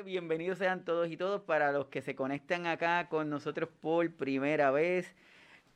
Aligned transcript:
bienvenidos 0.00 0.58
sean 0.58 0.84
todos 0.84 1.08
y 1.10 1.16
todos 1.16 1.42
para 1.42 1.70
los 1.70 1.86
que 1.86 2.00
se 2.00 2.14
conectan 2.14 2.66
acá 2.66 3.08
con 3.08 3.28
nosotros 3.28 3.68
por 3.80 4.10
primera 4.16 4.70
vez. 4.70 5.14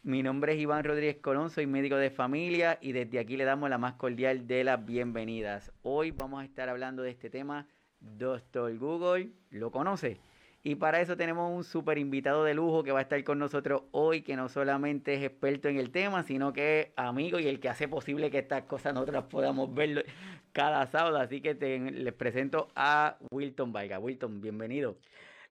Mi 0.03 0.23
nombre 0.23 0.55
es 0.55 0.59
Iván 0.59 0.85
Rodríguez 0.85 1.19
Colón, 1.19 1.51
soy 1.51 1.67
médico 1.67 1.97
de 1.97 2.11
familia 2.11 2.79
y 2.81 2.93
desde 2.93 3.19
aquí 3.19 3.37
le 3.37 3.45
damos 3.45 3.69
la 3.69 3.79
más 3.79 3.95
cordial 3.95 4.47
de 4.47 4.65
las 4.65 4.85
bienvenidas. 4.85 5.71
Hoy 5.83 6.13
vamos 6.13 6.41
a 6.41 6.45
estar 6.45 6.69
hablando 6.69 7.03
de 7.03 7.11
este 7.11 7.29
tema, 7.29 7.69
Doctor 8.01 8.77
Google, 8.79 9.31
¿lo 9.51 9.71
conoce? 9.71 10.19
Y 10.67 10.75
para 10.75 11.01
eso 11.01 11.17
tenemos 11.17 11.55
un 11.55 11.63
super 11.63 11.97
invitado 11.97 12.43
de 12.43 12.53
lujo 12.53 12.83
que 12.83 12.91
va 12.91 12.99
a 12.99 13.03
estar 13.03 13.23
con 13.23 13.39
nosotros 13.39 13.83
hoy, 13.93 14.23
que 14.23 14.35
no 14.35 14.49
solamente 14.49 15.15
es 15.15 15.23
experto 15.23 15.69
en 15.69 15.77
el 15.77 15.93
tema, 15.93 16.25
sino 16.25 16.53
que 16.53 16.81
es 16.81 16.89
amigo 16.97 17.39
y 17.39 17.47
el 17.47 17.61
que 17.61 17.69
hace 17.69 17.87
posible 17.87 18.33
que 18.33 18.39
estas 18.39 18.65
cosas 18.65 18.93
nosotros 18.93 19.27
podamos 19.31 19.73
ver 19.73 20.07
cada 20.57 20.87
sábado. 20.87 21.19
Así 21.19 21.43
que 21.43 21.53
les 21.55 22.15
presento 22.15 22.69
a 22.75 23.19
Wilton 23.31 23.75
Valga. 23.75 23.99
Wilton, 23.99 24.41
bienvenido. 24.41 24.97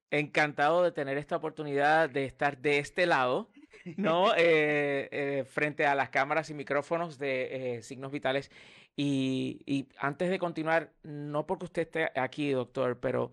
Encantado 0.09 0.81
de 0.81 0.91
tener 0.91 1.19
esta 1.19 1.35
oportunidad 1.35 2.09
de 2.09 2.25
estar 2.25 2.57
de 2.57 2.79
este 2.79 3.05
lado, 3.05 3.51
¿no? 3.97 4.33
Eh, 4.37 5.07
eh, 5.11 5.43
frente 5.45 5.85
a 5.85 5.93
las 5.93 6.09
cámaras 6.09 6.49
y 6.49 6.55
micrófonos 6.55 7.19
de 7.19 7.75
eh, 7.75 7.81
signos 7.83 8.11
vitales. 8.11 8.49
Y, 8.95 9.61
y, 9.67 9.87
antes 9.99 10.31
de 10.31 10.39
continuar, 10.39 10.91
no 11.03 11.45
porque 11.45 11.65
usted 11.65 11.83
esté 11.83 12.19
aquí, 12.19 12.49
doctor, 12.49 12.99
pero 12.99 13.31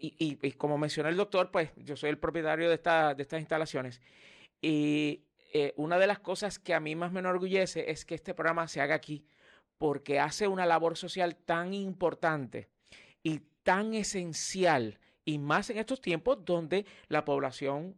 y, 0.00 0.52
como 0.52 0.78
mencionó 0.78 1.08
el 1.10 1.16
doctor, 1.16 1.52
pues 1.52 1.70
yo 1.76 1.96
soy 1.96 2.10
el 2.10 2.18
propietario 2.18 2.68
de, 2.68 2.74
esta, 2.74 3.14
de 3.14 3.22
estas 3.22 3.38
instalaciones. 3.38 4.00
Y 4.60 5.26
eh, 5.52 5.72
una 5.76 5.98
de 5.98 6.06
las 6.06 6.18
cosas 6.18 6.58
que 6.58 6.74
a 6.74 6.80
mí 6.80 6.94
más 6.96 7.12
me 7.12 7.20
enorgullece 7.20 7.90
es 7.90 8.04
que 8.04 8.14
este 8.14 8.34
programa 8.34 8.68
se 8.68 8.80
haga 8.80 8.94
aquí, 8.94 9.24
porque 9.78 10.20
hace 10.20 10.48
una 10.48 10.66
labor 10.66 10.96
social 10.96 11.36
tan 11.36 11.74
importante 11.74 12.68
y 13.22 13.40
tan 13.62 13.94
esencial, 13.94 14.98
y 15.24 15.38
más 15.38 15.70
en 15.70 15.78
estos 15.78 16.00
tiempos 16.00 16.44
donde 16.44 16.86
la 17.08 17.24
población 17.24 17.96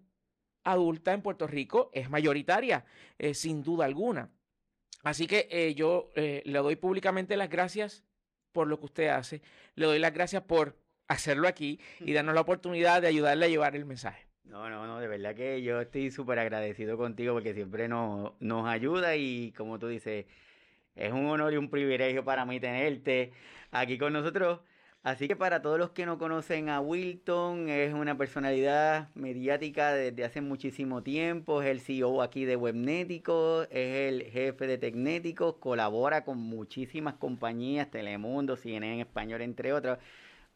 adulta 0.64 1.12
en 1.12 1.22
Puerto 1.22 1.46
Rico 1.46 1.90
es 1.92 2.08
mayoritaria, 2.10 2.84
eh, 3.18 3.34
sin 3.34 3.62
duda 3.62 3.84
alguna. 3.84 4.30
Así 5.04 5.26
que 5.26 5.46
eh, 5.50 5.74
yo 5.74 6.10
le 6.14 6.58
doy 6.58 6.76
públicamente 6.76 7.36
las 7.36 7.48
gracias 7.48 8.04
por 8.52 8.66
lo 8.66 8.78
que 8.78 8.86
usted 8.86 9.08
hace, 9.08 9.42
le 9.74 9.86
doy 9.86 9.98
las 9.98 10.12
gracias 10.12 10.42
por 10.42 10.76
hacerlo 11.06 11.48
aquí 11.48 11.80
y 12.00 12.12
darnos 12.12 12.34
la 12.34 12.40
oportunidad 12.40 13.02
de 13.02 13.08
ayudarle 13.08 13.46
a 13.46 13.48
llevar 13.48 13.76
el 13.76 13.84
mensaje. 13.84 14.26
No, 14.44 14.70
no, 14.70 14.86
no, 14.86 14.98
de 14.98 15.08
verdad 15.08 15.34
que 15.34 15.62
yo 15.62 15.80
estoy 15.80 16.10
súper 16.10 16.38
agradecido 16.38 16.96
contigo 16.96 17.34
porque 17.34 17.52
siempre 17.54 17.86
nos, 17.86 18.32
nos 18.40 18.66
ayuda 18.66 19.14
y 19.16 19.52
como 19.52 19.78
tú 19.78 19.88
dices, 19.88 20.26
es 20.98 21.12
un 21.12 21.26
honor 21.26 21.52
y 21.52 21.56
un 21.56 21.70
privilegio 21.70 22.24
para 22.24 22.44
mí 22.44 22.60
tenerte 22.60 23.32
aquí 23.70 23.98
con 23.98 24.12
nosotros. 24.12 24.60
Así 25.04 25.28
que 25.28 25.36
para 25.36 25.62
todos 25.62 25.78
los 25.78 25.90
que 25.90 26.04
no 26.04 26.18
conocen 26.18 26.68
a 26.68 26.80
Wilton, 26.80 27.68
es 27.68 27.94
una 27.94 28.18
personalidad 28.18 29.08
mediática 29.14 29.92
desde 29.92 30.24
hace 30.24 30.40
muchísimo 30.40 31.02
tiempo, 31.02 31.62
es 31.62 31.68
el 31.68 31.80
CEO 31.80 32.20
aquí 32.20 32.44
de 32.44 32.56
Webnéticos, 32.56 33.68
es 33.70 34.08
el 34.12 34.24
jefe 34.24 34.66
de 34.66 34.76
Tecnéticos, 34.76 35.54
colabora 35.60 36.24
con 36.24 36.38
muchísimas 36.38 37.14
compañías, 37.14 37.90
Telemundo, 37.90 38.56
CNN 38.56 38.94
en 38.94 39.00
español, 39.00 39.40
entre 39.42 39.72
otras. 39.72 39.98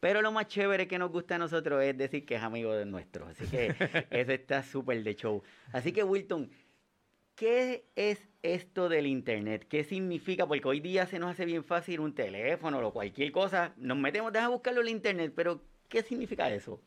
Pero 0.01 0.21
lo 0.21 0.33
más 0.33 0.47
chévere 0.47 0.87
que 0.87 0.99
nos 0.99 1.11
gusta 1.11 1.35
a 1.35 1.37
nosotros 1.37 1.81
es 1.81 1.97
decir 1.97 2.25
que 2.25 2.35
es 2.35 2.43
amigo 2.43 2.75
de 2.75 2.85
nuestro. 2.85 3.25
Así 3.25 3.47
que 3.47 3.67
eso 4.11 4.31
está 4.33 4.61
súper 4.61 5.01
de 5.01 5.15
show. 5.15 5.41
Así 5.71 5.93
que, 5.93 6.03
Wilton, 6.03 6.51
¿qué 7.35 7.85
es 7.95 8.32
esto 8.43 8.89
del 8.89 9.07
Internet? 9.07 9.65
¿Qué 9.67 9.83
significa? 9.83 10.45
Porque 10.45 10.67
hoy 10.67 10.79
día 10.81 11.07
se 11.07 11.17
nos 11.17 11.31
hace 11.31 11.45
bien 11.45 11.63
fácil 11.63 12.01
un 12.01 12.13
teléfono 12.13 12.85
o 12.85 12.93
cualquier 12.93 13.31
cosa. 13.31 13.73
Nos 13.77 13.97
metemos, 13.97 14.31
deja 14.31 14.49
buscarlo 14.49 14.81
en 14.81 14.89
Internet, 14.89 15.33
pero 15.35 15.61
¿qué 15.89 16.03
significa 16.03 16.53
eso? 16.53 16.79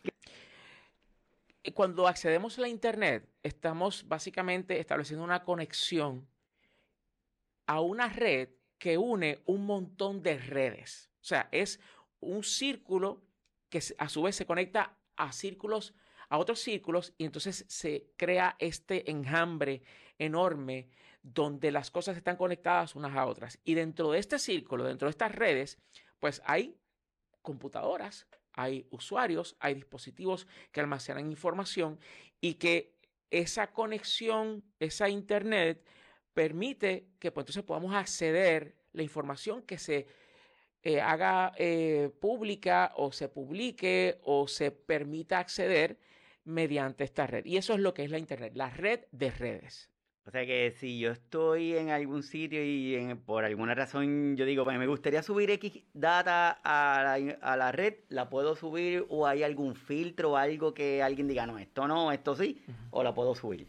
Cuando 1.75 2.07
accedemos 2.07 2.59
a 2.59 2.61
la 2.61 2.69
Internet, 2.69 3.29
estamos 3.43 4.07
básicamente 4.07 4.79
estableciendo 4.79 5.25
una 5.25 5.43
conexión 5.43 6.29
a 7.67 7.81
una 7.81 8.09
red 8.09 8.51
que 8.79 8.99
une 8.99 9.41
un 9.47 9.67
montón 9.67 10.23
de 10.23 10.39
redes. 10.39 11.11
O 11.21 11.25
sea, 11.25 11.49
es 11.51 11.81
un 12.21 12.45
círculo 12.45 13.23
que 13.69 13.81
a 13.99 14.09
su 14.09 14.23
vez 14.23 14.37
se 14.37 14.47
conecta 14.47 14.97
a 15.17 15.33
círculos, 15.33 15.95
a 16.29 16.39
otros 16.39 16.61
círculos, 16.61 17.15
y 17.19 17.25
entonces 17.25 17.65
se 17.69 18.11
crea 18.17 18.57
este 18.59 19.11
enjambre 19.11 19.83
enorme 20.19 20.89
donde 21.23 21.73
las 21.73 21.91
cosas 21.91 22.17
están 22.17 22.37
conectadas 22.37 22.95
unas 22.95 23.17
a 23.17 23.27
otras. 23.27 23.59
Y 23.65 23.75
dentro 23.75 24.13
de 24.13 24.19
este 24.19 24.39
círculo, 24.39 24.85
dentro 24.85 25.07
de 25.07 25.11
estas 25.11 25.35
redes, 25.35 25.79
pues 26.21 26.41
hay 26.45 26.77
computadoras, 27.43 28.27
hay 28.53 28.87
usuarios, 28.91 29.57
hay 29.61 29.75
dispositivos 29.75 30.47
que 30.73 30.81
almacenan 30.81 31.31
información 31.31 31.99
y 32.41 32.55
que 32.55 32.97
esa 33.31 33.73
conexión, 33.73 34.65
esa 34.79 35.09
internet, 35.09 35.85
permite 36.33 37.09
que 37.19 37.33
pues, 37.33 37.45
entonces 37.45 37.63
podamos 37.65 37.95
acceder 37.95 38.77
la 38.93 39.03
información 39.03 39.63
que 39.63 39.79
se 39.79 40.07
eh, 40.83 41.01
haga 41.01 41.53
eh, 41.57 42.11
pública 42.21 42.93
o 42.97 43.11
se 43.11 43.29
publique 43.29 44.21
o 44.23 44.47
se 44.47 44.71
permita 44.71 45.39
acceder 45.39 45.99
mediante 46.47 47.05
esta 47.05 47.27
red. 47.27 47.45
Y 47.45 47.59
eso 47.59 47.75
es 47.75 47.81
lo 47.81 47.93
que 47.93 48.05
es 48.05 48.11
la 48.11 48.19
Internet, 48.19 48.53
la 48.55 48.71
red 48.71 49.01
de 49.13 49.31
redes. 49.31 49.91
O 50.27 50.31
sea 50.33 50.45
que 50.45 50.73
si 50.73 50.99
yo 50.99 51.13
estoy 51.13 51.77
en 51.77 51.91
algún 51.91 52.25
sitio 52.25 52.61
y 52.65 53.15
por 53.27 53.45
alguna 53.45 53.77
razón 53.77 54.37
yo 54.37 54.45
digo, 54.45 54.65
bueno, 54.65 54.81
me 54.81 54.89
gustaría 54.89 55.23
subir 55.23 55.51
X 55.51 55.85
data 55.93 56.59
a 56.65 57.57
la, 57.57 57.71
red, 57.71 57.95
¿la 58.09 58.29
puedo 58.29 58.57
subir 58.57 59.07
o 59.09 59.25
hay 59.29 59.45
algún 59.45 59.77
filtro 59.77 60.33
o 60.33 60.37
algo 60.37 60.75
que 60.75 61.01
alguien 61.01 61.29
diga, 61.29 61.47
no, 61.47 61.61
esto 61.61 61.87
no, 61.87 62.11
esto 62.11 62.35
sí, 62.35 62.61
o 62.91 63.05
la 63.05 63.15
puedo 63.15 63.37
subir? 63.37 63.69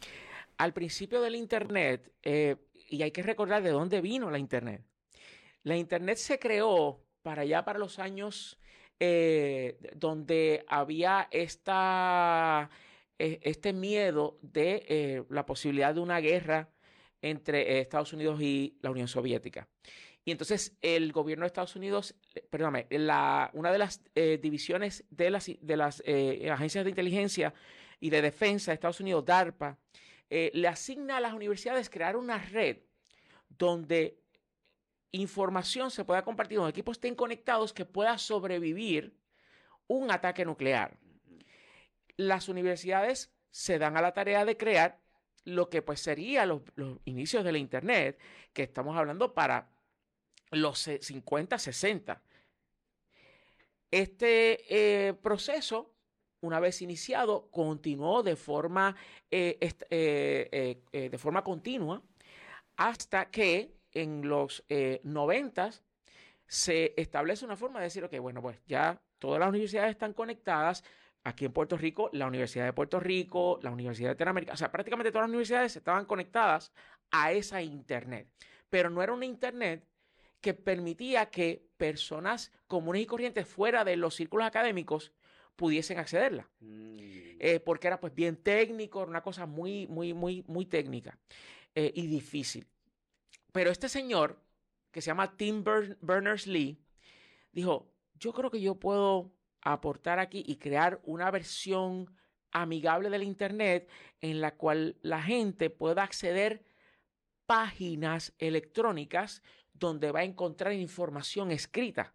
Al 0.57 0.73
principio 0.73 1.21
del 1.21 1.35
Internet, 1.35 2.11
eh, 2.23 2.55
y 2.89 3.03
hay 3.03 3.11
que 3.11 3.21
recordar 3.21 3.61
de 3.61 3.69
dónde 3.69 4.01
vino 4.01 4.31
la 4.31 4.39
Internet. 4.39 4.81
La 5.61 5.77
Internet 5.77 6.17
se 6.17 6.39
creó 6.39 7.03
para 7.21 7.43
allá, 7.43 7.65
para 7.65 7.77
los 7.77 7.99
años 7.99 8.57
eh, 8.99 9.77
donde 9.95 10.65
había 10.67 11.27
esta, 11.29 12.69
eh, 13.19 13.39
este 13.43 13.71
miedo 13.71 14.39
de 14.41 14.85
eh, 14.87 15.23
la 15.29 15.45
posibilidad 15.45 15.93
de 15.93 15.99
una 15.99 16.19
guerra 16.19 16.69
entre 17.21 17.79
Estados 17.79 18.13
Unidos 18.13 18.41
y 18.41 18.75
la 18.81 18.89
Unión 18.89 19.07
Soviética. 19.07 19.67
Y 20.25 20.31
entonces 20.31 20.75
el 20.81 21.11
gobierno 21.11 21.43
de 21.43 21.47
Estados 21.47 21.75
Unidos, 21.75 22.15
perdóname, 22.49 22.87
la, 22.89 23.51
una 23.53 23.71
de 23.71 23.77
las 23.77 24.01
divisiones 24.13 25.05
de 25.09 25.29
las, 25.29 25.45
de 25.45 25.77
las 25.77 26.01
agencias 26.51 26.83
de 26.83 26.89
inteligencia 26.89 27.53
y 27.99 28.09
de 28.09 28.21
defensa 28.21 28.71
de 28.71 28.75
Estados 28.75 28.99
Unidos, 28.99 29.23
DARPA, 29.23 29.77
le 30.29 30.67
asigna 30.67 31.17
a 31.17 31.21
las 31.21 31.33
universidades 31.33 31.89
crear 31.89 32.17
una 32.17 32.39
red 32.39 32.79
donde 33.47 34.19
información 35.11 35.91
se 35.91 36.05
pueda 36.05 36.23
compartir, 36.23 36.57
los 36.57 36.69
equipos 36.69 36.97
estén 36.97 37.15
conectados, 37.15 37.73
que 37.73 37.85
pueda 37.85 38.17
sobrevivir 38.17 39.17
un 39.87 40.11
ataque 40.11 40.45
nuclear. 40.45 40.97
Las 42.17 42.49
universidades 42.49 43.31
se 43.51 43.79
dan 43.79 43.97
a 43.97 44.01
la 44.01 44.13
tarea 44.13 44.45
de 44.45 44.57
crear 44.57 44.99
lo 45.43 45.69
que 45.69 45.81
pues 45.81 46.01
sería 46.01 46.45
los, 46.45 46.61
inicios 47.05 47.43
de 47.43 47.51
la 47.51 47.57
Internet, 47.57 48.19
que 48.53 48.63
estamos 48.63 48.97
hablando 48.97 49.33
para 49.33 49.69
los 50.51 50.79
50, 50.79 51.57
60. 51.57 52.21
Este 53.89 55.07
eh, 55.07 55.13
proceso, 55.13 55.95
una 56.41 56.59
vez 56.59 56.81
iniciado, 56.81 57.49
continuó 57.49 58.23
de 58.23 58.35
forma, 58.35 58.95
eh, 59.31 59.57
eh, 59.89 61.09
de 61.09 61.17
forma 61.17 61.43
continua 61.43 62.03
hasta 62.75 63.31
que 63.31 63.76
en 64.01 64.27
los 64.27 64.63
eh, 64.69 65.01
noventas 65.03 65.83
se 66.47 66.93
establece 66.97 67.45
una 67.45 67.55
forma 67.55 67.79
de 67.79 67.85
decir, 67.85 68.03
ok, 68.03 68.17
bueno, 68.19 68.41
pues 68.41 68.61
ya 68.65 69.01
todas 69.19 69.39
las 69.39 69.49
universidades 69.49 69.91
están 69.91 70.13
conectadas. 70.13 70.83
Aquí 71.23 71.43
en 71.43 71.51
Puerto 71.51 71.75
Rico, 71.75 72.09
la 72.13 72.25
Universidad 72.25 72.65
de 72.65 72.73
Puerto 72.73 73.01
Rico, 73.01 73.59
la 73.61 73.71
Universidad 73.71 74.09
de 74.09 74.13
Interamérica, 74.13 74.53
o 74.53 74.57
sea, 74.57 74.71
prácticamente 74.71 75.11
todas 75.11 75.23
las 75.23 75.29
universidades 75.29 75.75
estaban 75.75 76.05
conectadas 76.05 76.71
a 77.11 77.33
esa 77.33 77.61
Internet. 77.61 78.29
Pero 78.69 78.89
no 78.89 79.03
era 79.03 79.11
una 79.11 79.25
Internet 79.25 79.85
que 80.39 80.53
permitía 80.53 81.25
que 81.29 81.67
personas 81.75 82.51
comunes 82.67 83.01
y 83.01 83.05
corrientes 83.05 83.45
fuera 83.45 83.83
de 83.83 83.97
los 83.97 84.15
círculos 84.15 84.47
académicos 84.47 85.11
pudiesen 85.57 85.97
accederla. 85.97 86.49
Mm. 86.61 86.97
Eh, 87.39 87.59
porque 87.59 87.87
era 87.87 87.99
pues 87.99 88.13
bien 88.15 88.37
técnico, 88.37 89.01
era 89.01 89.09
una 89.09 89.21
cosa 89.21 89.45
muy, 89.45 89.87
muy, 89.87 90.13
muy, 90.13 90.43
muy 90.47 90.65
técnica 90.65 91.17
eh, 91.75 91.91
y 91.93 92.07
difícil. 92.07 92.65
Pero 93.57 93.71
este 93.71 93.89
señor, 93.89 94.39
que 94.91 95.01
se 95.01 95.07
llama 95.07 95.35
Tim 95.35 95.63
Berners-Lee, 95.63 96.77
dijo, 97.51 97.91
yo 98.13 98.31
creo 98.31 98.51
que 98.51 98.61
yo 98.61 98.75
puedo 98.75 99.31
aportar 99.61 100.19
aquí 100.19 100.43
y 100.45 100.57
crear 100.57 101.01
una 101.05 101.31
versión 101.31 102.15
amigable 102.51 103.09
del 103.09 103.23
Internet 103.23 103.89
en 104.21 104.41
la 104.41 104.55
cual 104.55 104.97
la 105.01 105.23
gente 105.23 105.71
pueda 105.71 106.03
acceder 106.03 106.63
páginas 107.47 108.31
electrónicas 108.37 109.41
donde 109.73 110.11
va 110.11 110.19
a 110.19 110.25
encontrar 110.25 110.71
información 110.73 111.49
escrita. 111.49 112.13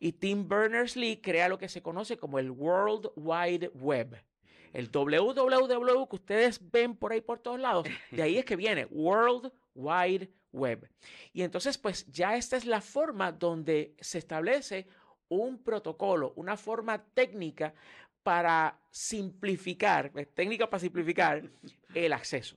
y 0.00 0.10
Tim 0.10 0.48
Berners-Lee 0.48 1.20
crea 1.20 1.48
lo 1.48 1.58
que 1.58 1.68
se 1.68 1.82
conoce 1.82 2.16
como 2.16 2.40
el 2.40 2.50
World 2.50 3.12
Wide 3.14 3.70
Web. 3.74 4.24
El 4.72 4.90
www 4.90 6.08
que 6.08 6.16
ustedes 6.16 6.58
ven 6.72 6.96
por 6.96 7.12
ahí 7.12 7.20
por 7.20 7.38
todos 7.38 7.60
lados, 7.60 7.86
de 8.10 8.22
ahí 8.22 8.38
es 8.38 8.44
que 8.44 8.56
viene 8.56 8.86
World 8.86 9.52
Wide 9.74 10.30
Web. 10.52 10.88
Y 11.32 11.42
entonces, 11.42 11.78
pues 11.78 12.06
ya 12.06 12.36
esta 12.36 12.56
es 12.56 12.64
la 12.64 12.80
forma 12.80 13.32
donde 13.32 13.94
se 14.00 14.18
establece 14.18 14.86
un 15.28 15.62
protocolo, 15.62 16.32
una 16.36 16.56
forma 16.56 17.02
técnica 17.02 17.74
para 18.22 18.80
simplificar, 18.90 20.12
técnica 20.34 20.70
para 20.70 20.80
simplificar 20.80 21.42
el 21.94 22.12
acceso. 22.12 22.56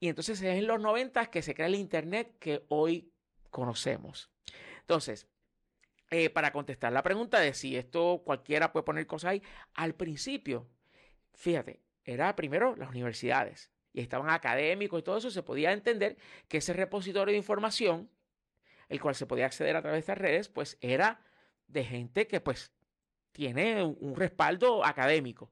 Y 0.00 0.08
entonces 0.08 0.40
es 0.40 0.58
en 0.58 0.66
los 0.66 0.80
90 0.80 1.26
que 1.26 1.42
se 1.42 1.54
crea 1.54 1.66
el 1.66 1.74
Internet 1.74 2.36
que 2.38 2.64
hoy 2.68 3.12
conocemos. 3.50 4.30
Entonces, 4.80 5.26
eh, 6.10 6.30
para 6.30 6.52
contestar 6.52 6.92
la 6.92 7.02
pregunta 7.02 7.40
de 7.40 7.52
si 7.52 7.76
esto 7.76 8.22
cualquiera 8.24 8.72
puede 8.72 8.84
poner 8.84 9.06
cosas 9.06 9.32
ahí, 9.32 9.42
al 9.74 9.94
principio, 9.94 10.66
fíjate, 11.34 11.82
era 12.04 12.34
primero 12.34 12.74
las 12.76 12.88
universidades 12.88 13.70
y 13.92 14.00
estaban 14.00 14.30
académicos 14.30 15.00
y 15.00 15.02
todo 15.02 15.18
eso, 15.18 15.30
se 15.30 15.42
podía 15.42 15.72
entender 15.72 16.16
que 16.48 16.58
ese 16.58 16.72
repositorio 16.72 17.32
de 17.32 17.38
información, 17.38 18.10
el 18.88 19.00
cual 19.00 19.14
se 19.14 19.26
podía 19.26 19.46
acceder 19.46 19.76
a 19.76 19.82
través 19.82 19.96
de 19.96 20.00
estas 20.00 20.18
redes, 20.18 20.48
pues 20.48 20.78
era 20.80 21.20
de 21.66 21.84
gente 21.84 22.26
que 22.26 22.40
pues 22.40 22.72
tiene 23.32 23.82
un 23.82 24.16
respaldo 24.16 24.84
académico. 24.84 25.50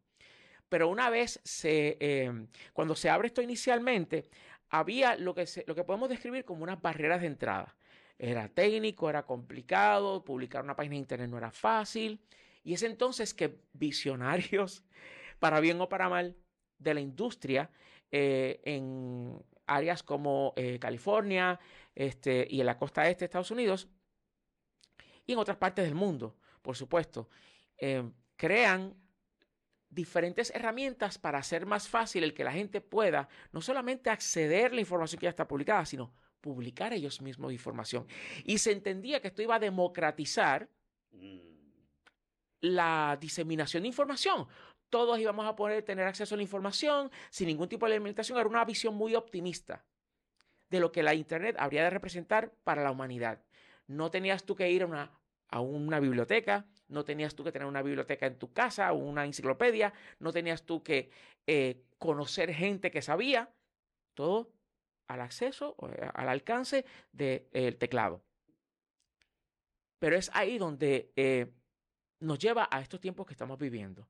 Pero 0.69 0.89
una 0.89 1.11
vez 1.11 1.41
se, 1.45 1.97
em, 2.01 2.49
cuando 2.73 2.97
se 2.97 3.09
abre 3.09 3.29
esto 3.29 3.43
inicialmente, 3.43 4.29
había 4.69 5.17
lo 5.17 5.35
que, 5.35 5.47
lo 5.67 5.75
que 5.75 5.85
podemos 5.85 6.09
describir 6.09 6.45
como 6.45 6.65
unas 6.65 6.81
barreras 6.83 7.21
de 7.21 7.29
entrada. 7.29 7.77
Era 8.19 8.49
técnico, 8.49 9.09
era 9.09 9.25
complicado, 9.25 10.25
publicar 10.25 10.65
una 10.65 10.75
página 10.75 10.95
de 10.95 11.01
internet 11.01 11.31
no 11.31 11.39
era 11.39 11.51
fácil. 11.51 12.21
Y 12.65 12.75
es 12.75 12.83
entonces 12.83 13.35
que 13.35 13.61
visionarios, 13.73 14.85
para 15.39 15.61
bien 15.61 15.81
o 15.81 15.89
para 15.89 16.09
mal, 16.09 16.37
de 16.79 16.95
la 16.95 17.01
industria 17.01 17.71
eh, 18.11 18.61
en 18.65 19.43
áreas 19.67 20.03
como 20.03 20.53
eh, 20.57 20.79
California 20.79 21.59
este, 21.95 22.47
y 22.49 22.61
en 22.61 22.67
la 22.67 22.79
costa 22.79 23.09
este 23.09 23.21
de 23.21 23.25
Estados 23.27 23.51
Unidos 23.51 23.89
y 25.27 25.33
en 25.33 25.39
otras 25.39 25.57
partes 25.57 25.85
del 25.85 25.95
mundo, 25.95 26.37
por 26.63 26.77
supuesto, 26.77 27.29
em, 27.77 28.13
crean 28.37 28.95
diferentes 29.89 30.51
herramientas 30.55 31.19
para 31.19 31.39
hacer 31.39 31.67
más 31.67 31.89
fácil 31.89 32.23
el 32.23 32.35
que 32.35 32.45
la 32.45 32.53
gente 32.53 32.81
pueda 32.81 33.29
no 33.53 33.61
solamente 33.61 34.11
acceder 34.11 34.73
a 34.73 34.75
la 34.75 34.81
información 34.81 35.19
que 35.19 35.25
ya 35.25 35.31
está 35.31 35.49
publicada, 35.49 35.85
sino 35.85 36.13
publicar 36.41 36.93
ellos 36.93 37.21
mismos 37.23 37.53
información. 37.53 38.07
Y 38.45 38.59
se 38.59 38.73
entendía 38.73 39.21
que 39.21 39.29
esto 39.29 39.43
iba 39.43 39.57
a 39.57 39.61
democratizar 39.61 40.69
la 42.61 43.19
diseminación 43.21 43.83
de 43.83 43.89
información. 43.89 44.47
Todos 44.91 45.19
íbamos 45.19 45.47
a 45.47 45.57
poder 45.57 45.83
tener 45.83 46.07
acceso 46.07 46.35
a 46.35 46.39
la 46.39 46.43
información 46.43 47.11
sin 47.31 47.49
ningún 47.49 47.69
tipo 47.69 47.87
de 47.87 47.99
limitación. 47.99 48.39
Era 48.39 48.49
una 48.49 48.65
visión 48.65 48.95
muy 48.95 49.15
optimista 49.15 49.85
de 50.71 50.81
lo 50.81 50.93
que 50.93 51.03
la 51.03 51.15
Internet 51.15 51.57
habría 51.59 51.85
de 51.85 51.91
representar 51.91 52.53
para 52.65 52.83
la 52.83 52.91
humanidad. 52.91 53.43
No 53.87 54.11
tenías 54.11 54.45
tú 54.45 54.57
que 54.57 54.71
ir 54.71 54.83
a 54.83 54.87
una, 54.87 55.11
a 55.49 55.61
una 55.61 56.01
biblioteca, 56.01 56.67
no 56.89 57.05
tenías 57.05 57.35
tú 57.35 57.45
que 57.45 57.53
tener 57.53 57.67
una 57.67 57.83
biblioteca 57.83 58.27
en 58.27 58.39
tu 58.39 58.53
casa 58.53 58.93
o 58.93 58.97
una 58.97 59.25
enciclopedia, 59.25 59.93
no 60.19 60.33
tenías 60.33 60.65
tú 60.65 60.83
que 60.83 61.11
eh, 61.47 61.85
conocer 61.99 62.53
gente 62.53 62.91
que 62.91 63.03
sabía, 63.03 63.51
todo 64.15 64.53
al 65.09 65.21
acceso, 65.21 65.77
eh, 65.83 66.11
al 66.15 66.29
alcance 66.29 66.85
del 67.13 67.77
teclado. 67.79 68.23
Pero 69.99 70.17
es 70.17 70.31
ahí 70.35 70.59
donde 70.59 71.13
eh, 71.17 71.53
nos 72.21 72.39
lleva 72.39 72.69
a 72.71 72.81
estos 72.81 73.01
tiempos 73.01 73.27
que 73.27 73.33
estamos 73.33 73.59
viviendo, 73.59 74.09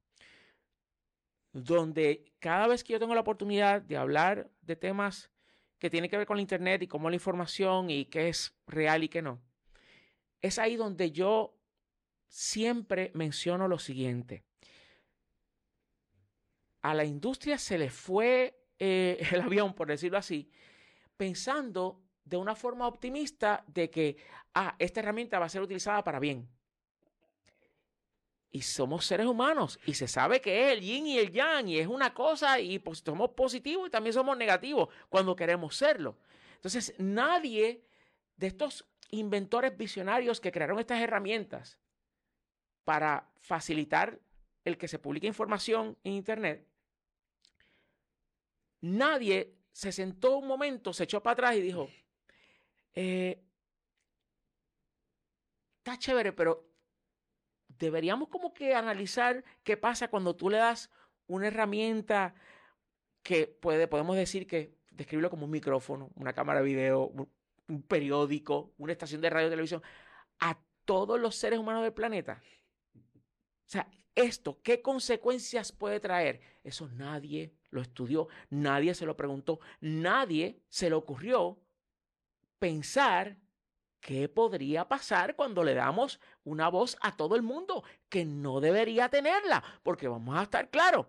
donde 1.65 2.35
cada 2.39 2.67
vez 2.67 2.85
que 2.85 2.93
yo 2.93 2.99
tengo 2.99 3.15
la 3.15 3.23
oportunidad 3.23 3.81
de 3.81 3.97
hablar 3.97 4.51
de 4.61 4.77
temas 4.77 5.31
que 5.79 5.89
tienen 5.89 6.11
que 6.11 6.19
ver 6.19 6.27
con 6.27 6.37
la 6.37 6.43
Internet 6.43 6.83
y 6.83 6.87
cómo 6.87 7.09
la 7.09 7.17
información 7.17 7.89
y 7.89 8.05
qué 8.07 8.29
es 8.29 8.55
real 8.67 9.05
y 9.05 9.09
qué 9.09 9.23
no, 9.23 9.41
es 10.43 10.59
ahí 10.59 10.77
donde 10.77 11.13
yo 11.13 11.59
siempre 12.29 13.11
menciono 13.15 13.69
lo 13.69 13.79
siguiente. 13.79 14.45
A 16.83 16.93
la 16.93 17.05
industria 17.05 17.57
se 17.57 17.79
le 17.79 17.89
fue 17.89 18.63
eh, 18.79 19.19
el 19.33 19.41
avión, 19.41 19.75
por 19.75 19.89
decirlo 19.89 20.19
así, 20.19 20.51
pensando 21.17 22.03
de 22.23 22.37
una 22.37 22.55
forma 22.55 22.87
optimista 22.87 23.65
de 23.67 23.89
que, 23.89 24.19
ah, 24.53 24.77
esta 24.79 25.01
herramienta 25.01 25.39
va 25.39 25.47
a 25.47 25.49
ser 25.49 25.63
utilizada 25.63 26.05
para 26.05 26.21
bien. 26.21 26.51
Y 28.51 28.63
somos 28.63 29.05
seres 29.05 29.27
humanos 29.27 29.79
y 29.85 29.95
se 29.95 30.09
sabe 30.09 30.41
que 30.41 30.67
es 30.67 30.73
el 30.73 30.81
yin 30.81 31.07
y 31.07 31.19
el 31.19 31.31
yang 31.31 31.69
y 31.69 31.79
es 31.79 31.87
una 31.87 32.15
cosa 32.15 32.59
y 32.59 32.79
pues, 32.79 33.03
somos 33.05 33.31
positivos 33.31 33.89
y 33.89 33.91
también 33.91 34.15
somos 34.15 34.37
negativos 34.37 34.89
cuando 35.09 35.37
queremos 35.37 35.77
serlo. 35.77 36.17
Entonces, 36.55 36.95
nadie 36.99 37.85
de 38.37 38.47
estos 38.47 38.87
inventores 39.11 39.77
visionarios 39.77 40.41
que 40.41 40.53
crearon 40.53 40.79
estas 40.79 41.01
herramientas 41.01 41.79
para 42.85 43.29
facilitar 43.41 44.21
el 44.65 44.79
que 44.79 44.89
se 44.89 44.99
publique 44.99 45.27
información 45.27 45.97
en 46.03 46.13
Internet, 46.15 46.67
nadie 48.81 49.55
se 49.73 49.93
sentó 49.93 50.39
un 50.39 50.47
momento, 50.47 50.93
se 50.93 51.05
echó 51.05 51.23
para 51.23 51.33
atrás 51.33 51.57
y 51.57 51.61
dijo, 51.61 51.89
eh, 52.95 53.43
está 55.79 55.99
chévere, 55.99 56.33
pero 56.33 56.67
deberíamos 57.79 58.29
como 58.29 58.53
que 58.53 58.75
analizar 58.75 59.45
qué 59.63 59.77
pasa 59.77 60.09
cuando 60.09 60.37
tú 60.37 60.51
le 60.51 60.59
das 60.59 60.91
una 61.27 61.49
herramienta 61.49 62.35
que 63.23 63.47
puede, 63.47 63.89
podemos 63.89 64.17
decir 64.17 64.47
que 64.47 64.77
describirlo 64.91 65.31
como 65.31 65.45
un 65.47 65.51
micrófono, 65.51 66.11
una 66.15 66.33
cámara 66.33 66.61
de 66.61 66.67
video, 66.67 67.13
un 67.69 67.83
periódico, 67.83 68.73
una 68.79 68.93
estación 68.93 69.21
de 69.21 69.31
radio 69.31 69.49
y 69.49 69.51
televisión, 69.51 69.83
a 70.39 70.59
todos 70.85 71.21
los 71.21 71.35
seres 71.37 71.59
humanos 71.59 71.83
del 71.83 71.93
planeta. 71.93 72.41
O 72.95 73.69
sea, 73.69 73.91
esto, 74.15 74.61
¿qué 74.63 74.81
consecuencias 74.81 75.73
puede 75.73 76.01
traer? 76.01 76.41
Eso 76.63 76.89
nadie 76.89 77.55
lo 77.71 77.83
estudió, 77.83 78.29
nadie 78.49 78.95
se 78.95 79.05
lo 79.05 79.17
preguntó, 79.17 79.61
nadie 79.81 80.63
se 80.69 80.89
le 80.89 80.95
ocurrió 80.95 81.61
pensar 82.59 83.37
qué 84.07 84.29
podría 84.29 84.87
pasar 84.87 85.35
cuando 85.35 85.65
le 85.65 85.75
damos 85.75 86.21
una 86.45 86.69
voz 86.69 86.97
a 87.01 87.17
todo 87.17 87.35
el 87.35 87.43
mundo 87.43 87.83
que 88.09 88.25
no 88.25 88.61
debería 88.61 89.09
tenerla, 89.09 89.65
porque 89.83 90.07
vamos 90.07 90.39
a 90.39 90.45
estar 90.45 90.71
claros. 90.71 91.07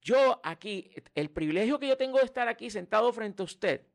Yo 0.00 0.40
aquí, 0.42 0.90
el 1.14 1.30
privilegio 1.30 1.78
que 1.78 1.86
yo 1.86 1.96
tengo 1.96 2.18
de 2.18 2.24
estar 2.24 2.48
aquí 2.48 2.68
sentado 2.68 3.12
frente 3.12 3.42
a 3.42 3.44
usted 3.44 3.86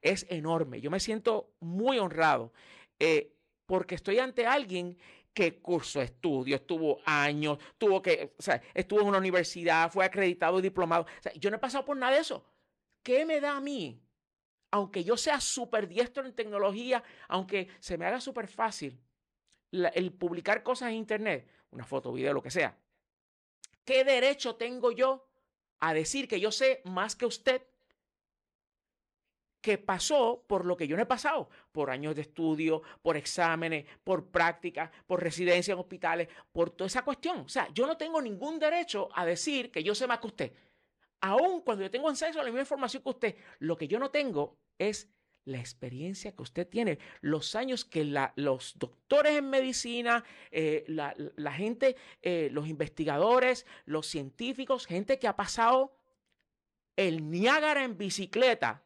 es 0.00 0.24
enorme. 0.30 0.80
Yo 0.80 0.90
me 0.90 0.98
siento 0.98 1.52
muy 1.60 1.98
honrado 1.98 2.54
eh, 2.98 3.36
porque 3.66 3.96
estoy 3.96 4.18
ante 4.18 4.46
alguien 4.46 4.96
que 5.34 5.60
cursó 5.60 6.00
estudios, 6.00 6.62
estuvo 6.62 7.00
años, 7.04 7.58
tuvo 7.76 8.00
que, 8.00 8.32
o 8.38 8.42
sea, 8.42 8.62
estuvo 8.72 9.02
en 9.02 9.08
una 9.08 9.18
universidad, 9.18 9.92
fue 9.92 10.06
acreditado 10.06 10.58
y 10.58 10.62
diplomado. 10.62 11.04
yo 11.38 11.50
no 11.50 11.56
he 11.56 11.60
pasado 11.60 11.84
por 11.84 11.98
nada 11.98 12.14
de 12.14 12.20
eso. 12.20 12.46
¿Qué 13.02 13.26
me 13.26 13.42
da 13.42 13.58
a 13.58 13.60
mí? 13.60 14.00
Aunque 14.74 15.04
yo 15.04 15.16
sea 15.16 15.40
súper 15.40 15.86
diestro 15.86 16.26
en 16.26 16.34
tecnología, 16.34 17.00
aunque 17.28 17.68
se 17.78 17.96
me 17.96 18.06
haga 18.06 18.20
súper 18.20 18.48
fácil 18.48 19.00
el 19.70 20.12
publicar 20.12 20.64
cosas 20.64 20.88
en 20.88 20.96
internet, 20.96 21.48
una 21.70 21.84
foto, 21.84 22.12
video, 22.12 22.32
lo 22.32 22.42
que 22.42 22.50
sea. 22.50 22.76
¿Qué 23.84 24.02
derecho 24.02 24.56
tengo 24.56 24.90
yo 24.90 25.28
a 25.78 25.94
decir 25.94 26.26
que 26.26 26.40
yo 26.40 26.50
sé 26.50 26.82
más 26.86 27.14
que 27.14 27.24
usted 27.24 27.62
que 29.60 29.78
pasó 29.78 30.44
por 30.44 30.64
lo 30.64 30.76
que 30.76 30.88
yo 30.88 30.96
no 30.96 31.02
he 31.04 31.06
pasado, 31.06 31.48
por 31.70 31.88
años 31.90 32.16
de 32.16 32.22
estudio, 32.22 32.82
por 33.00 33.16
exámenes, 33.16 33.86
por 34.02 34.26
prácticas, 34.26 34.90
por 35.06 35.22
residencia 35.22 35.70
en 35.70 35.78
hospitales, 35.78 36.28
por 36.50 36.70
toda 36.70 36.88
esa 36.88 37.02
cuestión. 37.02 37.42
O 37.42 37.48
sea, 37.48 37.68
yo 37.72 37.86
no 37.86 37.96
tengo 37.96 38.20
ningún 38.20 38.58
derecho 38.58 39.08
a 39.14 39.24
decir 39.24 39.70
que 39.70 39.84
yo 39.84 39.94
sé 39.94 40.08
más 40.08 40.18
que 40.18 40.26
usted. 40.26 40.52
Aún 41.26 41.62
cuando 41.62 41.82
yo 41.82 41.90
tengo 41.90 42.10
acceso 42.10 42.38
a 42.38 42.42
la 42.42 42.50
misma 42.50 42.60
información 42.60 43.02
que 43.02 43.08
usted, 43.08 43.36
lo 43.58 43.78
que 43.78 43.88
yo 43.88 43.98
no 43.98 44.10
tengo 44.10 44.58
es 44.76 45.08
la 45.46 45.58
experiencia 45.58 46.36
que 46.36 46.42
usted 46.42 46.68
tiene, 46.68 46.98
los 47.22 47.54
años 47.54 47.86
que 47.86 48.04
los 48.36 48.78
doctores 48.78 49.38
en 49.38 49.48
medicina, 49.48 50.22
eh, 50.50 50.84
la, 50.86 51.52
gente, 51.52 51.96
eh, 52.20 52.50
los 52.52 52.68
investigadores, 52.68 53.64
los 53.86 54.06
científicos, 54.06 54.84
gente 54.84 55.18
que 55.18 55.26
ha 55.26 55.34
pasado 55.34 55.96
el 56.94 57.30
Niágara 57.30 57.84
en 57.84 57.96
bicicleta 57.96 58.84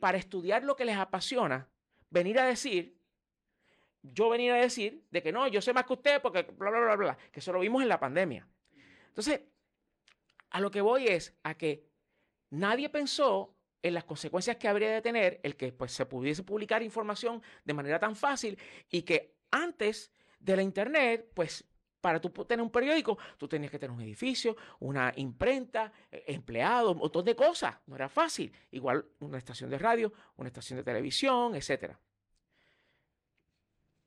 para 0.00 0.18
estudiar 0.18 0.64
lo 0.64 0.74
que 0.74 0.86
les 0.86 0.96
apasiona, 0.96 1.68
venir 2.10 2.40
a 2.40 2.46
decir, 2.46 2.98
yo 4.02 4.28
venir 4.28 4.50
a 4.50 4.56
decir 4.56 5.04
de 5.12 5.22
que 5.22 5.30
no, 5.30 5.46
yo 5.46 5.62
sé 5.62 5.72
más 5.72 5.86
que 5.86 5.92
usted 5.92 6.20
porque 6.20 6.42
bla, 6.42 6.70
bla, 6.70 6.80
bla, 6.80 6.96
bla, 6.96 7.18
que 7.30 7.38
eso 7.38 7.52
lo 7.52 7.60
vimos 7.60 7.80
en 7.80 7.90
la 7.90 8.00
pandemia. 8.00 8.44
Entonces, 9.06 9.42
a 10.50 10.60
lo 10.60 10.70
que 10.70 10.80
voy 10.80 11.06
es 11.06 11.34
a 11.42 11.54
que 11.54 11.86
nadie 12.50 12.88
pensó 12.88 13.54
en 13.82 13.94
las 13.94 14.04
consecuencias 14.04 14.56
que 14.56 14.68
habría 14.68 14.90
de 14.90 15.02
tener 15.02 15.40
el 15.42 15.56
que 15.56 15.72
pues, 15.72 15.92
se 15.92 16.06
pudiese 16.06 16.42
publicar 16.42 16.82
información 16.82 17.42
de 17.64 17.74
manera 17.74 17.98
tan 17.98 18.16
fácil 18.16 18.58
y 18.90 19.02
que 19.02 19.36
antes 19.50 20.12
de 20.40 20.56
la 20.56 20.62
internet, 20.62 21.30
pues 21.34 21.64
para 22.00 22.20
tú 22.20 22.30
tener 22.30 22.62
un 22.62 22.70
periódico, 22.70 23.18
tú 23.36 23.48
tenías 23.48 23.70
que 23.70 23.78
tener 23.78 23.94
un 23.94 24.00
edificio, 24.00 24.56
una 24.78 25.12
imprenta, 25.16 25.92
eh, 26.10 26.24
empleados, 26.28 26.92
un 26.92 26.98
montón 26.98 27.24
de 27.24 27.34
cosas. 27.34 27.76
No 27.86 27.96
era 27.96 28.08
fácil. 28.08 28.52
Igual 28.70 29.04
una 29.20 29.38
estación 29.38 29.70
de 29.70 29.78
radio, 29.78 30.12
una 30.36 30.48
estación 30.48 30.76
de 30.76 30.84
televisión, 30.84 31.56
etc. 31.56 31.96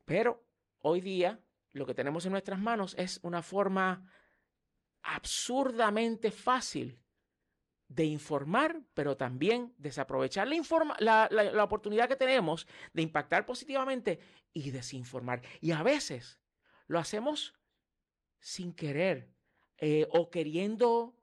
Pero 0.05 0.43
hoy 0.79 1.01
día 1.01 1.39
lo 1.73 1.85
que 1.85 1.93
tenemos 1.93 2.25
en 2.25 2.31
nuestras 2.31 2.59
manos 2.59 2.95
es 2.97 3.19
una 3.21 3.41
forma 3.41 4.09
absurdamente 5.15 6.31
fácil 6.31 6.99
de 7.87 8.05
informar, 8.05 8.81
pero 8.93 9.17
también 9.17 9.73
desaprovechar 9.77 10.47
la, 10.99 11.27
la, 11.31 11.63
oportunidad 11.63 12.07
que 12.07 12.15
tenemos 12.15 12.67
de 12.93 13.01
impactar 13.01 13.45
positivamente 13.45 14.19
y 14.53 14.69
desinformar. 14.69 15.41
Y 15.59 15.71
a 15.71 15.81
veces 15.81 16.39
lo 16.85 16.99
hacemos 16.99 17.55
sin 18.39 18.73
querer 18.73 19.33
eh, 19.77 20.07
o 20.11 20.29
queriendo 20.29 21.17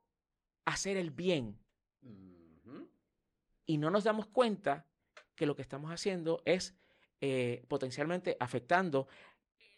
hacer 0.64 0.97
el 0.97 1.12
bien. 1.12 1.59
Y 3.64 3.78
no 3.78 3.90
nos 3.90 4.05
damos 4.05 4.26
cuenta 4.26 4.87
que 5.35 5.47
lo 5.47 5.55
que 5.55 5.62
estamos 5.62 5.93
haciendo 5.93 6.43
es 6.45 6.75
eh, 7.21 7.64
potencialmente 7.69 8.37
afectando 8.40 9.07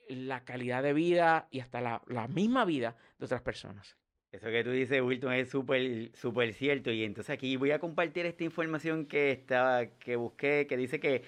la 0.08 0.44
calidad 0.44 0.82
de 0.82 0.92
vida 0.92 1.48
y 1.50 1.60
hasta 1.60 1.80
la, 1.80 2.02
la 2.06 2.28
misma 2.28 2.64
vida 2.64 2.96
de 3.18 3.24
otras 3.24 3.42
personas. 3.42 3.96
Eso 4.30 4.48
que 4.48 4.62
tú 4.62 4.70
dices, 4.70 5.00
Wilton, 5.00 5.32
es 5.32 5.48
súper 5.48 6.10
súper 6.14 6.52
cierto. 6.52 6.90
Y 6.90 7.04
entonces 7.04 7.30
aquí 7.30 7.56
voy 7.56 7.70
a 7.70 7.78
compartir 7.78 8.26
esta 8.26 8.44
información 8.44 9.06
que, 9.06 9.30
estaba, 9.30 9.86
que 9.86 10.16
busqué, 10.16 10.66
que 10.68 10.76
dice 10.76 11.00
que 11.00 11.24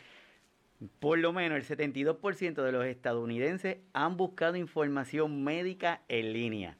por 0.98 1.18
lo 1.18 1.32
menos 1.32 1.58
el 1.58 1.78
72% 1.78 2.62
de 2.62 2.72
los 2.72 2.84
estadounidenses 2.84 3.78
han 3.92 4.16
buscado 4.16 4.56
información 4.56 5.44
médica 5.44 6.02
en 6.08 6.32
línea. 6.32 6.78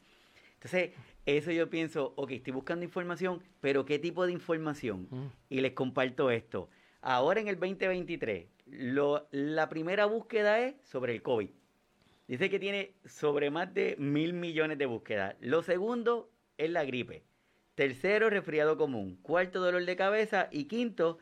Entonces, 0.55 0.91
eso 1.27 1.53
yo 1.53 1.71
pienso, 1.71 2.13
ok, 2.17 2.33
estoy 2.33 2.53
buscando 2.53 2.85
información, 2.85 3.43
pero 3.61 3.85
¿qué 3.85 3.99
tipo 3.99 4.27
de 4.27 4.33
información? 4.33 5.07
Mm. 5.11 5.27
Y 5.49 5.61
les 5.61 5.73
comparto 5.73 6.31
esto. 6.31 6.69
Ahora 7.03 7.41
en 7.41 7.49
el 7.49 7.59
2023, 7.59 8.47
lo, 8.67 9.27
la 9.31 9.69
primera 9.69 10.07
búsqueda 10.07 10.61
es 10.61 10.75
sobre 10.83 11.15
el 11.15 11.23
COVID. 11.23 11.51
Dice 12.31 12.49
que 12.49 12.61
tiene 12.61 12.95
sobre 13.07 13.51
más 13.51 13.75
de 13.75 13.97
mil 13.99 14.35
millones 14.35 14.79
de 14.79 14.87
búsquedas. 14.87 15.35
Lo 15.41 15.65
segundo 15.65 16.31
es 16.59 16.71
la 16.71 16.85
gripe. 16.85 17.25
Tercero, 17.75 18.31
resfriado 18.31 18.77
común. 18.77 19.19
Cuarto, 19.21 19.59
dolor 19.59 19.85
de 19.85 19.97
cabeza. 19.97 20.47
Y 20.53 20.67
quinto, 20.67 21.19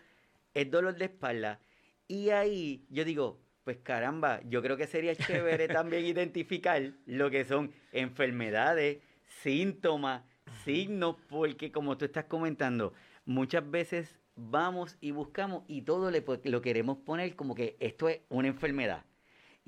es 0.53 0.71
dolor 0.71 0.97
de 0.97 1.07
espalda. 1.07 1.61
Y 2.09 2.29
ahí 2.29 2.85
yo 2.91 3.07
digo, 3.07 3.41
pues 3.65 3.79
caramba, 3.79 4.43
yo 4.51 4.61
creo 4.61 4.77
que 4.77 4.87
sería 4.87 5.17
chévere 5.17 5.67
también 5.69 6.05
identificar 6.05 6.93
lo 7.07 7.31
que 7.31 7.47
son 7.47 7.73
enfermedades, 7.93 8.99
síntomas, 9.43 10.25
signos, 10.63 11.17
porque 11.31 11.73
como 11.73 11.97
tú 11.97 12.05
estás 12.05 12.27
comentando, 12.27 12.93
muchas 13.25 13.71
veces 13.71 14.21
vamos 14.37 14.99
y 15.01 15.13
buscamos 15.13 15.65
y 15.69 15.81
todo 15.81 16.11
le, 16.11 16.23
lo 16.45 16.61
queremos 16.61 16.99
poner 16.99 17.35
como 17.35 17.55
que 17.55 17.79
esto 17.81 18.11
es 18.11 18.21
una 18.29 18.49
enfermedad 18.49 19.07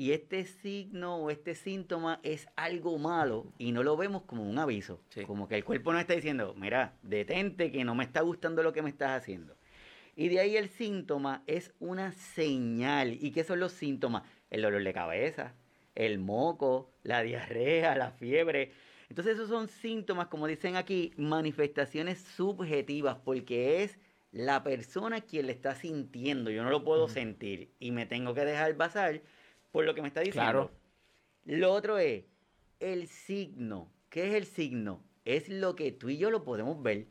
y 0.01 0.13
este 0.13 0.47
signo 0.47 1.17
o 1.17 1.29
este 1.29 1.55
síntoma 1.55 2.21
es 2.23 2.49
algo 2.57 2.97
malo 2.97 3.53
y 3.59 3.71
no 3.73 3.83
lo 3.83 3.99
vemos 3.99 4.23
como 4.23 4.49
un 4.49 4.59
aviso. 4.59 5.03
Como 5.27 5.47
que 5.47 5.57
el 5.57 5.63
cuerpo 5.63 5.93
nos 5.93 6.01
está 6.01 6.15
diciendo, 6.15 6.55
mira, 6.57 6.95
detente 7.03 7.71
que 7.71 7.85
no 7.85 7.95
me 7.95 8.05
está 8.05 8.23
gustando 8.23 8.63
lo 8.63 8.73
que 8.73 8.81
me 8.81 8.89
estás 8.89 9.21
haciendo. 9.21 9.59
Y 10.17 10.29
de 10.29 10.41
ahí 10.41 10.57
el 10.57 10.71
síntoma 10.71 11.43
es 11.47 11.75
una 11.81 12.13
señal. 12.13 13.13
¿Y 13.21 13.31
qué 13.33 13.45
son 13.45 13.61
los 13.61 13.73
síntomas? 13.73 14.23
El 14.49 14.63
dolor 14.63 14.83
de 14.83 14.95
cabeza, 14.95 15.53
el 15.95 16.19
moco, 16.19 16.91
la 17.03 17.21
diarrea, 17.21 17.95
la 17.95 18.11
fiebre. 18.11 18.73
Entonces 19.11 19.35
esos 19.35 19.51
son 19.51 19.69
síntomas, 19.69 20.29
como 20.29 20.47
dicen 20.47 20.77
aquí, 20.77 21.13
manifestaciones 21.19 22.23
subjetivas, 22.23 23.19
porque 23.23 23.83
es 23.83 23.99
la 24.33 24.65
persona 24.65 25.21
quien 25.21 25.45
le 25.45 25.53
está 25.53 25.75
sintiendo. 25.75 26.51
Yo 26.51 26.65
no 26.65 26.71
lo 26.71 26.85
puedo 26.85 27.07
sentir 27.07 27.69
y 27.79 27.91
me 27.91 28.07
tengo 28.07 28.33
que 28.33 28.47
dejar 28.47 28.75
pasar 28.79 29.21
por 29.73 29.85
lo 29.85 29.95
que 29.95 30.03
me 30.03 30.09
está 30.09 30.21
diciendo. 30.21 30.43
Claro. 30.43 30.71
Lo 31.45 31.73
otro 31.73 31.99
es 31.99 32.25
el 32.81 33.07
signo. 33.09 33.91
¿Qué 34.09 34.29
es 34.29 34.35
el 34.35 34.47
signo? 34.47 35.03
Es 35.25 35.49
lo 35.49 35.77
que 35.77 35.93
tú 35.93 36.09
y 36.09 36.19
yo 36.19 36.31
lo 36.31 36.45
podemos 36.45 36.83
ver. 36.83 37.07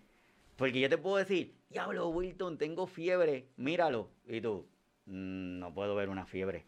Porque 0.56 0.80
yo 0.80 0.90
te 0.90 0.98
puedo 0.98 1.18
decir, 1.18 1.56
diablo, 1.70 2.10
Wilton, 2.10 2.58
tengo 2.58 2.86
fiebre, 2.86 3.48
míralo. 3.56 4.10
Y 4.28 4.42
tú, 4.42 4.68
mm, 5.06 5.60
no 5.60 5.74
puedo 5.74 5.96
ver 5.96 6.10
una 6.10 6.26
fiebre. 6.26 6.66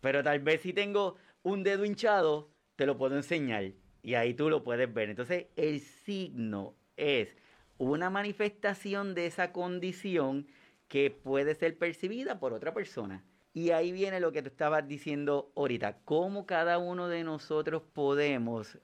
Pero 0.00 0.22
tal 0.22 0.40
vez 0.40 0.60
si 0.62 0.72
tengo 0.72 1.16
un 1.42 1.62
dedo 1.62 1.84
hinchado, 1.84 2.50
te 2.76 2.86
lo 2.86 2.96
puedo 2.96 3.16
enseñar. 3.16 3.72
Y 4.02 4.14
ahí 4.14 4.34
tú 4.34 4.50
lo 4.50 4.64
puedes 4.64 4.92
ver. 4.92 5.10
Entonces, 5.10 5.46
el 5.56 5.80
signo 5.80 6.74
es 6.96 7.36
una 7.78 8.10
manifestación 8.10 9.14
de 9.14 9.26
esa 9.26 9.52
condición 9.52 10.46
que 10.88 11.10
puede 11.10 11.54
ser 11.54 11.78
percibida 11.78 12.38
por 12.38 12.52
otra 12.52 12.74
persona. 12.74 13.24
Y 13.52 13.70
ahí 13.70 13.90
viene 13.90 14.20
lo 14.20 14.32
que 14.32 14.42
te 14.42 14.48
estabas 14.48 14.86
diciendo 14.86 15.50
ahorita, 15.56 15.98
cómo 16.04 16.46
cada 16.46 16.78
uno 16.78 17.08
de 17.08 17.24
nosotros 17.24 17.82
podemos 17.92 18.78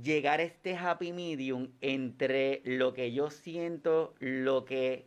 llegar 0.00 0.40
a 0.40 0.44
este 0.44 0.76
happy 0.76 1.12
medium 1.12 1.68
entre 1.80 2.62
lo 2.64 2.94
que 2.94 3.12
yo 3.12 3.30
siento, 3.30 4.14
lo 4.20 4.64
que 4.64 5.06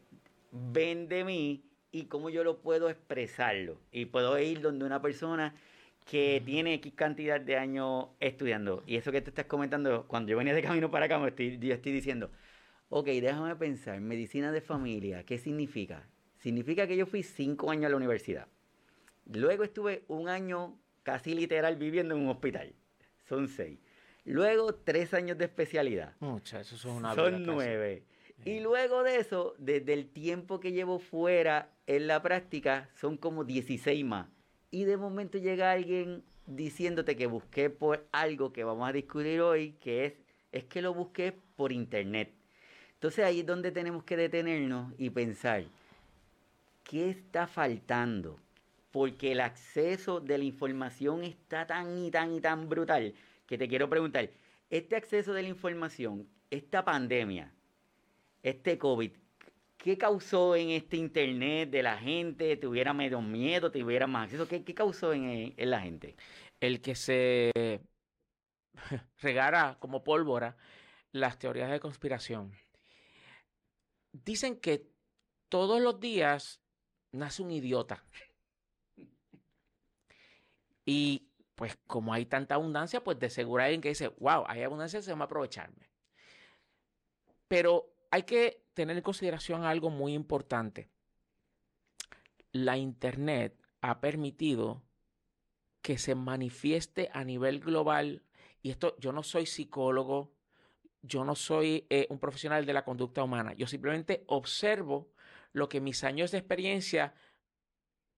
ven 0.51 1.07
de 1.07 1.23
mí 1.23 1.63
y 1.91 2.05
cómo 2.05 2.29
yo 2.29 2.43
lo 2.43 2.59
puedo 2.59 2.89
expresarlo. 2.89 3.77
Y 3.91 4.05
puedo 4.05 4.37
ir 4.37 4.61
donde 4.61 4.85
una 4.85 5.01
persona 5.01 5.55
que 6.05 6.41
tiene 6.45 6.73
X 6.75 6.93
cantidad 6.95 7.39
de 7.39 7.57
años 7.57 8.07
estudiando. 8.19 8.83
Y 8.85 8.97
eso 8.97 9.11
que 9.11 9.21
te 9.21 9.29
estás 9.29 9.45
comentando, 9.45 10.05
cuando 10.07 10.31
yo 10.31 10.37
venía 10.37 10.53
de 10.53 10.61
camino 10.61 10.91
para 10.91 11.05
acá, 11.05 11.25
estoy, 11.27 11.57
yo 11.59 11.73
estoy 11.73 11.91
diciendo, 11.93 12.29
ok, 12.89 13.05
déjame 13.05 13.55
pensar, 13.55 14.01
medicina 14.01 14.51
de 14.51 14.61
familia, 14.61 15.23
¿qué 15.23 15.37
significa? 15.37 16.07
Significa 16.43 16.85
que 16.85 16.97
yo 16.97 17.05
fui 17.05 17.23
cinco 17.23 17.71
años 17.71 17.85
a 17.85 17.89
la 17.91 17.95
universidad. 17.95 18.49
Luego 19.31 19.63
estuve 19.63 20.03
un 20.09 20.27
año 20.27 20.77
casi 21.01 21.33
literal 21.33 21.77
viviendo 21.77 22.15
en 22.15 22.21
un 22.21 22.27
hospital. 22.27 22.73
Son 23.23 23.47
seis. 23.47 23.79
Luego 24.25 24.75
tres 24.75 25.13
años 25.13 25.37
de 25.37 25.45
especialidad. 25.45 26.15
Muchas, 26.19 26.67
eso 26.67 26.75
son 26.75 26.97
una 26.97 27.15
Son 27.15 27.45
nueve. 27.45 28.03
Y 28.43 28.59
luego 28.59 29.03
de 29.03 29.19
eso, 29.19 29.55
desde 29.57 29.93
el 29.93 30.09
tiempo 30.09 30.59
que 30.59 30.73
llevo 30.73 30.99
fuera 30.99 31.71
en 31.87 32.07
la 32.07 32.21
práctica, 32.21 32.89
son 32.93 33.15
como 33.15 33.45
16 33.45 34.03
más. 34.03 34.27
Y 34.69 34.83
de 34.83 34.97
momento 34.97 35.37
llega 35.37 35.71
alguien 35.71 36.25
diciéndote 36.45 37.15
que 37.15 37.25
busqué 37.25 37.69
por 37.69 38.05
algo 38.11 38.51
que 38.51 38.65
vamos 38.65 38.89
a 38.89 38.91
discutir 38.91 39.39
hoy, 39.39 39.77
que 39.79 40.07
es, 40.07 40.13
es 40.51 40.65
que 40.65 40.81
lo 40.81 40.93
busqué 40.93 41.33
por 41.55 41.71
internet. 41.71 42.33
Entonces 42.95 43.23
ahí 43.23 43.39
es 43.39 43.45
donde 43.45 43.71
tenemos 43.71 44.03
que 44.03 44.17
detenernos 44.17 44.93
y 44.97 45.09
pensar, 45.09 45.63
¿qué 46.83 47.09
está 47.09 47.47
faltando? 47.47 48.39
Porque 48.91 49.31
el 49.31 49.41
acceso 49.41 50.19
de 50.19 50.37
la 50.37 50.43
información 50.43 51.23
está 51.23 51.65
tan 51.65 52.05
y 52.05 52.11
tan 52.11 52.33
y 52.33 52.41
tan 52.41 52.69
brutal 52.69 53.13
que 53.47 53.57
te 53.57 53.67
quiero 53.67 53.89
preguntar, 53.89 54.29
este 54.69 54.95
acceso 54.95 55.33
de 55.33 55.43
la 55.43 55.49
información, 55.49 56.27
esta 56.49 56.83
pandemia, 56.85 57.53
este 58.41 58.77
COVID, 58.77 59.11
¿qué 59.77 59.97
causó 59.97 60.55
en 60.55 60.69
este 60.71 60.97
internet 60.97 61.69
de 61.69 61.83
la 61.83 61.97
gente? 61.97 62.57
¿Tuviera 62.57 62.93
medio 62.93 63.21
miedo? 63.21 63.71
¿Tuviera 63.71 64.07
más 64.07 64.25
acceso? 64.25 64.47
¿Qué, 64.47 64.63
causó 64.73 65.13
en, 65.13 65.53
en 65.57 65.69
la 65.69 65.81
gente? 65.81 66.15
El 66.59 66.81
que 66.81 66.95
se 66.95 67.51
regara 69.21 69.77
como 69.79 70.03
pólvora 70.03 70.57
las 71.11 71.37
teorías 71.37 71.69
de 71.69 71.79
conspiración. 71.79 72.51
Dicen 74.11 74.59
que 74.59 74.87
todos 75.49 75.81
los 75.81 75.99
días 75.99 76.62
nace 77.13 77.41
un 77.41 77.51
idiota. 77.51 78.03
Y 80.85 81.29
pues 81.55 81.77
como 81.87 82.13
hay 82.13 82.25
tanta 82.25 82.55
abundancia, 82.55 83.03
pues 83.03 83.19
de 83.19 83.29
seguro 83.29 83.63
hay 83.63 83.67
alguien 83.67 83.81
que 83.81 83.89
dice, 83.89 84.09
wow, 84.19 84.43
hay 84.47 84.63
abundancia, 84.63 85.01
se 85.01 85.13
va 85.13 85.21
a 85.21 85.23
aprovecharme. 85.23 85.89
Pero 87.47 87.93
hay 88.11 88.23
que 88.23 88.65
tener 88.73 88.97
en 88.97 89.03
consideración 89.03 89.63
algo 89.63 89.89
muy 89.89 90.13
importante. 90.13 90.89
La 92.51 92.77
Internet 92.77 93.57
ha 93.81 94.01
permitido 94.01 94.83
que 95.81 95.97
se 95.97 96.15
manifieste 96.15 97.09
a 97.13 97.23
nivel 97.23 97.59
global, 97.59 98.23
y 98.61 98.71
esto 98.71 98.95
yo 98.99 99.11
no 99.11 99.23
soy 99.23 99.45
psicólogo, 99.45 100.33
yo 101.01 101.25
no 101.25 101.35
soy 101.35 101.85
eh, 101.89 102.07
un 102.09 102.19
profesional 102.19 102.65
de 102.65 102.73
la 102.73 102.85
conducta 102.85 103.23
humana, 103.23 103.53
yo 103.53 103.67
simplemente 103.67 104.23
observo 104.27 105.12
lo 105.53 105.69
que 105.69 105.79
mis 105.79 106.03
años 106.03 106.31
de 106.31 106.39
experiencia, 106.39 107.13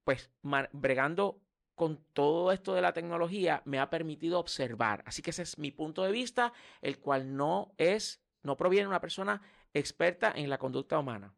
pues 0.03 0.31
bregando 0.71 1.41
con 1.75 2.03
todo 2.13 2.51
esto 2.51 2.73
de 2.73 2.81
la 2.81 2.93
tecnología, 2.93 3.61
me 3.65 3.79
ha 3.79 3.89
permitido 3.89 4.39
observar. 4.39 5.03
Así 5.05 5.21
que 5.21 5.31
ese 5.31 5.43
es 5.43 5.59
mi 5.59 5.71
punto 5.71 6.03
de 6.03 6.11
vista, 6.11 6.53
el 6.81 6.99
cual 6.99 7.35
no 7.35 7.73
es, 7.77 8.23
no 8.41 8.55
proviene 8.55 8.83
de 8.83 8.89
una 8.89 9.01
persona 9.01 9.41
experta 9.73 10.31
en 10.33 10.49
la 10.49 10.57
conducta 10.57 10.97
humana. 10.97 11.35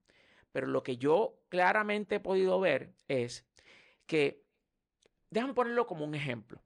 Pero 0.52 0.68
lo 0.68 0.84
que 0.84 0.98
yo 0.98 1.40
claramente 1.50 2.16
he 2.16 2.20
podido 2.20 2.60
ver 2.60 2.94
es 3.08 3.46
que, 4.06 4.46
déjame 5.32 5.54
ponerlo 5.54 5.88
como 5.88 6.06
un 6.06 6.16
ejemplo. 6.16 6.62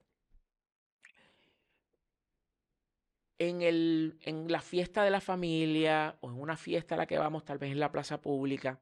En, 3.39 3.63
el, 3.63 4.19
en, 4.21 4.51
la 4.51 4.61
fiesta 4.61 5.03
de 5.03 5.09
la 5.09 5.19
familia 5.19 6.17
o 6.21 6.29
en 6.29 6.39
una 6.39 6.57
fiesta 6.57 6.93
a 6.93 6.97
la 6.97 7.07
que 7.07 7.17
vamos, 7.17 7.43
tal 7.43 7.57
vez 7.57 7.71
en 7.71 7.79
la 7.79 7.91
plaza 7.91 8.21
pública, 8.21 8.79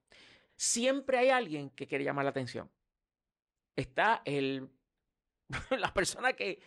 siempre 0.59 1.17
hay 1.17 1.29
alguien 1.29 1.69
que 1.69 1.87
quiere 1.87 2.03
llamar 2.03 2.25
la 2.25 2.31
atención. 2.31 2.69
Está 3.77 4.21
el, 4.25 4.69
la 5.71 5.93
persona 5.93 6.33
que 6.33 6.61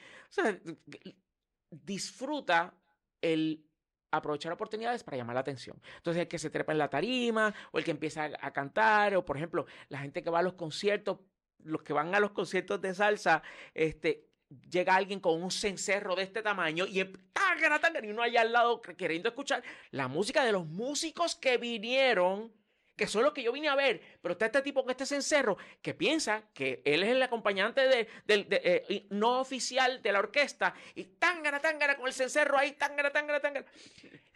disfruta 1.71 2.75
el 3.21 3.67
aprovechar 4.11 4.53
oportunidades 4.53 5.05
para 5.05 5.19
llamar 5.19 5.35
la 5.35 5.41
atención. 5.41 5.81
Entonces, 5.99 6.23
el 6.23 6.29
que 6.29 6.39
se 6.39 6.49
trepa 6.49 6.73
en 6.73 6.79
la 6.79 6.89
tarima, 6.89 7.55
o 7.71 7.79
el 7.79 7.85
que 7.85 7.91
empieza 7.91 8.31
a, 8.41 8.51
cantar, 8.53 9.15
o 9.15 9.25
por 9.25 9.37
ejemplo, 9.37 9.67
la 9.89 9.99
gente 9.99 10.23
que 10.23 10.31
va 10.31 10.39
a 10.39 10.43
los 10.43 10.55
conciertos, 10.55 11.19
los 11.59 11.83
que 11.83 11.93
van 11.93 12.15
a 12.15 12.21
los 12.21 12.33
conciertos 12.33 12.81
de 12.81 12.95
salsa, 12.95 13.43
este, 13.75 14.31
llega 14.71 14.97
alguien 14.97 15.21
con 15.21 15.43
un 15.43 15.51
cencerro 15.51 16.15
de 16.15 16.23
este 16.23 16.43
tamaño 16.43 16.87
y, 16.87 17.01
y 17.01 18.11
uno 18.11 18.23
allá 18.23 18.41
al 18.41 18.53
lado 18.53 18.81
queriendo 18.81 19.29
escuchar 19.29 19.63
la 19.91 20.09
música 20.09 20.45
de 20.45 20.53
los 20.53 20.67
músicos 20.67 21.37
que 21.37 21.59
vinieron 21.59 22.53
que 22.97 23.07
son 23.07 23.23
los 23.23 23.33
que 23.33 23.43
yo 23.43 23.53
vine 23.53 23.69
a 23.69 23.75
ver, 23.75 24.01
pero 24.21 24.33
está 24.33 24.47
este 24.47 24.63
tipo 24.63 24.83
con 24.83 24.91
este 24.91 25.07
cencerro 25.07 25.57
que 25.81 25.95
piensa 25.95 26.45
que 26.53 26.83
él 26.85 27.03
es 27.03 27.11
el 27.11 27.23
acompañante 27.23 27.81
de, 27.89 28.09
eh, 28.29 29.07
no 29.11 29.41
oficial 29.41 30.03
de 30.03 30.13
la 30.13 30.19
orquesta 30.19 30.75
y 30.95 31.05
tángara, 31.05 31.61
tángara 31.61 31.97
con 31.97 32.07
el 32.07 32.13
cencerro 32.13 32.59
ahí, 32.59 32.73
tángara, 32.73 33.11
tángara, 33.11 33.41
tángara, 33.41 33.67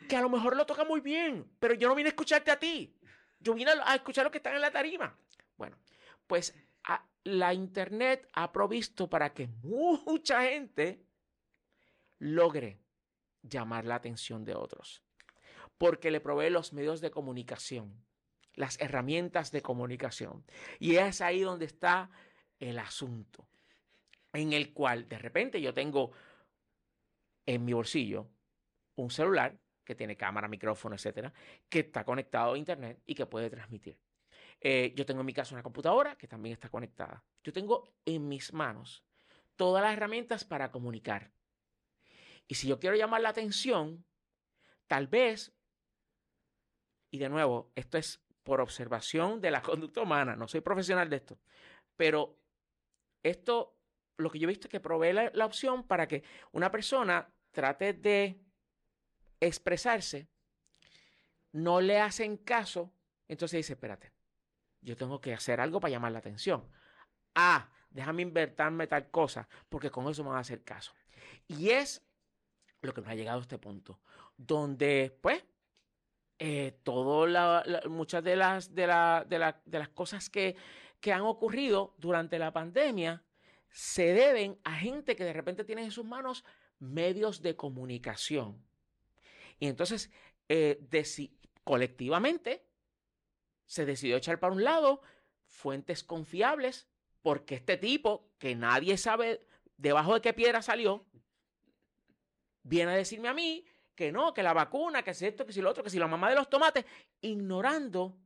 que 0.08 0.16
a 0.16 0.20
lo 0.20 0.30
mejor 0.30 0.56
lo 0.56 0.64
toca 0.64 0.84
muy 0.84 1.00
bien, 1.00 1.50
pero 1.58 1.75
yo 1.75 1.88
no 1.88 1.94
vine 1.94 2.08
a 2.08 2.10
escucharte 2.10 2.50
a 2.50 2.58
ti, 2.58 2.96
yo 3.40 3.54
vine 3.54 3.72
a, 3.84 3.94
escuchar 3.94 4.22
a 4.22 4.25
los 4.25 4.32
que 4.32 4.38
están 4.38 4.54
en 4.54 4.62
la 4.62 4.70
tarima. 4.70 5.18
Bueno, 5.56 5.76
pues 6.26 6.54
la 7.25 7.52
internet 7.52 8.28
ha 8.34 8.52
provisto 8.52 9.10
para 9.10 9.34
que 9.34 9.48
mucha 9.62 10.42
gente 10.42 11.04
logre 12.18 12.80
llamar 13.42 13.84
la 13.84 13.96
atención 13.96 14.44
de 14.44 14.54
otros, 14.54 15.02
porque 15.76 16.10
le 16.10 16.20
provee 16.20 16.50
los 16.50 16.72
medios 16.72 17.00
de 17.00 17.10
comunicación 17.10 18.05
las 18.56 18.80
herramientas 18.80 19.52
de 19.52 19.62
comunicación. 19.62 20.44
Y 20.80 20.96
es 20.96 21.20
ahí 21.20 21.40
donde 21.40 21.66
está 21.66 22.10
el 22.58 22.78
asunto, 22.78 23.46
en 24.32 24.52
el 24.52 24.72
cual 24.72 25.08
de 25.08 25.18
repente 25.18 25.60
yo 25.60 25.72
tengo 25.72 26.12
en 27.44 27.64
mi 27.64 27.72
bolsillo 27.72 28.28
un 28.96 29.10
celular 29.10 29.56
que 29.84 29.94
tiene 29.94 30.16
cámara, 30.16 30.48
micrófono, 30.48 30.96
etcétera, 30.96 31.32
que 31.68 31.80
está 31.80 32.04
conectado 32.04 32.54
a 32.54 32.58
internet 32.58 33.00
y 33.06 33.14
que 33.14 33.26
puede 33.26 33.48
transmitir. 33.48 33.98
Eh, 34.60 34.92
yo 34.96 35.06
tengo 35.06 35.20
en 35.20 35.26
mi 35.26 35.32
caso 35.32 35.54
una 35.54 35.62
computadora 35.62 36.16
que 36.16 36.26
también 36.26 36.54
está 36.54 36.68
conectada. 36.68 37.22
Yo 37.44 37.52
tengo 37.52 37.94
en 38.04 38.26
mis 38.26 38.52
manos 38.52 39.04
todas 39.54 39.82
las 39.82 39.92
herramientas 39.92 40.44
para 40.44 40.72
comunicar. 40.72 41.30
Y 42.48 42.54
si 42.54 42.66
yo 42.66 42.80
quiero 42.80 42.96
llamar 42.96 43.20
la 43.20 43.28
atención, 43.28 44.04
tal 44.86 45.06
vez, 45.06 45.52
y 47.10 47.18
de 47.18 47.28
nuevo, 47.28 47.70
esto 47.75 47.98
es 47.98 48.25
por 48.47 48.61
observación 48.61 49.41
de 49.43 49.50
la 49.50 49.61
conducta 49.71 50.00
humana. 50.00 50.37
No 50.37 50.49
soy 50.49 50.62
profesional 50.62 51.11
de 51.11 51.17
esto. 51.17 51.38
Pero 51.97 52.38
esto, 53.23 53.76
lo 54.17 54.31
que 54.31 54.38
yo 54.38 54.47
he 54.47 54.55
visto 54.55 54.69
es 54.69 54.71
que 54.71 54.81
provee 54.81 55.12
la, 55.12 55.45
opción 55.45 55.87
para 55.87 56.07
que 56.07 56.23
una 56.53 56.71
persona 56.71 57.29
trate 57.50 57.93
de 57.93 58.41
expresarse, 59.41 60.29
no 61.53 61.81
le 61.81 62.00
hacen 62.00 62.37
caso, 62.38 62.93
entonces 63.29 63.59
dice, 63.59 63.73
espérate, 63.75 64.12
yo 64.81 64.97
tengo 64.97 65.21
que 65.21 65.35
hacer 65.35 65.61
algo 65.61 65.81
para 65.81 65.91
llamar 65.91 66.12
la 66.12 66.21
atención. 66.21 66.71
Ah, 67.35 67.69
déjame 67.91 68.23
invertirme 68.23 68.87
tal 68.87 69.11
cosa, 69.11 69.49
porque 69.69 69.91
con 69.91 70.09
eso 70.09 70.23
me 70.23 70.31
van 70.31 70.38
a 70.38 70.43
hacer 70.43 70.62
caso. 70.62 70.93
Y 71.49 71.71
es 71.71 72.07
lo 72.83 72.95
que 72.95 73.00
nos 73.00 73.11
ha 73.11 73.15
llegado 73.15 73.38
a 73.38 73.43
este 73.43 73.59
punto, 73.59 74.00
donde, 74.37 75.19
pues, 75.21 75.43
eh, 76.38 76.78
muchas 77.88 78.22
de 78.22 78.36
las, 78.36 78.75
de, 78.75 78.86
las 78.86 79.88
cosas 79.94 80.28
que, 80.28 80.56
que 81.00 81.12
han 81.12 81.22
ocurrido 81.22 81.94
durante 81.99 82.38
la 82.38 82.52
pandemia 82.52 83.22
se 83.70 84.12
deben 84.12 84.58
a 84.64 84.75
gente 84.75 85.16
que 85.16 85.25
de 85.25 85.32
repente 85.32 85.64
tiene 85.64 85.82
en 85.82 85.90
sus 85.90 86.04
manos 86.04 86.44
medios 86.78 87.42
de 87.42 87.56
comunicación. 87.56 88.62
Y 89.58 89.66
entonces, 89.66 90.10
eh, 90.49 90.80
colectivamente, 91.64 92.66
se 93.64 93.84
decidió 93.84 94.16
echar 94.16 94.38
para 94.38 94.52
un 94.52 94.64
lado 94.64 95.02
fuentes 95.46 96.04
confiables, 96.04 96.86
porque 97.22 97.56
este 97.56 97.76
tipo, 97.76 98.30
que 98.38 98.54
nadie 98.54 98.96
sabe 98.96 99.46
debajo 99.76 100.14
de 100.14 100.20
qué 100.20 100.32
piedra 100.32 100.62
salió, 100.62 101.06
viene 102.62 102.92
a 102.92 102.96
decirme 102.96 103.28
a 103.28 103.34
mí 103.34 103.66
que 103.97 104.13
no, 104.13 104.32
que 104.32 104.43
la 104.43 104.52
vacuna, 104.52 105.02
que 105.02 105.11
es 105.11 105.23
esto, 105.23 105.45
que 105.45 105.52
si 105.52 105.61
lo 105.61 105.71
otro, 105.71 105.82
que 105.82 105.91
si 105.91 105.99
la 105.99 106.06
mamá 106.06 106.28
de 106.28 106.37
los 106.37 106.49
tomates, 106.49 106.85
ignorando. 107.23 108.17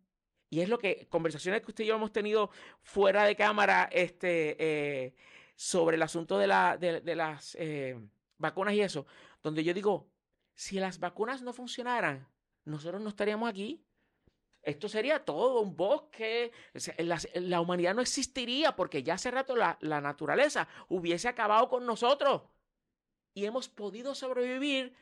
Y 0.51 0.61
es 0.61 0.69
lo 0.69 0.79
que, 0.79 1.07
conversaciones 1.09 1.63
que 1.63 1.71
usted 1.71 1.85
y 1.85 1.87
yo 1.87 1.95
hemos 1.95 2.13
tenido 2.13 2.51
fuera 2.83 3.25
de 3.25 3.37
cámara 3.37 3.89
este, 3.93 4.57
eh, 4.59 5.15
sobre 5.55 5.97
el 5.97 6.03
asunto 6.03 6.39
de, 6.39 6.49
la, 6.49 6.77
de, 6.77 7.15
las 7.15 7.57
eh, 7.59 7.97
vacunas 8.37 8.75
y 8.75 8.81
eso, 8.81 9.07
donde 9.43 9.63
yo 9.63 9.73
digo, 9.73 10.11
si 10.55 10.81
las 10.81 10.99
vacunas 10.99 11.41
no 11.41 11.53
funcionaran, 11.53 12.29
nosotros 12.65 13.01
no 13.01 13.09
estaríamos 13.09 13.49
aquí. 13.49 13.87
Esto 14.63 14.89
sería 14.89 15.25
todo 15.25 15.61
un 15.61 15.75
bosque. 15.77 16.53
La, 17.35 17.61
humanidad 17.61 17.95
no 17.95 18.03
existiría 18.03 18.75
porque 18.77 19.03
ya 19.03 19.15
hace 19.15 19.31
rato 19.31 19.57
la, 19.57 19.79
la 19.81 20.01
naturaleza 20.01 20.69
hubiese 20.89 21.29
acabado 21.29 21.69
con 21.69 21.87
nosotros. 21.87 22.43
Y 23.33 23.47
hemos 23.47 23.69
podido 23.69 24.15
sobrevivir 24.15 24.95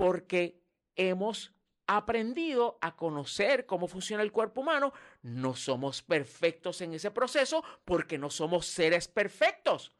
porque 0.00 0.58
hemos 0.96 1.52
aprendido 1.86 2.78
a 2.80 2.96
conocer 2.96 3.66
cómo 3.66 3.86
funciona 3.86 4.22
el 4.22 4.32
cuerpo 4.32 4.62
humano. 4.62 4.94
No 5.20 5.54
somos 5.54 6.00
perfectos 6.00 6.80
en 6.80 6.94
ese 6.94 7.10
proceso 7.10 7.62
porque 7.84 8.16
no 8.16 8.30
somos 8.30 8.64
seres 8.64 9.08
perfectos. 9.08 9.94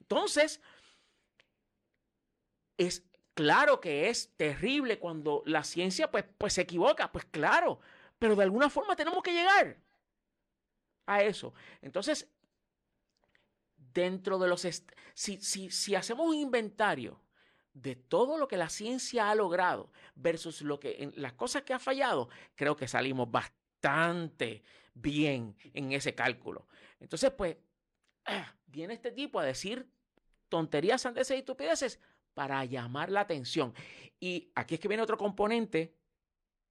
Entonces, 0.00 0.62
es 2.78 3.04
claro 3.34 3.82
que 3.82 4.08
es 4.08 4.34
terrible 4.38 4.98
cuando 4.98 5.42
la 5.44 5.62
ciencia 5.62 6.10
pues, 6.10 6.24
pues 6.38 6.54
se 6.54 6.62
equivoca, 6.62 7.12
pues 7.12 7.26
claro, 7.26 7.80
pero 8.18 8.36
de 8.36 8.44
alguna 8.44 8.70
forma 8.70 8.96
tenemos 8.96 9.22
que 9.22 9.34
llegar 9.34 9.76
a 11.04 11.22
eso. 11.22 11.52
Entonces, 11.82 12.30
dentro 13.76 14.38
de 14.38 14.48
los... 14.48 14.62
Si, 14.62 15.36
si, 15.42 15.70
si 15.70 15.94
hacemos 15.94 16.28
un 16.28 16.34
inventario 16.34 17.20
de 17.74 17.96
todo 17.96 18.38
lo 18.38 18.48
que 18.48 18.56
la 18.56 18.68
ciencia 18.68 19.30
ha 19.30 19.34
logrado 19.34 19.90
versus 20.14 20.62
lo 20.62 20.78
que 20.78 21.02
en 21.02 21.12
las 21.16 21.32
cosas 21.34 21.62
que 21.62 21.74
ha 21.74 21.78
fallado, 21.78 22.28
creo 22.54 22.76
que 22.76 22.88
salimos 22.88 23.30
bastante 23.30 24.62
bien 24.94 25.56
en 25.74 25.92
ese 25.92 26.14
cálculo. 26.14 26.68
Entonces, 27.00 27.32
pues, 27.32 27.56
viene 28.66 28.94
este 28.94 29.10
tipo 29.10 29.40
a 29.40 29.44
decir 29.44 29.88
tonterías, 30.48 31.02
sandeces 31.02 31.36
y 31.36 31.40
estupideces 31.40 32.00
para 32.32 32.64
llamar 32.64 33.10
la 33.10 33.20
atención. 33.20 33.74
Y 34.20 34.52
aquí 34.54 34.76
es 34.76 34.80
que 34.80 34.88
viene 34.88 35.02
otro 35.02 35.18
componente 35.18 35.96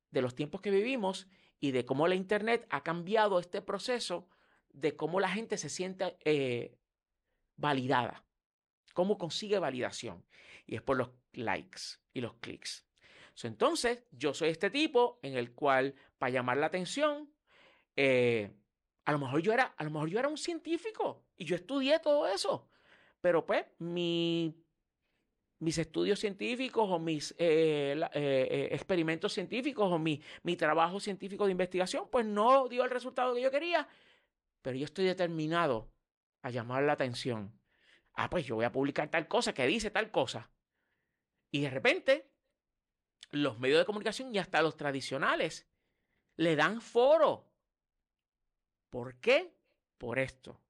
de 0.10 0.22
los 0.22 0.36
tiempos 0.36 0.62
que 0.62 0.72
vivimos 0.72 1.28
y 1.60 1.72
de 1.72 1.86
cómo 1.86 2.08
la 2.08 2.16
Internet 2.16 2.66
ha 2.70 2.82
cambiado 2.82 3.40
este 3.40 3.62
proceso 3.62 4.30
de 4.70 4.96
cómo 4.96 5.20
la 5.20 5.30
gente 5.30 5.58
se 5.58 5.70
siente 5.70 6.18
eh, 6.24 6.78
validada, 7.58 8.24
cómo 8.94 9.18
consigue 9.18 9.60
validación 9.60 10.24
y 10.66 10.76
es 10.76 10.82
por 10.82 10.98
los 10.98 11.10
likes 11.34 11.82
y 12.14 12.22
los 12.22 12.34
clics. 12.36 12.86
entonces, 13.44 14.04
yo 14.12 14.34
soy 14.34 14.50
este 14.50 14.70
tipo 14.70 15.20
en 15.22 15.36
el 15.36 15.54
cual, 15.54 15.96
para 16.18 16.32
llamar 16.32 16.58
la 16.58 16.68
atención, 16.68 17.32
eh, 17.96 18.52
a 19.06 19.12
lo 19.12 19.20
mejor 19.20 19.42
yo 19.42 19.54
era, 19.54 19.74
a 19.78 19.84
lo 19.84 19.92
mejor 19.92 20.10
yo 20.10 20.20
era 20.20 20.28
un 20.28 20.38
científico 20.38 21.26
y 21.36 21.46
yo 21.46 21.56
estudié 21.56 22.00
todo 22.00 22.28
eso, 22.28 22.70
pero 23.22 23.46
pues 23.46 23.66
mi, 23.80 24.56
mis 25.60 25.78
estudios 25.78 26.20
científicos 26.20 26.90
o 26.90 27.00
mis 27.00 27.34
eh, 27.38 28.00
eh, 28.14 28.70
experimentos 28.72 29.34
científicos 29.34 29.92
o 29.92 30.00
mi, 30.00 30.22
mi 30.44 30.56
trabajo 30.56 31.00
científico 31.00 31.46
de 31.46 31.52
investigación, 31.52 32.08
pues 32.12 32.26
no 32.26 32.68
dio 32.68 32.84
el 32.84 32.90
resultado 32.90 33.34
que 33.34 33.42
yo 33.42 33.52
quería, 33.52 33.88
pero 34.62 34.78
yo 34.78 34.86
estoy 34.86 35.06
determinado 35.06 35.90
a 36.42 36.50
llamar 36.50 36.84
la 36.84 36.94
atención. 36.94 37.52
Ah, 38.14 38.30
pues 38.30 38.46
yo 38.46 38.56
voy 38.56 38.66
a 38.66 38.72
publicar 38.72 39.10
tal 39.10 39.28
cosa 39.28 39.54
que 39.54 39.66
dice 39.66 39.90
tal 39.90 40.12
cosa. 40.12 40.52
Y 41.52 41.62
de 41.62 41.70
repente, 41.70 42.32
los 43.32 43.60
medios 43.60 43.80
de 43.80 43.86
comunicación 43.86 44.34
y 44.34 44.40
hasta 44.40 44.62
los 44.62 44.78
tradicionales 44.78 45.68
le 46.36 46.56
dan 46.56 46.82
foro. 46.82 47.52
¿Por 48.90 49.20
qué? 49.20 49.56
Por 49.98 50.20
esto. 50.20 50.62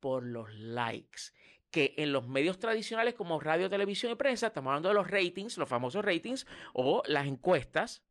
Por 0.00 0.24
los 0.24 0.52
likes. 0.54 1.32
Que 1.70 1.94
en 1.98 2.12
los 2.12 2.26
medios 2.26 2.58
tradicionales 2.58 3.14
como 3.14 3.40
radio, 3.40 3.68
televisión 3.68 4.12
y 4.12 4.14
prensa, 4.14 4.48
estamos 4.48 4.70
hablando 4.70 4.88
de 4.88 4.94
los 4.94 5.10
ratings, 5.10 5.58
los 5.58 5.68
famosos 5.68 6.04
ratings 6.04 6.46
o 6.72 7.02
las 7.06 7.26
encuestas. 7.26 8.02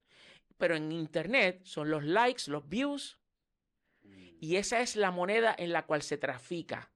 Pero 0.57 0.75
en 0.75 0.91
Internet 0.91 1.61
son 1.63 1.89
los 1.89 2.03
likes, 2.03 2.43
los 2.47 2.67
views. 2.69 3.19
Y 4.39 4.57
esa 4.57 4.81
es 4.81 4.95
la 4.95 5.09
moneda 5.09 5.55
en 5.57 5.73
la 5.73 5.85
cual 5.87 6.03
se 6.03 6.17
trafica. 6.17 6.91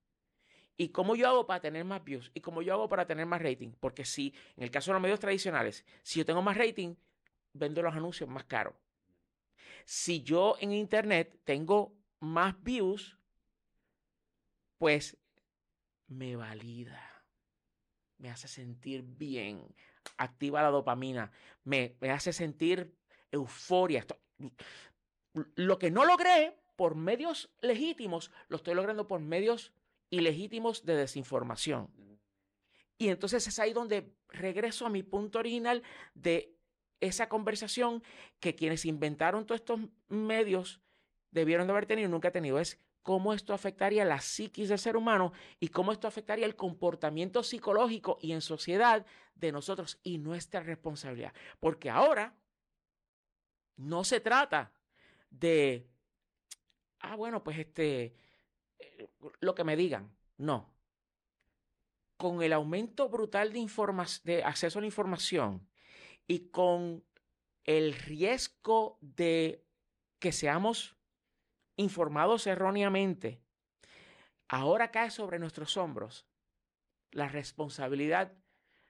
¿Y 0.82 0.90
cómo 0.90 1.14
yo 1.18 1.28
hago 1.28 1.46
para 1.46 1.60
tener 1.60 1.84
más 1.84 2.02
views? 2.06 2.32
¿Y 2.34 2.40
cómo 2.40 2.62
yo 2.62 2.74
hago 2.74 2.88
para 2.88 3.06
tener 3.06 3.26
más 3.26 3.42
rating? 3.42 3.74
Porque 3.82 4.06
si, 4.06 4.34
en 4.56 4.64
el 4.64 4.72
caso 4.72 4.92
de 4.92 4.94
los 4.94 5.02
medios 5.02 5.20
tradicionales, 5.20 5.84
si 6.04 6.20
yo 6.20 6.26
tengo 6.26 6.42
más 6.42 6.56
rating, 6.56 6.96
vendo 7.52 7.82
los 7.82 7.94
anuncios 7.94 8.30
más 8.30 8.46
caros. 8.46 8.76
Si 9.84 10.24
yo 10.24 10.56
en 10.62 10.72
Internet 10.72 11.38
tengo 11.44 11.98
más 12.22 12.64
views, 12.64 13.18
pues 14.78 15.18
me 16.08 16.38
valida, 16.38 17.26
me 18.18 18.30
hace 18.30 18.48
sentir 18.48 19.04
bien, 19.04 19.76
activa 20.16 20.62
la 20.62 20.70
dopamina, 20.70 21.30
me, 21.66 21.98
me 22.00 22.10
hace 22.10 22.32
sentir 22.32 22.96
euforia. 23.32 24.06
lo 25.56 25.78
que 25.78 25.92
no 25.92 26.06
logré 26.06 26.56
por 26.78 26.96
medios 26.96 27.50
legítimos, 27.60 28.32
lo 28.48 28.56
estoy 28.56 28.76
logrando 28.76 29.08
por 29.08 29.20
medios 29.20 29.74
ilegítimos 30.10 30.86
de 30.86 30.96
desinformación. 30.96 31.90
Y 32.98 33.10
entonces 33.10 33.48
es 33.48 33.60
ahí 33.60 33.74
donde 33.74 34.14
regreso 34.28 34.86
a 34.86 34.90
mi 34.90 35.04
punto 35.04 35.40
original 35.40 35.84
de 36.14 36.56
esa 37.00 37.30
conversación 37.30 38.04
que 38.40 38.56
quienes 38.56 38.86
inventaron 38.86 39.46
todos 39.46 39.62
estos 39.62 39.80
medios 40.10 40.82
debieron 41.32 41.68
de 41.68 41.72
haber 41.72 41.86
tenido 41.86 42.10
y 42.10 42.12
nunca 42.12 42.32
tenido. 42.32 42.60
Es 42.60 42.80
cómo 43.04 43.34
esto 43.34 43.54
afectaría 43.54 44.04
la 44.06 44.20
psiquis 44.20 44.70
del 44.70 44.80
ser 44.80 44.98
humano 44.98 45.32
y 45.60 45.70
cómo 45.70 45.92
esto 45.92 46.08
afectaría 46.08 46.46
el 46.46 46.56
comportamiento 46.56 47.44
psicológico 47.44 48.18
y 48.22 48.34
en 48.34 48.42
sociedad 48.42 49.06
de 49.36 49.52
nosotros 49.52 50.00
y 50.04 50.18
nuestra 50.18 50.60
responsabilidad. 50.62 51.34
Porque 51.60 51.90
ahora 51.90 52.36
no 53.78 54.04
se 54.04 54.20
trata 54.20 54.74
de, 55.30 55.88
ah, 57.00 57.16
bueno, 57.16 57.44
pues 57.44 57.58
este, 57.60 58.14
lo 59.40 59.56
que 59.56 59.64
me 59.64 59.76
digan. 59.76 60.16
No. 60.38 60.74
Con 62.18 62.42
el 62.42 62.54
aumento 62.54 63.10
brutal 63.10 63.54
de, 63.54 63.68
de 64.24 64.44
acceso 64.44 64.80
a 64.80 64.82
la 64.82 64.88
información 64.88 65.68
y 66.28 66.50
con 66.50 67.04
el 67.64 67.94
riesgo 67.94 68.98
de 69.02 69.66
que 70.20 70.32
seamos 70.32 70.96
informados 71.78 72.46
erróneamente, 72.48 73.42
ahora 74.48 74.92
cae 74.92 75.12
sobre 75.12 75.40
nuestros 75.40 75.78
hombros 75.78 76.26
la 77.12 77.30
responsabilidad 77.30 78.34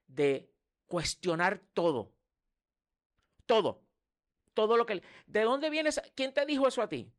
de 0.08 0.52
cuestionar 0.88 1.60
todo. 1.73 2.12
Todo. 3.45 3.84
Todo 4.54 4.75
lo 4.75 4.86
que... 4.86 5.04
¿De 5.28 5.41
dónde 5.41 5.69
vienes? 5.69 6.02
¿Quién 6.15 6.34
te 6.34 6.45
dijo 6.45 6.67
eso 6.67 6.82
a 6.82 6.89
ti? 6.89 7.12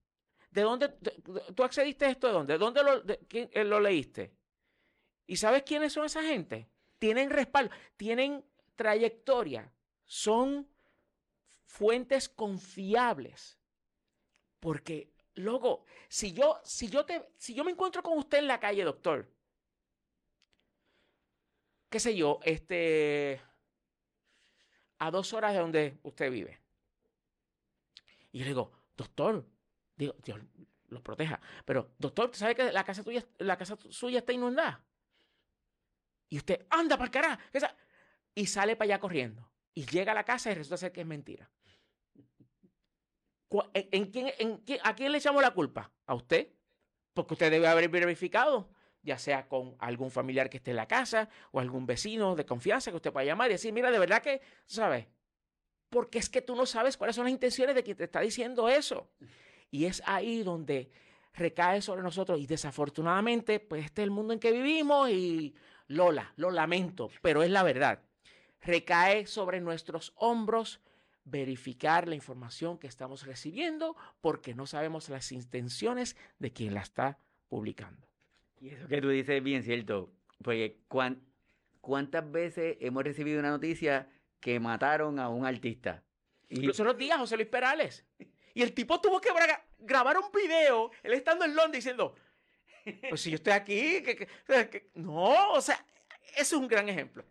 ¿De 0.50 0.62
dónde 0.62 0.88
tú 1.54 1.62
accediste 1.62 2.06
a 2.06 2.10
esto? 2.10 2.26
¿De 2.26 2.32
dónde? 2.32 2.52
¿De 2.54 2.58
dónde 2.58 2.82
lo, 2.82 3.02
eh, 3.06 3.64
lo 3.64 3.80
leíste? 3.80 4.34
¿Y 5.26 5.36
sabes 5.36 5.62
quiénes 5.62 5.92
son 5.92 6.06
esa 6.06 6.22
gente? 6.22 6.68
Tienen 6.98 7.30
respaldo, 7.30 7.74
tienen 7.96 8.44
trayectoria, 8.74 9.72
son 10.04 10.68
fuentes 11.62 12.28
confiables. 12.28 13.58
Porque 14.58 15.10
Loco, 15.40 15.84
si 16.08 16.32
yo, 16.32 16.60
si 16.64 16.88
yo 16.88 17.04
te, 17.04 17.24
si 17.38 17.54
yo 17.54 17.64
me 17.64 17.70
encuentro 17.70 18.02
con 18.02 18.18
usted 18.18 18.38
en 18.38 18.48
la 18.48 18.60
calle, 18.60 18.84
doctor, 18.84 19.28
qué 21.88 22.00
sé 22.00 22.16
yo, 22.16 22.40
este, 22.42 23.40
a 24.98 25.10
dos 25.10 25.32
horas 25.32 25.52
de 25.52 25.58
donde 25.60 25.98
usted 26.02 26.30
vive. 26.30 26.60
Y 28.32 28.38
yo 28.38 28.44
le 28.44 28.50
digo, 28.50 28.72
doctor, 28.96 29.46
Dios 30.00 30.40
los 30.88 31.02
proteja, 31.02 31.40
pero 31.64 31.92
doctor, 31.98 32.34
¿sabe 32.34 32.54
que 32.54 32.72
la 32.72 32.84
casa 32.84 33.04
tuya, 33.04 33.24
la 33.38 33.56
casa 33.56 33.78
suya 33.90 34.18
está 34.18 34.32
inundada? 34.32 34.84
Y 36.28 36.38
usted, 36.38 36.66
anda 36.70 36.96
para 36.96 37.10
carajo, 37.10 37.42
y 38.34 38.46
sale 38.46 38.76
para 38.76 38.86
allá 38.86 39.00
corriendo. 39.00 39.50
Y 39.74 39.84
llega 39.86 40.12
a 40.12 40.14
la 40.14 40.24
casa 40.24 40.50
y 40.50 40.54
resulta 40.54 40.76
ser 40.76 40.92
que 40.92 41.00
es 41.00 41.06
mentira. 41.06 41.50
¿En 43.74 44.06
quién, 44.06 44.32
en 44.38 44.62
¿A 44.84 44.94
quién 44.94 45.10
le 45.10 45.18
echamos 45.18 45.42
la 45.42 45.52
culpa? 45.52 45.90
¿A 46.06 46.14
usted? 46.14 46.52
Porque 47.14 47.34
usted 47.34 47.50
debe 47.50 47.66
haber 47.66 47.88
verificado, 47.88 48.70
ya 49.02 49.18
sea 49.18 49.48
con 49.48 49.74
algún 49.80 50.10
familiar 50.10 50.48
que 50.48 50.58
esté 50.58 50.70
en 50.70 50.76
la 50.76 50.86
casa 50.86 51.28
o 51.50 51.58
algún 51.58 51.84
vecino 51.84 52.36
de 52.36 52.46
confianza 52.46 52.90
que 52.90 52.96
usted 52.96 53.12
pueda 53.12 53.26
llamar 53.26 53.50
y 53.50 53.54
decir, 53.54 53.72
mira, 53.72 53.90
de 53.90 53.98
verdad 53.98 54.22
que, 54.22 54.40
¿sabes? 54.66 55.06
Porque 55.88 56.20
es 56.20 56.28
que 56.28 56.42
tú 56.42 56.54
no 56.54 56.66
sabes 56.66 56.96
cuáles 56.96 57.16
son 57.16 57.24
las 57.24 57.32
intenciones 57.32 57.74
de 57.74 57.82
quien 57.82 57.96
te 57.96 58.04
está 58.04 58.20
diciendo 58.20 58.68
eso. 58.68 59.10
Y 59.70 59.84
es 59.84 60.02
ahí 60.06 60.42
donde 60.42 60.90
recae 61.32 61.80
sobre 61.80 62.02
nosotros 62.02 62.40
y 62.40 62.46
desafortunadamente, 62.46 63.60
pues 63.60 63.84
este 63.84 64.02
es 64.02 64.04
el 64.04 64.10
mundo 64.10 64.32
en 64.32 64.40
que 64.40 64.50
vivimos 64.52 65.10
y 65.10 65.54
Lola, 65.86 66.32
lo 66.36 66.50
lamento, 66.50 67.10
pero 67.22 67.42
es 67.42 67.50
la 67.50 67.62
verdad. 67.62 68.02
Recae 68.62 69.26
sobre 69.26 69.60
nuestros 69.60 70.12
hombros 70.16 70.80
verificar 71.24 72.08
la 72.08 72.14
información 72.14 72.78
que 72.78 72.86
estamos 72.86 73.26
recibiendo 73.26 73.96
porque 74.20 74.54
no 74.54 74.66
sabemos 74.66 75.08
las 75.08 75.32
intenciones 75.32 76.16
de 76.38 76.52
quien 76.52 76.74
la 76.74 76.80
está 76.80 77.18
publicando. 77.48 78.08
Y 78.60 78.70
eso 78.70 78.88
que 78.88 79.00
tú 79.00 79.08
dices 79.08 79.36
es 79.36 79.42
bien 79.42 79.62
cierto, 79.62 80.12
porque 80.42 80.80
¿cuántas 81.80 82.30
veces 82.30 82.76
hemos 82.80 83.04
recibido 83.04 83.38
una 83.38 83.50
noticia 83.50 84.08
que 84.40 84.60
mataron 84.60 85.18
a 85.18 85.28
un 85.28 85.46
artista? 85.46 86.02
Y... 86.48 86.62
Los 86.62 86.80
otros 86.80 86.98
días, 86.98 87.18
José 87.18 87.36
Luis 87.36 87.48
Perales. 87.48 88.04
Y 88.54 88.62
el 88.62 88.72
tipo 88.72 89.00
tuvo 89.00 89.20
que 89.20 89.30
grabar 89.78 90.18
un 90.18 90.30
video, 90.32 90.90
él 91.02 91.12
estando 91.12 91.44
en 91.44 91.54
Londres 91.54 91.84
diciendo, 91.84 92.14
pues 93.08 93.20
si 93.20 93.30
yo 93.30 93.36
estoy 93.36 93.52
aquí, 93.52 94.02
no, 94.94 95.52
o 95.52 95.60
sea, 95.60 95.84
es 96.36 96.52
un 96.52 96.66
gran 96.66 96.88
ejemplo. 96.88 97.24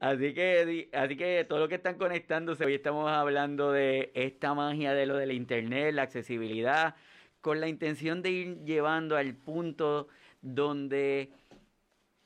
Así 0.00 0.34
que, 0.34 0.90
así 0.92 1.16
que 1.16 1.44
todo 1.48 1.60
lo 1.60 1.68
que 1.68 1.76
están 1.76 1.96
conectándose, 1.96 2.64
hoy 2.64 2.74
estamos 2.74 3.10
hablando 3.10 3.72
de 3.72 4.12
esta 4.14 4.52
magia 4.52 4.92
de 4.92 5.06
lo 5.06 5.16
del 5.16 5.32
internet, 5.32 5.94
la 5.94 6.02
accesibilidad, 6.02 6.94
con 7.40 7.60
la 7.60 7.68
intención 7.68 8.22
de 8.22 8.30
ir 8.30 8.64
llevando 8.64 9.16
al 9.16 9.34
punto 9.34 10.08
donde 10.42 11.30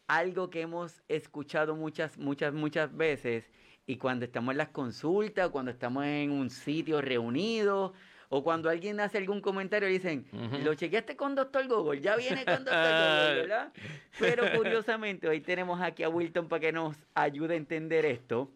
algo 0.09 0.50
que 0.50 0.62
hemos 0.62 1.02
escuchado 1.09 1.76
muchas, 1.76 2.18
muchas, 2.18 2.52
muchas 2.52 2.96
veces 2.96 3.48
y 3.90 3.96
cuando 3.96 4.24
estamos 4.24 4.53
en 4.53 4.59
las 4.59 4.68
consultas, 4.68 5.50
cuando 5.50 5.72
estamos 5.72 6.05
en 6.05 6.31
un 6.31 6.48
sitio 6.48 7.00
reunido, 7.00 7.92
o 8.29 8.44
cuando 8.44 8.70
alguien 8.70 9.00
hace 9.00 9.18
algún 9.18 9.40
comentario 9.40 9.88
dicen, 9.88 10.26
lo 10.62 10.76
chequeaste 10.76 11.16
con 11.16 11.35
Doctor 11.35 11.66
Google, 11.66 12.00
ya 12.00 12.14
viene 12.14 12.44
con 12.44 12.64
Doctor 12.64 12.72
Google, 12.74 13.35
¿verdad? 13.35 13.72
Pero 14.16 14.44
curiosamente, 14.57 15.26
hoy 15.26 15.40
tenemos 15.40 15.81
aquí 15.81 16.05
a 16.05 16.09
Wilton 16.09 16.46
para 16.46 16.61
que 16.61 16.70
nos 16.70 16.96
ayude 17.16 17.55
a 17.55 17.57
entender 17.57 18.07
esto. 18.07 18.53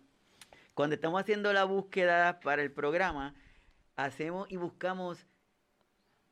Cuando 0.73 0.94
estamos 0.94 1.20
haciendo 1.20 1.53
la 1.53 1.64
búsqueda 1.64 2.38
para 2.38 2.62
el 2.62 2.70
programa, 2.70 3.35
hacemos 3.97 4.49
y 4.53 4.57
buscamos 4.57 5.27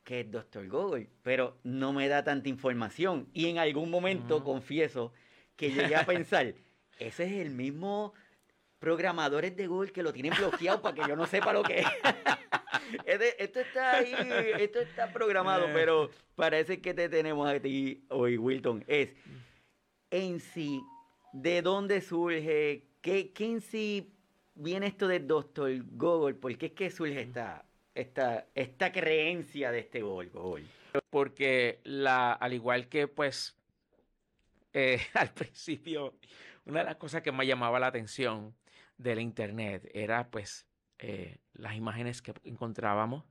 que 0.05 0.21
es 0.21 0.31
Doctor 0.31 0.65
Google, 0.69 1.09
pero 1.23 1.57
no 1.63 1.91
me 1.91 2.07
da 2.07 2.23
tanta 2.23 2.47
información. 2.47 3.27
Y 3.33 3.47
en 3.47 3.57
algún 3.57 3.91
momento, 3.91 4.45
confieso, 4.45 5.11
que 5.57 5.71
llegué 5.71 5.97
a 5.97 6.05
pensar, 6.05 6.53
ese 6.99 7.25
es 7.25 7.45
el 7.45 7.49
mismo 7.49 8.13
programadores 8.83 9.55
de 9.55 9.65
Google 9.65 9.93
que 9.93 10.03
lo 10.03 10.11
tienen 10.11 10.33
bloqueado 10.37 10.81
para 10.81 10.93
que 10.93 11.07
yo 11.07 11.15
no 11.15 11.25
sepa 11.25 11.53
lo 11.53 11.63
que 11.63 11.79
es. 11.79 11.87
esto 13.39 13.61
está 13.61 13.95
ahí, 13.95 14.13
esto 14.59 14.81
está 14.81 15.09
programado, 15.13 15.69
eh. 15.69 15.71
pero 15.73 16.09
parece 16.35 16.81
que 16.81 16.93
te 16.93 17.07
tenemos 17.07 17.47
a 17.47 17.57
ti 17.61 18.03
hoy, 18.09 18.37
Wilton. 18.37 18.83
Es 18.85 19.15
en 20.11 20.41
sí, 20.41 20.81
¿de 21.31 21.61
dónde 21.61 22.01
surge? 22.01 22.89
¿Qué, 22.99 23.31
qué 23.31 23.45
en 23.45 23.61
sí 23.61 24.13
viene 24.53 24.87
esto 24.87 25.07
del 25.07 25.27
doctor 25.27 25.71
Google? 25.93 26.33
¿Por 26.33 26.57
qué 26.57 26.65
es 26.65 26.71
que 26.73 26.91
surge 26.91 27.21
esta, 27.21 27.63
esta, 27.95 28.47
esta 28.53 28.91
creencia 28.91 29.71
de 29.71 29.79
este 29.79 30.01
Google? 30.01 30.29
Porque 31.09 31.79
la, 31.85 32.33
al 32.33 32.51
igual 32.51 32.89
que 32.89 33.07
pues 33.07 33.55
eh, 34.73 34.99
al 35.13 35.29
principio, 35.29 36.15
una 36.65 36.79
de 36.79 36.85
las 36.85 36.97
cosas 36.97 37.21
que 37.21 37.31
me 37.31 37.47
llamaba 37.47 37.79
la 37.79 37.87
atención 37.87 38.53
de 39.03 39.15
la 39.15 39.21
internet 39.21 39.89
era 39.93 40.29
pues 40.31 40.65
eh, 40.99 41.37
las 41.53 41.75
imágenes 41.75 42.21
que 42.21 42.33
encontrábamos. 42.43 43.25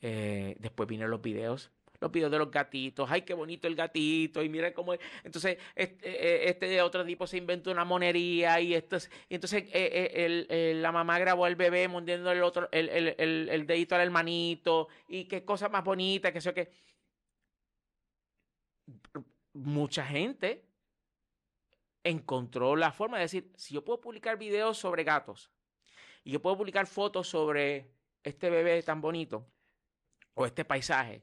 Eh, 0.00 0.56
después 0.60 0.88
vinieron 0.88 1.10
los 1.10 1.20
videos, 1.20 1.72
los 2.00 2.12
videos 2.12 2.30
de 2.30 2.38
los 2.38 2.50
gatitos. 2.50 3.10
¡Ay, 3.10 3.22
qué 3.22 3.34
bonito 3.34 3.66
el 3.66 3.74
gatito! 3.74 4.42
Y 4.42 4.48
mira 4.48 4.72
cómo. 4.72 4.94
Entonces, 5.24 5.58
este, 5.74 6.48
este 6.48 6.80
otro 6.80 7.04
tipo 7.04 7.26
se 7.26 7.36
inventó 7.36 7.72
una 7.72 7.84
monería 7.84 8.60
y, 8.60 8.74
esto 8.74 8.96
y 9.28 9.34
entonces 9.34 9.64
la 10.76 10.92
mamá 10.92 11.18
grabó 11.18 11.44
al 11.44 11.56
bebé 11.56 11.88
mordiendo 11.88 12.30
el, 12.30 12.42
otro, 12.42 12.68
el, 12.70 12.88
el, 12.88 13.48
el, 13.50 13.66
dedito 13.66 13.96
al 13.96 14.02
hermanito 14.02 14.88
y 15.08 15.24
qué 15.24 15.44
cosa 15.44 15.68
más 15.68 15.82
bonita, 15.84 16.32
que 16.32 16.38
eso 16.38 16.54
que. 16.54 16.70
Mucha 19.52 20.06
gente 20.06 20.67
encontró 22.08 22.76
la 22.76 22.92
forma 22.92 23.18
de 23.18 23.24
decir: 23.24 23.52
si 23.56 23.74
yo 23.74 23.84
puedo 23.84 24.00
publicar 24.00 24.38
videos 24.38 24.78
sobre 24.78 25.04
gatos 25.04 25.50
y 26.24 26.32
yo 26.32 26.42
puedo 26.42 26.56
publicar 26.56 26.86
fotos 26.86 27.28
sobre 27.28 27.92
este 28.22 28.50
bebé 28.50 28.82
tan 28.82 29.00
bonito 29.00 29.46
o 30.34 30.46
este 30.46 30.64
paisaje, 30.64 31.22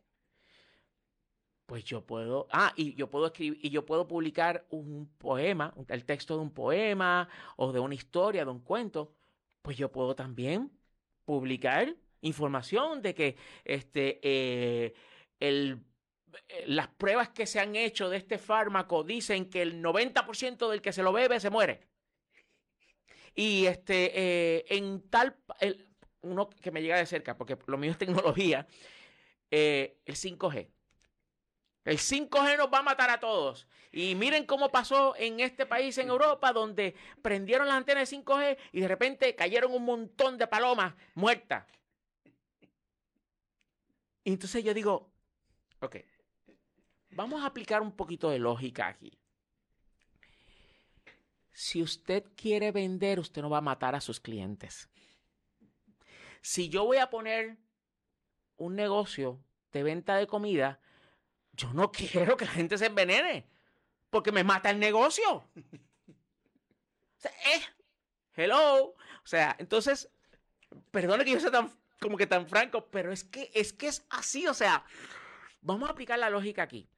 pues 1.65 1.83
yo 1.83 2.05
puedo, 2.05 2.47
ah, 2.51 2.73
y 2.75 2.93
yo 2.95 3.09
puedo 3.09 3.27
escribir, 3.27 3.59
y 3.61 3.69
yo 3.69 3.85
puedo 3.85 4.07
publicar 4.07 4.65
un 4.69 5.09
poema, 5.17 5.73
el 5.87 6.05
texto 6.05 6.35
de 6.35 6.41
un 6.41 6.53
poema 6.53 7.27
o 7.57 7.71
de 7.71 7.79
una 7.79 7.95
historia, 7.95 8.45
de 8.45 8.51
un 8.51 8.59
cuento, 8.59 9.15
pues 9.61 9.77
yo 9.77 9.91
puedo 9.91 10.15
también 10.15 10.71
publicar 11.25 11.95
información 12.21 13.01
de 13.01 13.15
que 13.15 13.37
este, 13.63 14.19
eh, 14.21 14.93
el, 15.39 15.83
las 16.67 16.87
pruebas 16.87 17.29
que 17.29 17.45
se 17.45 17.59
han 17.59 17.75
hecho 17.75 18.09
de 18.09 18.17
este 18.17 18.37
fármaco 18.37 19.03
dicen 19.03 19.49
que 19.49 19.61
el 19.61 19.81
90% 19.81 20.69
del 20.69 20.81
que 20.81 20.93
se 20.93 21.03
lo 21.03 21.13
bebe 21.13 21.39
se 21.39 21.49
muere. 21.49 21.87
Y 23.33 23.65
este, 23.65 24.11
eh, 24.13 24.65
en 24.69 25.09
tal, 25.09 25.37
el, 25.59 25.87
uno 26.21 26.49
que 26.49 26.71
me 26.71 26.81
llega 26.81 26.97
de 26.97 27.05
cerca, 27.05 27.37
porque 27.37 27.57
lo 27.67 27.77
mío 27.77 27.91
es 27.91 27.97
tecnología, 27.97 28.67
el 29.49 29.91
5G. 30.05 30.69
El 31.85 31.99
5G 31.99 32.57
nos 32.57 32.73
va 32.73 32.79
a 32.79 32.83
matar 32.83 33.11
a 33.11 33.19
todos. 33.19 33.67
Y 33.91 34.15
miren 34.15 34.45
cómo 34.45 34.71
pasó 34.71 35.15
en 35.17 35.39
este 35.39 35.65
país, 35.65 35.97
en 35.99 36.09
Europa, 36.09 36.51
donde 36.51 36.95
prendieron 37.21 37.67
las 37.67 37.77
antenas 37.77 38.09
de 38.09 38.17
5G 38.17 38.57
y 38.73 38.81
de 38.81 38.87
repente 38.87 39.35
cayeron 39.35 39.71
un 39.71 39.85
montón 39.85 40.37
de 40.37 40.47
palomas 40.47 40.95
muertas. 41.13 41.65
Y 44.23 44.33
entonces 44.33 44.63
yo 44.63 44.73
digo, 44.73 45.11
ok, 45.79 45.97
vamos 47.15 47.41
a 47.41 47.47
aplicar 47.47 47.81
un 47.81 47.91
poquito 47.91 48.29
de 48.29 48.39
lógica 48.39 48.87
aquí. 48.87 49.17
Si 51.51 51.81
usted 51.81 52.25
quiere 52.35 52.71
vender, 52.71 53.19
usted 53.19 53.41
no 53.41 53.49
va 53.49 53.59
a 53.59 53.61
matar 53.61 53.95
a 53.95 54.01
sus 54.01 54.19
clientes. 54.19 54.89
Si 56.41 56.69
yo 56.69 56.85
voy 56.85 56.97
a 56.97 57.09
poner 57.09 57.57
un 58.57 58.75
negocio 58.75 59.41
de 59.71 59.83
venta 59.83 60.17
de 60.17 60.27
comida, 60.27 60.79
yo 61.53 61.73
no 61.73 61.91
quiero 61.93 62.37
que 62.37 62.45
la 62.45 62.51
gente 62.51 62.77
se 62.77 62.87
envenene, 62.87 63.47
porque 64.09 64.31
me 64.31 64.43
mata 64.43 64.69
el 64.69 64.79
negocio. 64.79 65.23
O 65.33 65.43
sea, 67.17 67.31
eh, 67.31 67.61
hello. 68.35 68.87
O 68.87 69.27
sea, 69.27 69.55
entonces, 69.57 70.11
perdone 70.91 71.23
que 71.23 71.31
yo 71.31 71.39
sea 71.39 71.51
tan, 71.51 71.71
como 72.01 72.17
que 72.17 72.27
tan 72.27 72.47
franco, 72.47 72.87
pero 72.91 73.13
es 73.13 73.23
que, 73.23 73.49
es 73.53 73.71
que 73.71 73.87
es 73.87 74.05
así. 74.09 74.45
O 74.47 74.53
sea, 74.53 74.85
vamos 75.61 75.87
a 75.87 75.93
aplicar 75.93 76.19
la 76.19 76.29
lógica 76.29 76.61
aquí. 76.61 76.89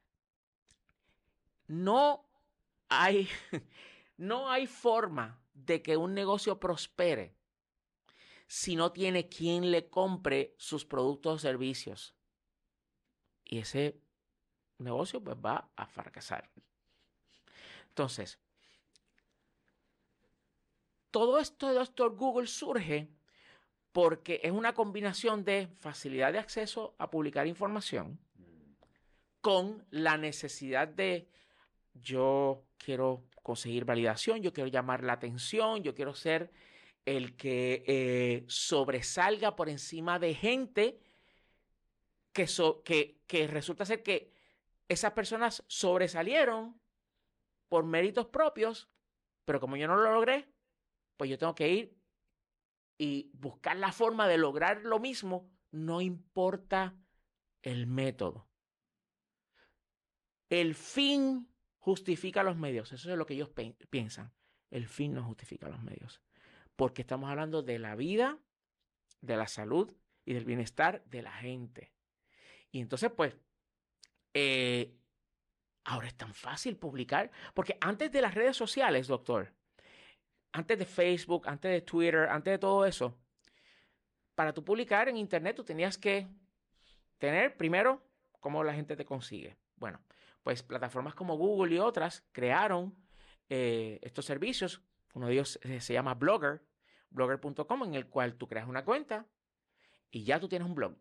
No 1.68 2.26
hay, 2.88 3.28
no 4.16 4.50
hay 4.50 4.66
forma 4.66 5.40
de 5.54 5.82
que 5.82 5.96
un 5.96 6.14
negocio 6.14 6.58
prospere 6.58 7.34
si 8.46 8.76
no 8.76 8.92
tiene 8.92 9.28
quien 9.28 9.70
le 9.70 9.88
compre 9.88 10.54
sus 10.58 10.84
productos 10.84 11.34
o 11.34 11.38
servicios. 11.38 12.14
Y 13.44 13.58
ese 13.58 14.00
negocio 14.78 15.22
pues 15.22 15.36
va 15.36 15.70
a 15.76 15.86
fracasar. 15.86 16.50
Entonces, 17.88 18.38
todo 21.10 21.38
esto 21.38 21.68
de 21.68 21.74
Doctor 21.74 22.14
Google 22.14 22.46
surge 22.46 23.08
porque 23.92 24.40
es 24.42 24.52
una 24.52 24.74
combinación 24.74 25.44
de 25.44 25.68
facilidad 25.80 26.32
de 26.32 26.38
acceso 26.38 26.94
a 26.98 27.10
publicar 27.10 27.46
información 27.46 28.18
con 29.40 29.84
la 29.90 30.16
necesidad 30.16 30.88
de 30.88 31.28
yo 32.00 32.64
quiero 32.76 33.24
conseguir 33.42 33.84
validación, 33.84 34.42
yo 34.42 34.52
quiero 34.52 34.68
llamar 34.68 35.04
la 35.04 35.14
atención, 35.14 35.82
yo 35.82 35.94
quiero 35.94 36.14
ser 36.14 36.50
el 37.04 37.36
que 37.36 37.84
eh, 37.86 38.44
sobresalga 38.48 39.56
por 39.56 39.68
encima 39.68 40.18
de 40.18 40.34
gente 40.34 41.00
que, 42.32 42.46
que, 42.84 43.20
que 43.26 43.46
resulta 43.46 43.84
ser 43.84 44.02
que 44.02 44.32
esas 44.88 45.12
personas 45.12 45.64
sobresalieron 45.66 46.80
por 47.68 47.84
méritos 47.84 48.26
propios, 48.26 48.90
pero 49.44 49.60
como 49.60 49.76
yo 49.76 49.86
no 49.86 49.96
lo 49.96 50.12
logré, 50.12 50.48
pues 51.16 51.30
yo 51.30 51.38
tengo 51.38 51.54
que 51.54 51.68
ir 51.68 51.98
y 52.98 53.30
buscar 53.34 53.76
la 53.76 53.92
forma 53.92 54.26
de 54.28 54.38
lograr 54.38 54.82
lo 54.82 54.98
mismo, 54.98 55.50
no 55.70 56.00
importa 56.00 56.96
el 57.62 57.86
método. 57.86 58.48
El 60.48 60.74
fin 60.74 61.47
justifica 61.88 62.42
los 62.42 62.56
medios, 62.56 62.92
eso 62.92 63.10
es 63.10 63.16
lo 63.16 63.24
que 63.24 63.32
ellos 63.32 63.50
piensan. 63.88 64.30
El 64.70 64.86
fin 64.86 65.14
no 65.14 65.24
justifica 65.24 65.70
los 65.70 65.82
medios, 65.82 66.20
porque 66.76 67.00
estamos 67.00 67.30
hablando 67.30 67.62
de 67.62 67.78
la 67.78 67.94
vida, 67.94 68.38
de 69.22 69.36
la 69.38 69.48
salud 69.48 69.90
y 70.26 70.34
del 70.34 70.44
bienestar 70.44 71.02
de 71.06 71.22
la 71.22 71.32
gente. 71.32 71.94
Y 72.70 72.80
entonces, 72.80 73.10
pues, 73.10 73.34
eh, 74.34 74.94
ahora 75.84 76.08
es 76.08 76.14
tan 76.14 76.34
fácil 76.34 76.76
publicar, 76.76 77.30
porque 77.54 77.78
antes 77.80 78.12
de 78.12 78.20
las 78.20 78.34
redes 78.34 78.54
sociales, 78.54 79.06
doctor, 79.06 79.54
antes 80.52 80.78
de 80.78 80.84
Facebook, 80.84 81.48
antes 81.48 81.70
de 81.70 81.80
Twitter, 81.80 82.28
antes 82.28 82.52
de 82.52 82.58
todo 82.58 82.84
eso, 82.84 83.16
para 84.34 84.52
tú 84.52 84.62
publicar 84.62 85.08
en 85.08 85.16
Internet 85.16 85.56
tú 85.56 85.64
tenías 85.64 85.96
que 85.96 86.28
tener 87.16 87.56
primero 87.56 88.02
cómo 88.40 88.62
la 88.62 88.74
gente 88.74 88.94
te 88.94 89.06
consigue. 89.06 89.56
Bueno, 89.76 90.00
pues 90.42 90.62
plataformas 90.62 91.14
como 91.14 91.36
Google 91.36 91.74
y 91.74 91.78
otras 91.78 92.24
crearon 92.32 92.94
eh, 93.48 93.98
estos 94.02 94.24
servicios. 94.24 94.82
Uno 95.14 95.26
de 95.26 95.34
ellos 95.34 95.58
eh, 95.62 95.80
se 95.80 95.92
llama 95.92 96.14
Blogger, 96.14 96.62
blogger.com, 97.10 97.84
en 97.84 97.94
el 97.94 98.06
cual 98.06 98.34
tú 98.34 98.46
creas 98.46 98.68
una 98.68 98.84
cuenta 98.84 99.26
y 100.10 100.24
ya 100.24 100.40
tú 100.40 100.48
tienes 100.48 100.68
un 100.68 100.74
blog. 100.74 100.96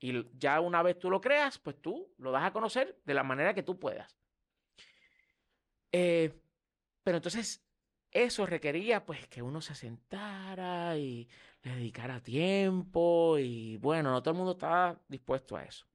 Y 0.00 0.26
ya 0.38 0.60
una 0.60 0.82
vez 0.82 0.98
tú 0.98 1.10
lo 1.10 1.20
creas, 1.20 1.58
pues 1.58 1.80
tú 1.80 2.12
lo 2.18 2.30
das 2.30 2.44
a 2.44 2.52
conocer 2.52 3.00
de 3.04 3.14
la 3.14 3.22
manera 3.22 3.54
que 3.54 3.62
tú 3.62 3.78
puedas. 3.78 4.16
Eh, 5.92 6.40
pero 7.02 7.18
entonces 7.18 7.62
eso 8.10 8.46
requería 8.46 9.04
pues 9.04 9.26
que 9.28 9.42
uno 9.42 9.60
se 9.60 9.74
sentara 9.74 10.96
y 10.96 11.28
le 11.62 11.74
dedicara 11.76 12.20
tiempo 12.20 13.38
y 13.38 13.76
bueno, 13.78 14.10
no 14.10 14.22
todo 14.22 14.32
el 14.32 14.38
mundo 14.38 14.52
estaba 14.52 15.00
dispuesto 15.08 15.56
a 15.56 15.64
eso. 15.64 15.86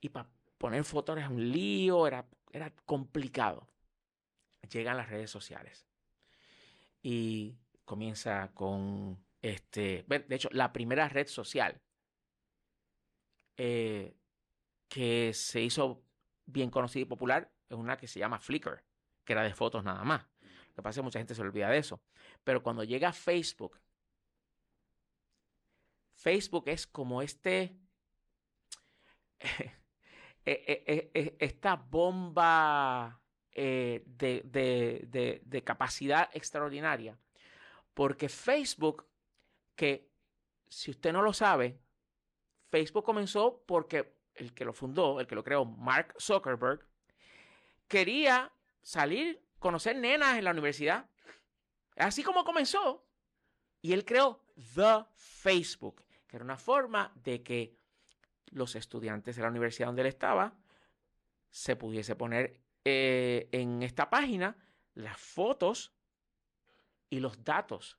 Y 0.00 0.08
para 0.08 0.28
poner 0.64 0.82
fotos 0.84 1.18
era 1.18 1.28
un 1.28 1.52
lío, 1.52 2.06
era, 2.06 2.26
era 2.50 2.72
complicado. 2.86 3.68
Llegan 4.70 4.96
las 4.96 5.10
redes 5.10 5.30
sociales 5.30 5.86
y 7.02 7.58
comienza 7.84 8.50
con 8.54 9.22
este, 9.42 10.06
de 10.08 10.34
hecho, 10.34 10.48
la 10.52 10.72
primera 10.72 11.06
red 11.10 11.26
social 11.26 11.82
eh, 13.58 14.16
que 14.88 15.34
se 15.34 15.60
hizo 15.60 16.02
bien 16.46 16.70
conocida 16.70 17.02
y 17.02 17.04
popular 17.04 17.52
es 17.68 17.76
una 17.76 17.98
que 17.98 18.08
se 18.08 18.20
llama 18.20 18.40
Flickr, 18.40 18.82
que 19.22 19.34
era 19.34 19.42
de 19.42 19.52
fotos 19.52 19.84
nada 19.84 20.02
más. 20.02 20.26
Lo 20.40 20.76
que 20.76 20.82
pasa 20.82 20.88
es 20.88 20.96
que 20.96 21.02
mucha 21.02 21.18
gente 21.18 21.34
se 21.34 21.42
olvida 21.42 21.68
de 21.68 21.76
eso. 21.76 22.00
Pero 22.42 22.62
cuando 22.62 22.84
llega 22.84 23.12
Facebook, 23.12 23.78
Facebook 26.14 26.64
es 26.68 26.86
como 26.86 27.20
este, 27.20 27.76
eh, 30.46 31.10
eh, 31.14 31.36
esta 31.38 31.76
bomba 31.76 33.20
de, 33.54 34.10
de 35.44 35.64
capacidad 35.64 36.28
extraordinaria. 36.32 37.16
Porque 37.94 38.28
Facebook, 38.28 39.06
que 39.76 40.10
si 40.68 40.90
usted 40.90 41.12
no 41.12 41.22
lo 41.22 41.32
sabe, 41.32 41.78
Facebook 42.68 43.04
comenzó 43.04 43.62
porque 43.66 44.16
el 44.34 44.52
que 44.52 44.64
lo 44.64 44.72
fundó, 44.72 45.20
el 45.20 45.26
que 45.26 45.36
lo 45.36 45.44
creó, 45.44 45.64
Mark 45.64 46.14
Zuckerberg, 46.18 46.84
quería 47.86 48.52
salir, 48.82 49.40
conocer 49.58 49.96
nenas 49.96 50.36
en 50.36 50.44
la 50.44 50.50
universidad. 50.50 51.08
Así 51.96 52.22
como 52.22 52.44
comenzó. 52.44 53.06
Y 53.80 53.92
él 53.92 54.04
creó 54.04 54.42
The 54.74 55.04
Facebook, 55.14 56.04
que 56.26 56.36
era 56.36 56.44
una 56.44 56.56
forma 56.56 57.12
de 57.16 57.42
que 57.42 57.76
los 58.54 58.76
estudiantes 58.76 59.36
de 59.36 59.42
la 59.42 59.48
universidad 59.48 59.88
donde 59.88 60.02
él 60.02 60.08
estaba 60.08 60.54
se 61.50 61.76
pudiese 61.76 62.16
poner 62.16 62.60
eh, 62.84 63.48
en 63.52 63.82
esta 63.82 64.08
página 64.08 64.56
las 64.94 65.18
fotos 65.18 65.92
y 67.10 67.20
los 67.20 67.44
datos 67.44 67.98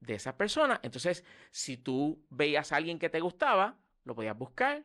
de 0.00 0.14
esa 0.14 0.36
persona. 0.36 0.80
Entonces, 0.82 1.24
si 1.50 1.76
tú 1.76 2.24
veías 2.30 2.72
a 2.72 2.76
alguien 2.76 2.98
que 2.98 3.08
te 3.08 3.20
gustaba, 3.20 3.78
lo 4.04 4.14
podías 4.14 4.36
buscar 4.36 4.84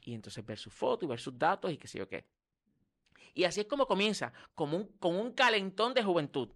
y 0.00 0.14
entonces 0.14 0.44
ver 0.44 0.58
su 0.58 0.70
foto 0.70 1.04
y 1.04 1.08
ver 1.08 1.20
sus 1.20 1.38
datos 1.38 1.72
y 1.72 1.76
qué 1.76 1.88
sé 1.88 1.98
yo 1.98 2.08
qué. 2.08 2.26
Y 3.34 3.44
así 3.44 3.60
es 3.60 3.66
como 3.66 3.86
comienza, 3.86 4.32
como 4.54 4.76
un, 4.76 4.86
con 4.98 5.16
un 5.16 5.32
calentón 5.32 5.94
de 5.94 6.02
juventud. 6.02 6.50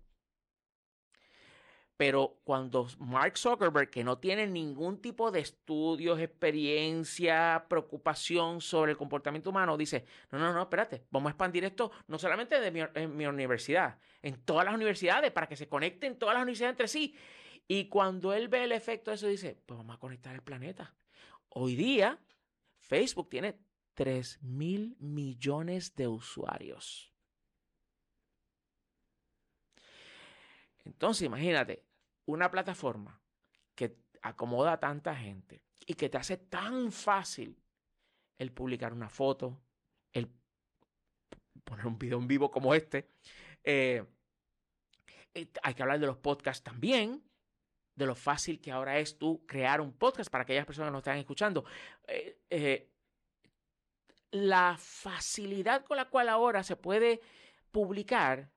Pero 1.97 2.41
cuando 2.45 2.87
Mark 2.99 3.39
Zuckerberg, 3.39 3.89
que 3.89 4.05
no 4.05 4.19
tiene 4.19 4.47
ningún 4.47 5.01
tipo 5.01 5.31
de 5.31 5.41
estudios, 5.41 6.21
experiencia, 6.21 7.65
preocupación 7.69 8.61
sobre 8.61 8.93
el 8.93 8.99
comportamiento 8.99 9.49
humano, 9.49 9.79
dice, 9.79 10.05
no, 10.31 10.39
no, 10.39 10.53
no, 10.53 10.63
espérate, 10.63 11.05
vamos 11.11 11.31
a 11.31 11.33
expandir 11.33 11.65
esto 11.65 11.91
no 12.09 12.19
solamente 12.19 12.57
en 12.95 13.17
mi 13.17 13.27
universidad, 13.27 13.99
en 14.21 14.37
todas 14.43 14.67
las 14.67 14.75
universidades, 14.75 15.33
para 15.33 15.49
que 15.49 15.57
se 15.57 15.69
conecten 15.69 16.19
todas 16.19 16.35
las 16.35 16.43
universidades 16.43 16.73
entre 16.73 16.89
sí. 16.89 17.15
Y 17.67 17.89
cuando 17.89 18.35
él 18.35 18.49
ve 18.49 18.65
el 18.65 18.73
efecto 18.73 19.11
de 19.11 19.15
eso, 19.15 19.27
dice, 19.27 19.59
pues 19.65 19.79
vamos 19.79 19.97
a 19.97 19.99
conectar 19.99 20.35
el 20.35 20.43
planeta. 20.43 20.95
Hoy 21.49 21.77
día, 21.77 22.19
Facebook 22.79 23.31
tiene 23.31 23.59
3 23.95 24.43
mil 24.43 24.97
millones 25.01 25.97
de 25.97 26.07
usuarios. 26.09 27.11
Entonces, 30.85 31.27
imagínate, 31.27 31.86
una 32.27 32.51
plataforma 32.51 33.21
que 33.75 33.97
acomoda 34.23 34.73
a 34.73 34.81
tanta 34.81 35.15
gente 35.15 35.63
y 35.87 35.95
que 35.95 36.09
te 36.09 36.19
hace 36.19 36.37
tan 36.37 36.93
fácil 36.93 37.63
el 38.39 38.53
publicar 38.53 38.93
una 38.93 39.09
foto, 39.09 39.61
el 40.13 40.31
poner 41.65 41.87
un 41.87 41.99
video 41.99 42.19
en 42.19 42.27
vivo 42.27 42.51
como 42.51 42.75
este. 42.75 43.09
Eh, 43.65 44.05
eh, 45.35 45.49
hay 45.63 45.75
que 45.75 45.83
hablar 45.83 46.01
de 46.01 46.07
los 46.07 46.19
podcasts 46.19 46.63
también, 46.63 47.23
de 47.95 48.07
lo 48.07 48.15
fácil 48.15 48.61
que 48.61 48.73
ahora 48.73 48.99
es 48.99 49.19
tú 49.19 49.45
crear 49.47 49.81
un 49.81 49.93
podcast 49.93 50.31
para 50.31 50.43
aquellas 50.43 50.67
personas 50.67 50.89
que 50.89 50.93
nos 50.93 51.01
están 51.01 51.19
escuchando. 51.19 51.65
Eh, 52.07 52.91
la 54.33 54.77
facilidad 54.79 55.85
con 55.85 55.97
la 55.97 56.11
cual 56.11 56.29
ahora 56.29 56.63
se 56.63 56.77
puede 56.77 57.21
publicar 57.71 58.51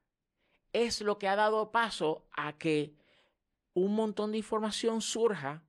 es 0.73 1.01
lo 1.01 1.17
que 1.17 1.27
ha 1.27 1.35
dado 1.35 1.71
paso 1.71 2.27
a 2.31 2.57
que 2.57 2.98
un 3.73 3.95
montón 3.95 4.31
de 4.31 4.37
información 4.37 5.01
surja 5.01 5.63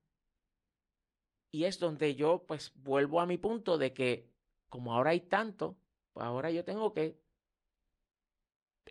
y 1.50 1.64
es 1.64 1.78
donde 1.78 2.14
yo 2.14 2.44
pues 2.46 2.72
vuelvo 2.76 3.20
a 3.20 3.26
mi 3.26 3.38
punto 3.38 3.78
de 3.78 3.92
que 3.92 4.30
como 4.68 4.94
ahora 4.94 5.10
hay 5.10 5.20
tanto, 5.20 5.78
pues 6.12 6.24
ahora 6.24 6.50
yo 6.50 6.64
tengo 6.64 6.92
que 6.94 7.20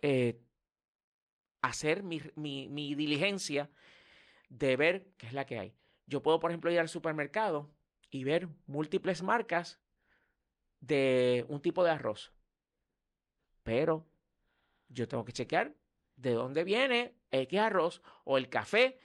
eh, 0.02 0.40
hacer 1.62 2.02
mi, 2.02 2.20
mi, 2.36 2.68
mi 2.68 2.94
diligencia 2.94 3.70
de 4.48 4.76
ver 4.76 5.12
qué 5.16 5.26
es 5.26 5.32
la 5.32 5.46
que 5.46 5.58
hay. 5.58 5.74
Yo 6.06 6.22
puedo, 6.22 6.40
por 6.40 6.50
ejemplo, 6.50 6.70
ir 6.70 6.80
al 6.80 6.88
supermercado 6.88 7.70
y 8.10 8.24
ver 8.24 8.48
múltiples 8.66 9.22
marcas 9.22 9.80
de 10.80 11.46
un 11.48 11.60
tipo 11.62 11.84
de 11.84 11.90
arroz. 11.90 12.32
Pero 13.62 14.06
yo 14.88 15.06
tengo 15.06 15.24
que 15.24 15.32
chequear 15.32 15.74
de 16.20 16.32
dónde 16.34 16.64
viene 16.64 17.14
X 17.30 17.58
arroz 17.58 18.02
o 18.24 18.38
el 18.38 18.48
café, 18.48 18.98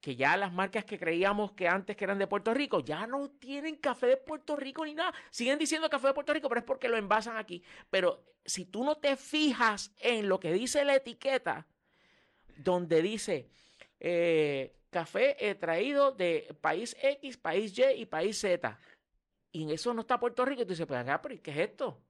que 0.00 0.14
ya 0.14 0.36
las 0.36 0.52
marcas 0.52 0.84
que 0.84 0.98
creíamos 0.98 1.52
que 1.52 1.66
antes 1.66 1.96
eran 2.00 2.18
de 2.18 2.26
Puerto 2.26 2.54
Rico, 2.54 2.80
ya 2.80 3.06
no 3.06 3.30
tienen 3.30 3.76
café 3.76 4.06
de 4.06 4.16
Puerto 4.16 4.54
Rico 4.54 4.84
ni 4.84 4.94
nada. 4.94 5.12
Siguen 5.30 5.58
diciendo 5.58 5.90
café 5.90 6.08
de 6.08 6.14
Puerto 6.14 6.32
Rico, 6.32 6.48
pero 6.48 6.60
es 6.60 6.64
porque 6.64 6.88
lo 6.88 6.96
envasan 6.96 7.36
aquí. 7.36 7.62
Pero 7.90 8.22
si 8.44 8.64
tú 8.64 8.84
no 8.84 8.96
te 8.96 9.16
fijas 9.16 9.92
en 9.98 10.28
lo 10.28 10.38
que 10.38 10.52
dice 10.52 10.84
la 10.84 10.94
etiqueta, 10.94 11.66
donde 12.56 13.02
dice 13.02 13.48
eh, 14.00 14.76
café 14.90 15.54
traído 15.56 16.12
de 16.12 16.56
país 16.60 16.96
X, 17.02 17.36
país 17.36 17.76
Y 17.76 18.02
y 18.02 18.06
país 18.06 18.40
Z, 18.40 18.78
y 19.50 19.64
en 19.64 19.70
eso 19.70 19.92
no 19.94 20.02
está 20.02 20.20
Puerto 20.20 20.44
Rico, 20.44 20.62
tú 20.62 20.70
dices, 20.70 20.86
pues 20.86 21.00
acá, 21.00 21.20
pero 21.20 21.42
¿qué 21.42 21.50
es 21.50 21.56
esto? 21.56 22.00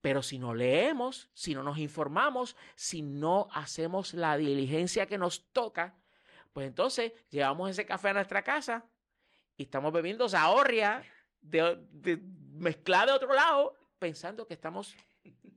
Pero 0.00 0.22
si 0.22 0.38
no 0.38 0.54
leemos, 0.54 1.28
si 1.34 1.54
no 1.54 1.62
nos 1.62 1.78
informamos, 1.78 2.56
si 2.76 3.02
no 3.02 3.48
hacemos 3.52 4.14
la 4.14 4.36
diligencia 4.36 5.06
que 5.06 5.18
nos 5.18 5.50
toca, 5.52 5.96
pues 6.52 6.66
entonces 6.66 7.12
llevamos 7.30 7.70
ese 7.70 7.84
café 7.84 8.10
a 8.10 8.14
nuestra 8.14 8.42
casa 8.42 8.84
y 9.56 9.64
estamos 9.64 9.92
bebiendo 9.92 10.28
zahorria 10.28 11.02
de, 11.40 11.78
de, 11.90 12.20
mezclada 12.52 13.06
de 13.06 13.12
otro 13.12 13.34
lado, 13.34 13.74
pensando 13.98 14.46
que 14.46 14.54
estamos 14.54 14.94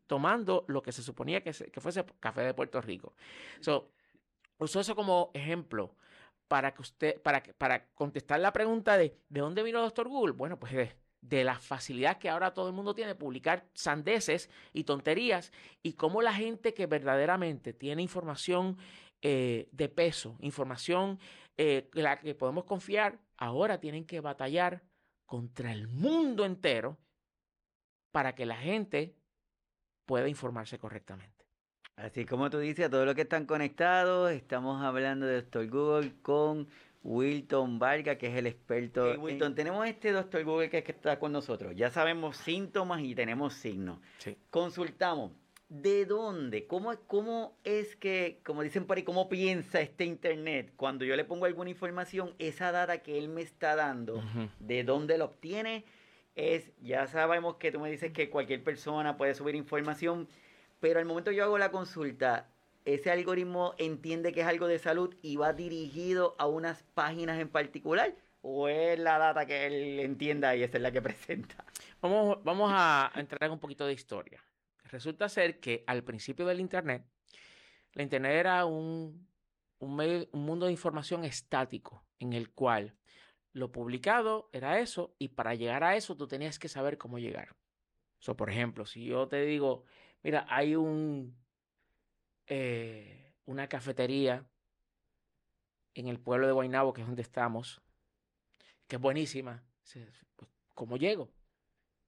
tomando 0.07 0.65
lo 0.67 0.81
que 0.81 0.91
se 0.91 1.03
suponía 1.03 1.41
que, 1.41 1.51
que 1.51 1.81
fuese 1.81 2.03
café 2.19 2.41
de 2.41 2.53
Puerto 2.53 2.81
Rico. 2.81 3.13
So, 3.61 3.91
uso 4.57 4.79
eso 4.79 4.95
como 4.95 5.31
ejemplo 5.33 5.95
para 6.47 6.73
que 6.73 6.81
usted, 6.81 7.21
para, 7.21 7.41
para 7.57 7.85
contestar 7.93 8.39
la 8.39 8.51
pregunta 8.51 8.97
de 8.97 9.17
¿de 9.29 9.39
dónde 9.39 9.63
vino 9.63 9.79
el 9.79 9.85
doctor 9.85 10.09
Google? 10.09 10.33
Bueno, 10.33 10.59
pues 10.59 10.95
de, 11.21 11.43
la 11.43 11.59
facilidad 11.59 12.17
que 12.17 12.29
ahora 12.29 12.53
todo 12.53 12.67
el 12.67 12.73
mundo 12.73 12.93
tiene 12.95 13.15
publicar 13.15 13.65
sandeces 13.73 14.49
y 14.73 14.83
tonterías 14.83 15.51
y 15.83 15.93
cómo 15.93 16.21
la 16.21 16.33
gente 16.33 16.73
que 16.73 16.87
verdaderamente 16.87 17.73
tiene 17.73 18.01
información 18.01 18.77
eh, 19.21 19.69
de 19.71 19.89
peso, 19.89 20.35
información 20.39 21.19
eh, 21.57 21.89
la 21.93 22.19
que 22.19 22.33
podemos 22.33 22.63
confiar, 22.63 23.19
ahora 23.37 23.79
tienen 23.79 24.05
que 24.05 24.19
batallar 24.19 24.83
contra 25.25 25.71
el 25.71 25.87
mundo 25.87 26.45
entero 26.45 26.97
para 28.11 28.35
que 28.35 28.45
la 28.45 28.57
gente 28.57 29.15
pueda 30.05 30.27
informarse 30.27 30.77
correctamente. 30.77 31.45
Así 31.95 32.25
como 32.25 32.49
tú 32.49 32.57
dices, 32.57 32.87
a 32.87 32.89
todos 32.89 33.05
los 33.05 33.15
que 33.15 33.21
están 33.21 33.45
conectados, 33.45 34.31
estamos 34.31 34.81
hablando 34.83 35.25
de 35.25 35.35
Doctor 35.35 35.69
Google 35.69 36.13
con 36.21 36.67
Wilton 37.03 37.79
Vargas, 37.79 38.17
que 38.17 38.27
es 38.27 38.35
el 38.35 38.47
experto. 38.47 39.19
Wilton, 39.19 39.55
tenemos 39.55 39.87
este 39.87 40.11
doctor 40.11 40.43
Google 40.43 40.69
que, 40.69 40.79
es 40.79 40.83
que 40.83 40.91
está 40.91 41.17
con 41.19 41.31
nosotros. 41.31 41.73
Ya 41.75 41.89
sabemos 41.89 42.37
síntomas 42.37 43.01
y 43.01 43.15
tenemos 43.15 43.53
signos. 43.53 43.99
Sí. 44.19 44.37
Consultamos. 44.49 45.31
¿De 45.67 46.05
dónde? 46.05 46.67
¿Cómo, 46.67 46.93
¿Cómo 47.07 47.57
es 47.63 47.95
que, 47.95 48.41
como 48.43 48.61
dicen 48.61 48.85
por 48.85 48.97
ahí, 48.97 49.03
cómo 49.03 49.29
piensa 49.29 49.79
este 49.79 50.03
Internet? 50.03 50.73
Cuando 50.75 51.05
yo 51.05 51.15
le 51.15 51.23
pongo 51.23 51.45
alguna 51.45 51.69
información, 51.69 52.35
esa 52.39 52.73
data 52.73 52.97
que 52.97 53.17
él 53.17 53.29
me 53.29 53.41
está 53.41 53.77
dando, 53.77 54.17
uh 54.17 54.21
-huh. 54.21 54.49
¿de 54.59 54.83
dónde 54.83 55.17
lo 55.17 55.25
obtiene? 55.25 55.85
Es, 56.35 56.71
ya 56.81 57.07
sabemos 57.07 57.55
que 57.55 57.71
tú 57.71 57.79
me 57.79 57.89
dices 57.89 58.11
que 58.11 58.29
cualquier 58.29 58.61
persona 58.63 59.15
puede 59.15 59.33
subir 59.33 59.55
información, 59.55 60.27
pero 60.81 60.99
al 60.99 61.05
momento 61.05 61.31
yo 61.31 61.45
hago 61.45 61.57
la 61.57 61.71
consulta, 61.71 62.49
ese 62.85 63.11
algoritmo 63.11 63.73
entiende 63.77 64.31
que 64.31 64.41
es 64.41 64.47
algo 64.47 64.67
de 64.67 64.79
salud 64.79 65.15
y 65.21 65.35
va 65.35 65.53
dirigido 65.53 66.35
a 66.39 66.47
unas 66.47 66.83
páginas 66.93 67.39
en 67.39 67.49
particular 67.49 68.15
o 68.41 68.67
es 68.67 68.97
la 68.99 69.17
data 69.17 69.45
que 69.45 69.67
él 69.67 69.99
entienda 69.99 70.55
y 70.55 70.63
esa 70.63 70.77
es 70.77 70.83
la 70.83 70.91
que 70.91 71.01
presenta. 71.01 71.63
Vamos, 72.01 72.43
vamos 72.43 72.71
a 72.73 73.11
entrar 73.15 73.43
en 73.43 73.51
un 73.51 73.59
poquito 73.59 73.85
de 73.85 73.93
historia. 73.93 74.43
Resulta 74.85 75.29
ser 75.29 75.59
que 75.59 75.83
al 75.87 76.03
principio 76.03 76.45
del 76.45 76.59
Internet, 76.59 77.05
la 77.93 78.03
Internet 78.03 78.33
era 78.33 78.65
un, 78.65 79.27
un, 79.79 80.27
mundo 80.33 80.65
de 80.65 80.71
información 80.71 81.23
estático 81.23 82.05
en 82.19 82.33
el 82.33 82.51
cual 82.51 82.95
lo 83.53 83.71
publicado 83.71 84.49
era 84.53 84.79
eso 84.79 85.15
y 85.17 85.29
para 85.29 85.55
llegar 85.55 85.83
a 85.83 85.95
eso 85.95 86.15
tú 86.15 86.27
tenías 86.27 86.59
que 86.59 86.69
saber 86.69 86.97
cómo 86.97 87.19
llegar. 87.19 87.55
So, 88.19 88.37
por 88.37 88.49
ejemplo, 88.49 88.85
si 88.85 89.05
yo 89.05 89.27
te 89.27 89.41
digo, 89.43 89.83
mira, 90.23 90.45
hay 90.49 90.75
un, 90.75 91.35
eh, 92.53 93.33
una 93.45 93.69
cafetería 93.69 94.45
en 95.93 96.09
el 96.09 96.19
pueblo 96.19 96.47
de 96.47 96.51
Guaynabo, 96.51 96.91
que 96.91 96.99
es 96.99 97.07
donde 97.07 97.21
estamos, 97.21 97.81
que 98.89 98.97
es 98.97 99.01
buenísima. 99.01 99.63
Pues, 100.35 100.51
¿Cómo 100.75 100.97
llego? 100.97 101.31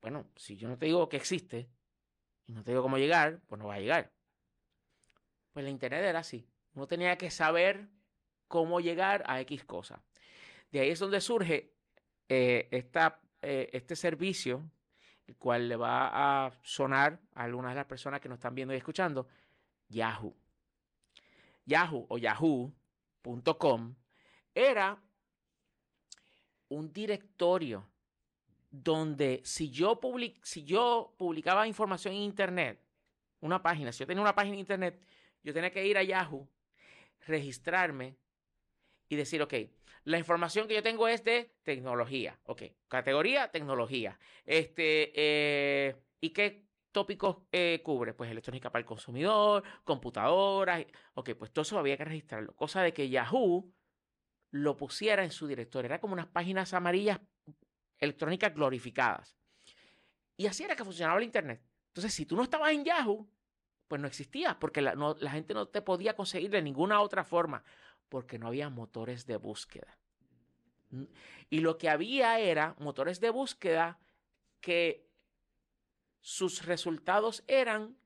Bueno, 0.01 0.27
si 0.35 0.57
yo 0.57 0.67
no 0.67 0.77
te 0.77 0.87
digo 0.87 1.07
que 1.07 1.15
existe 1.15 1.69
y 2.45 2.51
no 2.51 2.61
te 2.61 2.71
digo 2.71 2.83
cómo 2.83 2.97
llegar, 2.97 3.39
pues 3.47 3.57
no 3.57 3.67
va 3.67 3.75
a 3.75 3.79
llegar. 3.79 4.11
Pues 5.53 5.63
la 5.63 5.71
internet 5.71 6.03
era 6.03 6.19
así. 6.19 6.45
Uno 6.73 6.87
tenía 6.87 7.17
que 7.17 7.31
saber 7.31 7.87
cómo 8.49 8.81
llegar 8.81 9.23
a 9.25 9.39
X 9.39 9.63
cosa. 9.63 10.03
De 10.71 10.81
ahí 10.81 10.89
es 10.89 10.99
donde 10.99 11.21
surge 11.21 11.73
eh, 12.27 12.67
esta, 12.69 13.21
eh, 13.41 13.69
este 13.71 13.95
servicio, 13.95 14.69
el 15.25 15.37
cual 15.37 15.69
le 15.69 15.77
va 15.77 16.47
a 16.47 16.51
sonar 16.63 17.21
a 17.33 17.43
algunas 17.43 17.71
de 17.71 17.75
las 17.75 17.85
personas 17.85 18.19
que 18.19 18.27
nos 18.27 18.39
están 18.39 18.55
viendo 18.55 18.73
y 18.73 18.77
escuchando, 18.77 19.29
Yahoo. 19.93 20.35
Yahoo 21.65 22.05
o 22.09 22.17
yahoo.com 22.17 23.95
era 24.53 25.01
un 26.69 26.91
directorio 26.91 27.87
donde 28.69 29.41
si 29.43 29.69
yo, 29.69 29.99
publicaba 29.99 31.67
información 31.67 32.15
en 32.15 32.21
Internet, 32.21 32.79
una 33.39 33.61
página, 33.61 33.91
si 33.91 33.99
yo 33.99 34.07
tenía 34.07 34.21
una 34.21 34.35
página 34.35 34.55
en 34.55 34.61
Internet, 34.61 34.99
yo 35.43 35.53
tenía 35.53 35.71
que 35.71 35.85
ir 35.85 35.97
a 35.97 36.03
Yahoo, 36.03 36.47
registrarme 37.27 38.15
y 39.09 39.15
decir, 39.15 39.41
ok, 39.41 39.53
la 40.05 40.17
información 40.17 40.67
que 40.67 40.73
yo 40.73 40.83
tengo 40.83 41.07
es 41.07 41.23
de 41.23 41.53
tecnología, 41.63 42.39
ok, 42.45 42.63
categoría 42.87 43.51
tecnología, 43.51 44.17
este, 44.45 45.11
eh, 45.15 45.95
¿y 46.19 46.31
qué 46.31 46.62
tópicos 46.93 47.39
eh, 47.51 47.81
cubre? 47.83 48.13
Pues 48.13 48.31
electrónica 48.31 48.71
para 48.71 48.79
el 48.79 48.85
consumidor, 48.85 49.63
computadoras. 49.83 50.85
Ok, 51.15 51.31
pues 51.37 51.51
todo 51.51 51.63
eso 51.63 51.77
había 51.77 51.97
que 51.97 52.05
registrarlo. 52.05 52.55
Cosa 52.55 52.81
de 52.81 52.93
que 52.93 53.09
Yahoo 53.09 53.73
lo 54.51 54.77
pusiera 54.77 55.23
en 55.23 55.31
su 55.31 55.47
directorio. 55.47 55.87
Era 55.87 55.99
como 55.99 56.13
unas 56.13 56.27
páginas 56.27 56.73
amarillas 56.73 57.19
electrónicas 57.99 58.53
glorificadas. 58.53 59.35
Y 60.37 60.47
así 60.47 60.63
era 60.63 60.75
que 60.75 60.85
funcionaba 60.85 61.17
el 61.17 61.25
Internet. 61.25 61.61
Entonces, 61.87 62.13
si 62.13 62.25
tú 62.25 62.35
no 62.35 62.43
estabas 62.43 62.71
en 62.71 62.85
Yahoo, 62.85 63.27
pues 63.87 64.01
no 64.01 64.07
existía, 64.07 64.57
porque 64.59 64.81
la, 64.81 64.95
la 64.95 65.31
gente 65.31 65.53
no 65.53 65.67
te 65.67 65.81
podía 65.81 66.15
conseguir 66.15 66.51
de 66.51 66.61
ninguna 66.61 67.01
otra 67.01 67.23
forma, 67.23 67.63
porque 68.09 68.39
no 68.39 68.47
había 68.47 68.69
motores 68.69 69.25
de 69.25 69.37
búsqueda. 69.37 69.97
Y 71.49 71.59
lo 71.59 71.77
que 71.77 71.89
había 71.89 72.39
era 72.39 72.75
motores 72.79 73.19
de 73.19 73.29
búsqueda 73.29 73.99
que 74.61 75.12
sus 76.23 76.65
resultados 76.65 77.43
eran 77.47 77.97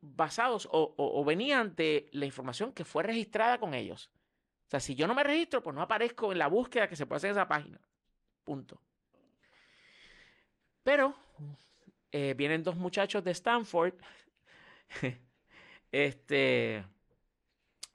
basados 0.00 0.66
o, 0.70 0.94
o, 0.96 1.20
o, 1.20 1.24
venían 1.24 1.74
de 1.74 2.08
la 2.12 2.26
información 2.26 2.72
que 2.72 2.84
fue 2.84 3.02
registrada 3.02 3.58
con 3.58 3.74
ellos. 3.74 4.08
O 4.66 4.70
sea, 4.70 4.78
si 4.78 4.94
yo 4.94 5.08
no 5.08 5.14
me 5.14 5.24
registro, 5.24 5.62
pues 5.62 5.74
no 5.74 5.82
aparezco 5.82 6.30
en 6.30 6.38
la 6.38 6.46
búsqueda 6.46 6.88
que 6.88 6.94
se 6.94 7.06
puede 7.06 7.16
hacer 7.18 7.30
en 7.30 7.36
esa 7.36 7.48
página. 7.48 7.80
Punto. 8.44 8.80
Pero 10.84 11.16
eh, 12.12 12.34
vienen 12.36 12.62
dos 12.62 12.76
muchachos 12.76 13.24
de 13.24 13.32
Stanford. 13.32 13.94
este. 15.92 16.84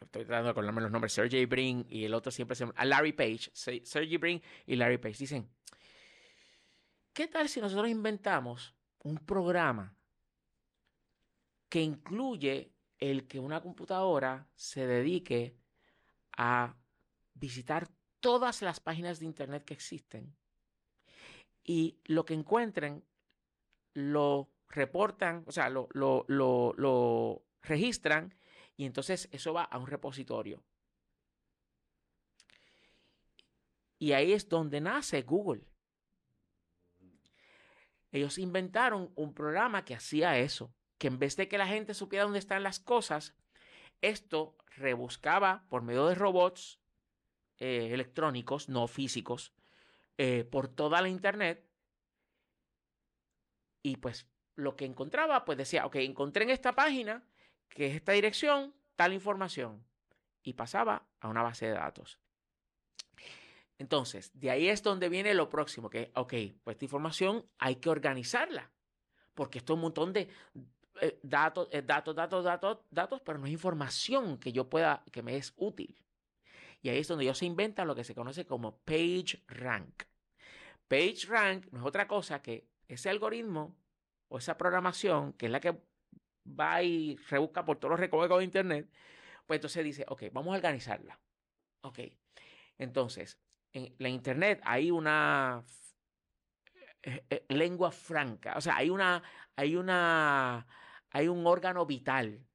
Estoy 0.02 0.26
tratando 0.26 0.46
de 0.46 0.52
acordarme 0.52 0.82
los 0.82 0.92
nombres. 0.92 1.14
Sergey 1.14 1.46
Brin 1.46 1.86
y 1.90 2.04
el 2.04 2.14
otro 2.14 2.30
siempre 2.30 2.56
se 2.56 2.66
llama. 2.66 2.84
Larry 2.84 3.14
Page. 3.14 3.52
Sergey 3.54 4.18
Brin 4.18 4.42
y 4.66 4.76
Larry 4.76 4.98
Page. 4.98 5.18
Dicen: 5.20 5.48
¿Qué 7.20 7.28
tal 7.28 7.50
si 7.50 7.60
nosotros 7.60 7.90
inventamos 7.90 8.74
un 9.04 9.18
programa 9.18 9.94
que 11.68 11.82
incluye 11.82 12.72
el 12.98 13.28
que 13.28 13.42
una 13.42 13.60
computadora 13.60 14.48
se 14.56 14.88
dedique 14.88 15.58
a 16.38 16.78
visitar 17.34 17.90
todas 18.22 18.62
las 18.62 18.80
páginas 18.80 19.20
de 19.20 19.26
Internet 19.26 19.66
que 19.66 19.74
existen 19.74 20.34
y 21.62 22.00
lo 22.06 22.24
que 22.24 22.36
encuentren 22.36 23.04
lo 23.94 24.50
reportan, 24.70 25.44
o 25.46 25.52
sea, 25.52 25.70
lo, 25.70 25.90
lo, 25.92 26.24
lo, 26.30 26.74
lo 26.78 27.44
registran 27.64 28.34
y 28.78 28.86
entonces 28.86 29.28
eso 29.34 29.52
va 29.52 29.64
a 29.64 29.78
un 29.78 29.88
repositorio. 29.88 30.64
Y 33.98 34.14
ahí 34.14 34.32
es 34.32 34.48
donde 34.48 34.80
nace 34.80 35.24
Google. 35.24 35.70
Ellos 38.12 38.38
inventaron 38.38 39.12
un 39.16 39.34
programa 39.34 39.86
que 39.86 39.96
hacía 39.96 40.38
eso 40.38 40.74
que 41.00 41.08
en 41.08 41.18
vez 41.18 41.36
de 41.38 41.48
que 41.48 41.58
la 41.58 41.66
gente 41.66 41.96
supiera 41.96 42.26
dónde 42.26 42.40
están 42.40 42.62
las 42.62 42.80
cosas, 42.80 43.34
esto 44.02 44.58
rebuscaba 44.76 45.66
por 45.70 45.82
medio 45.82 46.06
de 46.08 46.14
robots 46.14 46.80
eh, 47.58 47.90
electrónicos, 47.94 48.70
no 48.70 48.88
físicos, 48.88 49.54
eh, 50.18 50.44
por 50.44 50.68
toda 50.68 51.02
la 51.02 51.10
Internet. 51.10 51.66
Y 53.82 53.96
pues 53.98 54.28
lo 54.56 54.76
que 54.76 54.86
encontraba, 54.86 55.46
pues 55.46 55.58
decía, 55.58 55.86
ok, 55.86 55.96
encontré 55.96 56.44
en 56.44 56.50
esta 56.50 56.74
página, 56.74 57.24
que 57.70 57.88
es 57.88 57.96
esta 57.96 58.12
dirección, 58.12 58.76
tal 58.98 59.14
información. 59.14 59.86
Y 60.44 60.54
pasaba 60.54 61.08
a 61.22 61.30
una 61.30 61.44
base 61.44 61.68
de 61.68 61.74
datos. 61.74 62.20
Entonces, 63.80 64.32
de 64.34 64.52
ahí 64.52 64.68
es 64.68 64.84
donde 64.84 65.08
viene 65.08 65.34
lo 65.34 65.50
próximo, 65.50 65.90
que, 65.90 66.12
ok, 66.14 66.34
pues 66.64 66.76
esta 66.76 66.86
información 66.86 67.46
hay 67.58 67.78
que 67.78 67.90
organizarla, 67.90 68.70
porque 69.34 69.60
esto 69.60 69.74
es 69.74 69.76
un 69.76 69.82
montón 69.82 70.12
de, 70.12 70.28
eh, 71.02 71.18
datos, 71.24 71.70
eh, 71.72 71.82
datos, 71.82 72.14
datos, 72.14 72.44
datos, 72.44 72.78
datos, 72.92 73.22
pero 73.22 73.40
no 73.40 73.46
es 73.46 73.54
información 73.54 74.38
que 74.38 74.52
yo 74.52 74.70
pueda, 74.70 75.02
que 75.14 75.24
me 75.24 75.38
es 75.38 75.54
útil. 75.56 75.96
Y 76.82 76.90
ahí 76.90 76.98
es 76.98 77.08
donde 77.08 77.24
ellos 77.24 77.38
se 77.38 77.46
inventan 77.46 77.88
lo 77.88 77.96
que 77.96 78.04
se 78.04 78.14
conoce 78.14 78.46
como 78.46 78.80
Page 78.80 79.44
Rank. 79.48 80.04
Page 80.90 81.28
Rank 81.28 81.68
no 81.72 81.80
es 81.80 81.86
otra 81.86 82.06
cosa 82.06 82.42
que 82.42 82.68
ese 82.90 83.10
algoritmo 83.10 83.78
o 84.28 84.40
esa 84.40 84.58
programación, 84.58 85.32
que 85.34 85.46
es 85.46 85.52
la 85.54 85.62
que 85.62 85.80
va 86.46 86.84
y 86.84 87.16
rebusca 87.30 87.64
por 87.64 87.78
todos 87.78 87.92
los 87.92 88.00
recovecos 88.00 88.40
de 88.40 88.44
Internet, 88.44 88.90
pues 89.46 89.60
entonces 89.60 89.86
dice, 89.86 90.06
ok, 90.10 90.24
vamos 90.34 90.54
a 90.54 90.58
organizarla. 90.58 91.18
Ok, 91.82 92.00
entonces, 92.78 93.40
en 93.74 93.96
la 93.98 94.10
Internet 94.10 94.62
hay 94.64 94.92
una 94.92 95.64
eh, 97.02 97.46
lengua 97.50 97.92
franca, 97.92 98.56
o 98.58 98.62
sea, 98.62 98.78
hay 98.78 98.90
una, 98.90 99.24
hay 99.56 99.76
una, 99.76 100.68
hay 101.12 101.28
un 101.28 101.46
órgano 101.48 101.86
vital 101.86 102.46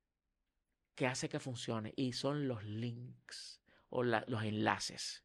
que 0.94 1.06
hace 1.06 1.28
que 1.28 1.40
funcione 1.40 1.92
y 1.96 2.12
son 2.12 2.46
los 2.46 2.62
links 2.64 3.62
o 3.88 4.02
los 4.02 4.42
enlaces, 4.42 5.24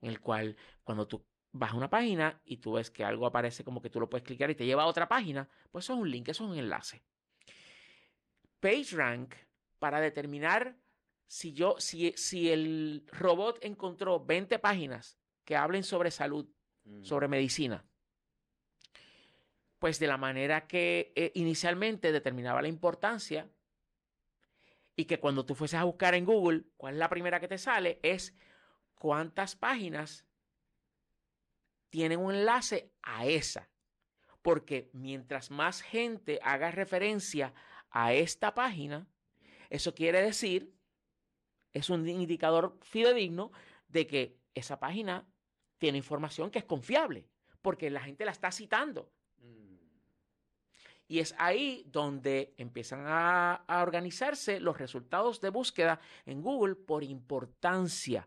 en 0.00 0.10
el 0.10 0.20
cual 0.20 0.56
cuando 0.84 1.06
tú 1.06 1.26
vas 1.52 1.72
a 1.72 1.76
una 1.76 1.90
página 1.90 2.40
y 2.44 2.58
tú 2.58 2.72
ves 2.72 2.90
que 2.90 3.04
algo 3.04 3.26
aparece 3.26 3.64
como 3.64 3.80
que 3.80 3.90
tú 3.90 4.00
lo 4.00 4.08
puedes 4.08 4.26
clicar 4.26 4.50
y 4.50 4.54
te 4.54 4.66
lleva 4.66 4.84
a 4.84 4.86
otra 4.86 5.08
página, 5.08 5.48
pues 5.70 5.84
eso 5.84 5.94
es 5.94 6.00
un 6.00 6.10
link, 6.10 6.28
eso 6.28 6.44
es 6.44 6.50
un 6.50 6.58
enlace. 6.58 7.02
PageRank 8.60 9.34
para 9.78 10.00
determinar 10.00 10.76
si 11.26 11.52
yo, 11.52 11.76
si, 11.78 12.12
si 12.16 12.50
el 12.50 13.04
robot 13.12 13.58
encontró 13.62 14.24
20 14.24 14.58
páginas 14.58 15.18
que 15.44 15.56
hablen 15.56 15.82
sobre 15.82 16.10
salud, 16.10 16.48
mm. 16.84 17.02
sobre 17.04 17.28
medicina, 17.28 17.84
pues 19.78 19.98
de 19.98 20.06
la 20.06 20.16
manera 20.16 20.66
que 20.66 21.12
eh, 21.16 21.32
inicialmente 21.34 22.12
determinaba 22.12 22.62
la 22.62 22.68
importancia 22.68 23.50
y 24.96 25.04
que 25.04 25.20
cuando 25.20 25.44
tú 25.44 25.54
fueses 25.54 25.78
a 25.78 25.84
buscar 25.84 26.14
en 26.14 26.24
Google, 26.24 26.64
¿cuál 26.76 26.94
es 26.94 26.98
la 26.98 27.10
primera 27.10 27.38
que 27.38 27.48
te 27.48 27.58
sale? 27.58 28.00
Es 28.02 28.34
cuántas 28.94 29.54
páginas 29.54 30.26
tienen 31.90 32.18
un 32.18 32.34
enlace 32.34 32.92
a 33.02 33.26
esa. 33.26 33.68
Porque 34.40 34.90
mientras 34.92 35.50
más 35.50 35.82
gente 35.82 36.38
haga 36.42 36.70
referencia 36.70 37.52
a 37.90 38.14
esta 38.14 38.54
página, 38.54 39.06
eso 39.70 39.94
quiere 39.94 40.22
decir, 40.22 40.75
es 41.76 41.90
un 41.90 42.08
indicador 42.08 42.78
fidedigno 42.80 43.52
de 43.88 44.06
que 44.06 44.38
esa 44.54 44.80
página 44.80 45.26
tiene 45.76 45.98
información 45.98 46.50
que 46.50 46.58
es 46.58 46.64
confiable, 46.64 47.28
porque 47.60 47.90
la 47.90 48.00
gente 48.00 48.24
la 48.24 48.32
está 48.32 48.50
citando. 48.50 49.12
Y 51.08 51.20
es 51.20 51.34
ahí 51.38 51.84
donde 51.86 52.54
empiezan 52.56 53.04
a, 53.06 53.64
organizarse 53.68 54.58
los 54.58 54.78
resultados 54.78 55.40
de 55.40 55.50
búsqueda 55.50 56.00
en 56.24 56.40
Google 56.40 56.74
por 56.74 57.04
importancia. 57.04 58.26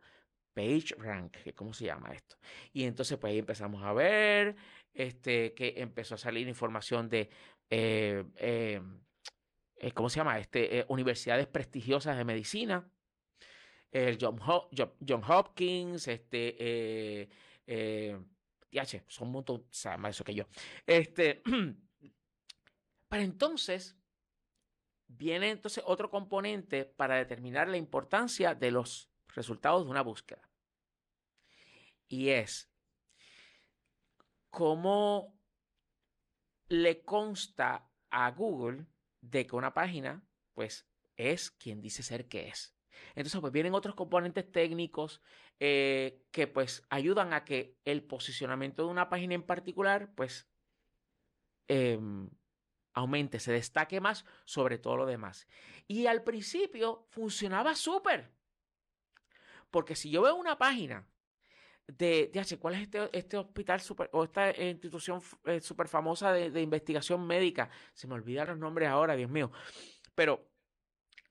Page 0.54 0.96
Rank, 0.98 1.38
¿cómo 1.56 1.74
se 1.74 1.86
llama 1.86 2.14
esto? 2.14 2.38
Y 2.72 2.84
entonces 2.84 3.18
pues 3.18 3.32
ahí 3.32 3.40
empezamos 3.40 3.84
a 3.84 3.94
ver 3.94 4.56
este, 4.94 5.54
que 5.54 5.74
empezó 5.78 6.16
a 6.16 6.18
salir 6.18 6.48
información 6.48 7.10
de, 7.10 7.30
eh, 7.70 8.24
eh, 8.36 8.82
eh, 9.76 9.92
¿cómo 9.92 10.10
se 10.10 10.18
llama? 10.18 10.40
Este, 10.40 10.86
universidades 10.90 11.48
prestigiosas 11.48 12.18
de 12.18 12.26
medicina, 12.26 12.90
el 13.92 14.18
John, 14.20 14.40
John 15.08 15.24
Hopkins, 15.28 16.08
este, 16.08 16.56
eh, 17.66 18.20
son 19.08 19.36
un 19.36 19.46
más 20.00 20.16
eso 20.16 20.24
que 20.24 20.36
yo. 20.36 20.46
Este, 20.86 21.42
Para 23.10 23.24
entonces, 23.24 23.98
viene 25.08 25.50
entonces 25.50 25.84
otro 25.86 26.12
componente 26.12 26.86
para 26.86 27.16
determinar 27.16 27.68
la 27.68 27.78
importancia 27.78 28.54
de 28.54 28.70
los 28.70 29.10
resultados 29.30 29.84
de 29.84 29.90
una 29.90 30.04
búsqueda. 30.04 30.48
Y 32.08 32.30
es 32.30 32.72
cómo 34.52 35.36
le 36.68 37.04
consta 37.04 37.90
a 38.12 38.30
Google 38.30 38.86
de 39.22 39.48
que 39.48 39.56
una 39.56 39.74
página, 39.74 40.24
pues, 40.54 40.88
es 41.18 41.50
quien 41.50 41.82
dice 41.82 42.04
ser 42.04 42.28
que 42.28 42.48
es. 42.48 42.76
Entonces, 43.16 43.40
pues 43.42 43.54
vienen 43.54 43.74
otros 43.74 43.96
componentes 43.96 44.52
técnicos 44.52 45.22
eh, 45.60 46.24
que, 46.32 46.48
pues, 46.48 46.84
ayudan 46.90 47.34
a 47.34 47.44
que 47.44 47.78
el 47.86 48.04
posicionamiento 48.04 48.84
de 48.86 48.90
una 48.90 49.10
página 49.10 49.36
en 49.36 49.44
particular, 49.44 50.12
pues, 50.16 50.48
em, 51.68 52.30
aumente, 52.94 53.40
se 53.40 53.52
destaque 53.52 54.00
más 54.02 54.26
sobre 54.46 54.78
todo 54.78 54.98
lo 54.98 55.06
demás. 55.06 55.48
Y 55.88 56.08
al 56.08 56.24
principio 56.24 57.08
funcionaba 57.10 57.76
súper. 57.76 58.32
Porque 59.72 59.96
si 59.96 60.10
yo 60.10 60.22
veo 60.24 60.36
una 60.36 60.58
página 60.58 61.08
de, 61.88 62.32
de 62.34 62.58
¿cuál 62.60 62.76
es 62.76 62.82
este, 62.82 63.10
este 63.18 63.38
hospital 63.38 63.82
super, 63.82 64.10
o 64.14 64.24
esta 64.24 64.52
institución 64.62 65.22
eh, 65.46 65.62
súper 65.62 65.88
famosa 65.88 66.32
de, 66.32 66.62
investigación 66.62 67.26
médica? 67.26 67.70
Se 67.94 68.08
me 68.08 68.16
olvidan 68.16 68.48
los 68.48 68.58
nombres 68.58 68.90
ahora, 68.90 69.16
Dios 69.16 69.30
mío. 69.30 69.52
Pero 70.16 70.48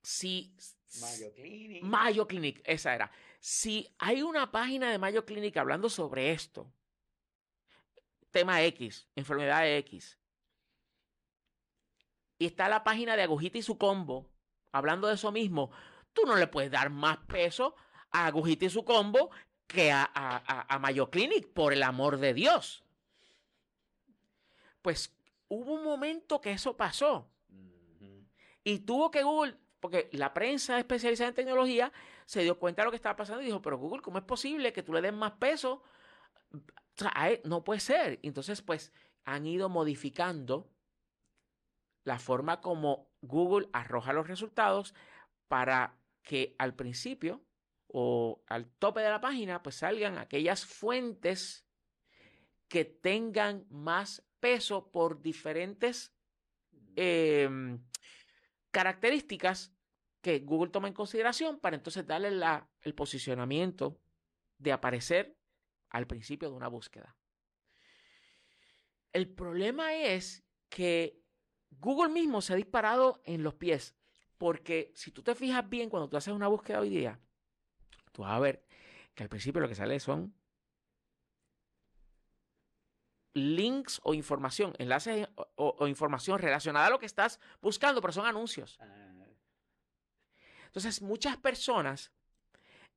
si... 0.02 0.54
Mayo 1.00 1.32
Clinic. 1.34 1.82
Mayo 1.82 2.26
Clinic, 2.26 2.60
esa 2.64 2.94
era. 2.94 3.10
Si 3.40 3.88
hay 3.98 4.22
una 4.22 4.50
página 4.50 4.90
de 4.90 4.98
Mayo 4.98 5.24
Clinic 5.24 5.56
hablando 5.56 5.88
sobre 5.88 6.32
esto, 6.32 6.72
tema 8.30 8.62
X, 8.62 9.08
enfermedad 9.14 9.68
X, 9.78 10.18
y 12.38 12.46
está 12.46 12.68
la 12.68 12.84
página 12.84 13.16
de 13.16 13.22
Agujita 13.22 13.58
y 13.58 13.62
su 13.62 13.78
combo, 13.78 14.30
hablando 14.72 15.08
de 15.08 15.14
eso 15.14 15.32
mismo, 15.32 15.70
tú 16.12 16.22
no 16.24 16.36
le 16.36 16.46
puedes 16.46 16.70
dar 16.70 16.90
más 16.90 17.18
peso 17.26 17.74
a 18.10 18.26
Agujita 18.26 18.64
y 18.64 18.70
su 18.70 18.84
combo 18.84 19.30
que 19.66 19.92
a, 19.92 20.10
a, 20.14 20.78
Mayo 20.78 21.10
Clinic, 21.10 21.52
por 21.52 21.72
el 21.72 21.82
amor 21.82 22.18
de 22.18 22.32
Dios. 22.32 22.84
Pues 24.80 25.14
hubo 25.48 25.74
un 25.74 25.84
momento 25.84 26.40
que 26.40 26.52
eso 26.52 26.76
pasó. 26.76 27.30
Y 28.64 28.80
tuvo 28.80 29.10
que 29.10 29.22
Google, 29.22 29.58
porque 29.80 30.08
la 30.12 30.34
prensa 30.34 30.78
especializada 30.78 31.28
en 31.28 31.34
tecnología 31.34 31.92
se 32.26 32.42
dio 32.42 32.58
cuenta 32.58 32.82
de 32.82 32.86
lo 32.86 32.90
que 32.90 32.96
estaba 32.96 33.16
pasando 33.16 33.42
y 33.42 33.46
dijo, 33.46 33.62
pero 33.62 33.78
Google, 33.78 34.02
¿cómo 34.02 34.18
es 34.18 34.24
posible 34.24 34.72
que 34.72 34.82
tú 34.82 34.92
le 34.92 35.00
des 35.00 35.12
más 35.12 35.32
peso? 35.32 35.82
no 37.44 37.62
puede 37.62 37.78
ser. 37.78 38.18
Entonces, 38.22 38.60
pues 38.60 38.92
han 39.24 39.46
ido 39.46 39.68
modificando 39.68 40.68
la 42.04 42.18
forma 42.18 42.60
como 42.60 43.10
Google 43.20 43.68
arroja 43.72 44.12
los 44.12 44.26
resultados 44.26 44.94
para 45.46 45.98
que 46.22 46.56
al 46.58 46.74
principio 46.74 47.44
o 47.86 48.42
al 48.46 48.70
tope 48.78 49.00
de 49.00 49.10
la 49.10 49.20
página 49.20 49.62
pues 49.62 49.76
salgan 49.76 50.18
aquellas 50.18 50.64
fuentes 50.64 51.66
que 52.68 52.84
tengan 52.84 53.66
más 53.70 54.26
peso 54.40 54.90
por 54.90 55.20
diferentes 55.22 56.14
em, 56.96 57.82
características 58.78 59.72
que 60.20 60.38
Google 60.38 60.70
toma 60.70 60.86
en 60.86 60.94
consideración 60.94 61.58
para 61.58 61.74
entonces 61.74 62.06
darle 62.06 62.30
la, 62.30 62.70
el 62.82 62.94
posicionamiento 62.94 64.00
de 64.56 64.70
aparecer 64.70 65.36
al 65.90 66.06
principio 66.06 66.48
de 66.48 66.54
una 66.54 66.68
búsqueda. 66.68 67.16
El 69.12 69.34
problema 69.34 69.94
es 69.94 70.44
que 70.68 71.20
Google 71.70 72.12
mismo 72.12 72.40
se 72.40 72.52
ha 72.52 72.56
disparado 72.56 73.20
en 73.24 73.42
los 73.42 73.54
pies, 73.54 73.96
porque 74.36 74.92
si 74.94 75.10
tú 75.10 75.24
te 75.24 75.34
fijas 75.34 75.68
bien 75.68 75.90
cuando 75.90 76.08
tú 76.08 76.16
haces 76.16 76.32
una 76.32 76.46
búsqueda 76.46 76.78
hoy 76.78 76.90
día, 76.90 77.20
tú 78.12 78.22
vas 78.22 78.30
a 78.30 78.38
ver 78.38 78.64
que 79.12 79.24
al 79.24 79.28
principio 79.28 79.60
lo 79.60 79.68
que 79.68 79.74
sale 79.74 79.98
son 79.98 80.37
links 83.38 84.00
o 84.04 84.14
información, 84.14 84.74
enlaces 84.78 85.28
o, 85.56 85.86
información 85.86 86.38
relacionada 86.38 86.86
a 86.86 86.90
lo 86.90 86.98
que 86.98 87.06
estás 87.06 87.40
buscando, 87.60 88.00
pero 88.00 88.12
son 88.12 88.26
anuncios. 88.26 88.78
Ah. 88.80 89.08
Entonces, 90.68 91.02
muchas 91.02 91.36
personas, 91.36 92.12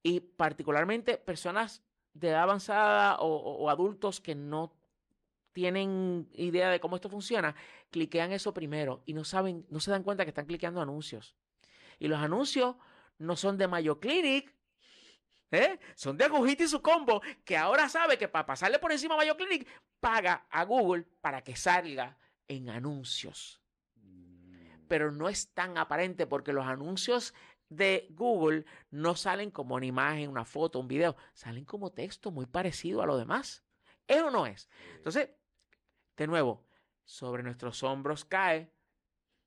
y 0.03 0.19
particularmente 0.19 1.17
personas 1.17 1.81
de 2.13 2.29
edad 2.29 2.43
avanzada 2.43 3.17
o, 3.19 3.69
adultos 3.69 4.19
que 4.19 4.35
no 4.35 4.73
tienen 5.53 6.29
idea 6.33 6.69
de 6.69 6.79
cómo 6.79 6.95
esto 6.95 7.09
funciona, 7.09 7.55
cliquean 7.89 8.31
eso 8.31 8.53
primero 8.53 9.03
y 9.05 9.13
no 9.13 9.23
saben, 9.23 9.65
no 9.69 9.79
se 9.79 9.91
dan 9.91 10.03
cuenta 10.03 10.25
que 10.25 10.29
están 10.29 10.45
cliqueando 10.45 10.81
anuncios. 10.81 11.35
Y 11.99 12.07
los 12.07 12.19
anuncios 12.19 12.75
no 13.17 13.35
son 13.35 13.57
de 13.57 13.67
Mayo 13.67 13.99
Clinic, 13.99 14.53
¿eh? 15.51 15.79
son 15.95 16.17
de 16.17 16.25
Agujita 16.25 16.63
y 16.63 16.67
su 16.67 16.81
combo, 16.81 17.21
que 17.43 17.57
ahora 17.57 17.89
sabe 17.89 18.17
que 18.17 18.27
para 18.27 18.45
pasarle 18.45 18.79
por 18.79 18.91
encima 18.91 19.15
a 19.15 19.17
Mayo 19.17 19.37
Clinic, 19.37 19.67
paga 19.99 20.47
a 20.49 20.63
Google 20.63 21.05
para 21.21 21.43
que 21.43 21.55
salga 21.55 22.17
en 22.47 22.69
anuncios. 22.69 23.61
Mm. 23.95 24.87
Pero 24.87 25.11
no 25.11 25.29
es 25.29 25.53
tan 25.53 25.77
aparente 25.77 26.25
porque 26.27 26.53
los 26.53 26.65
anuncios 26.65 27.33
de 27.69 28.07
Google 28.11 28.65
no 28.89 29.15
salen 29.15 29.49
como 29.49 29.75
una 29.75 29.85
imagen, 29.85 30.29
una 30.29 30.43
foto, 30.43 30.79
un 30.79 30.87
video, 30.87 31.15
salen 31.33 31.63
como 31.63 31.91
texto 31.91 32.31
muy 32.31 32.45
parecido 32.45 33.01
a 33.01 33.05
lo 33.05 33.17
demás. 33.17 33.63
¿Es 34.07 34.21
o 34.21 34.29
no 34.29 34.45
es? 34.45 34.69
Entonces, 34.95 35.29
de 36.17 36.27
nuevo, 36.27 36.67
sobre 37.05 37.43
nuestros 37.43 37.81
hombros 37.83 38.25
cae 38.25 38.73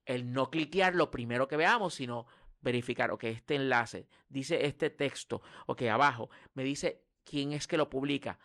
el 0.06 0.32
no 0.32 0.50
cliquear 0.50 0.94
lo 0.94 1.10
primero 1.10 1.48
que 1.48 1.56
veamos, 1.56 1.94
sino 1.94 2.26
verificar, 2.64 3.12
ok, 3.12 3.24
este 3.24 3.54
enlace 3.54 4.08
dice 4.28 4.66
este 4.66 4.90
texto, 4.90 5.42
ok, 5.66 5.82
abajo 5.82 6.30
me 6.54 6.64
dice 6.64 7.04
quién 7.22 7.52
es 7.52 7.66
que 7.68 7.76
lo 7.76 7.88
publica. 7.88 8.38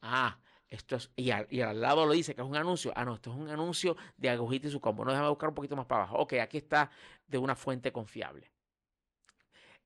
Ah, 0.00 0.40
esto 0.68 0.96
es, 0.96 1.10
y 1.16 1.30
al, 1.30 1.46
y 1.50 1.60
al, 1.60 1.80
lado 1.80 2.06
lo 2.06 2.12
dice 2.12 2.34
que 2.34 2.42
es 2.42 2.46
un 2.46 2.56
anuncio. 2.56 2.92
Ah, 2.94 3.04
no, 3.04 3.14
esto 3.14 3.30
es 3.30 3.36
un 3.36 3.48
anuncio 3.48 3.96
de 4.16 4.30
Agujita 4.30 4.68
y 4.68 4.70
su 4.70 4.80
combo. 4.80 5.04
No, 5.04 5.10
déjame 5.10 5.28
buscar 5.28 5.48
un 5.48 5.54
poquito 5.54 5.76
más 5.76 5.86
para 5.86 6.04
abajo. 6.04 6.18
Ok, 6.18 6.34
aquí 6.34 6.58
está 6.58 6.90
de 7.26 7.38
una 7.38 7.56
fuente 7.56 7.92
confiable. 7.92 8.50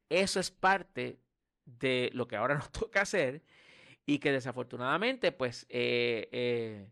Eso 0.08 0.40
es 0.40 0.50
parte 0.50 1.20
de 1.64 2.10
lo 2.12 2.28
que 2.28 2.36
ahora 2.36 2.54
nos 2.56 2.70
toca 2.70 3.02
hacer 3.02 3.42
y 4.04 4.18
que 4.18 4.32
desafortunadamente 4.32 5.32
pues 5.32 5.64
eh, 5.68 6.28
eh, 6.32 6.88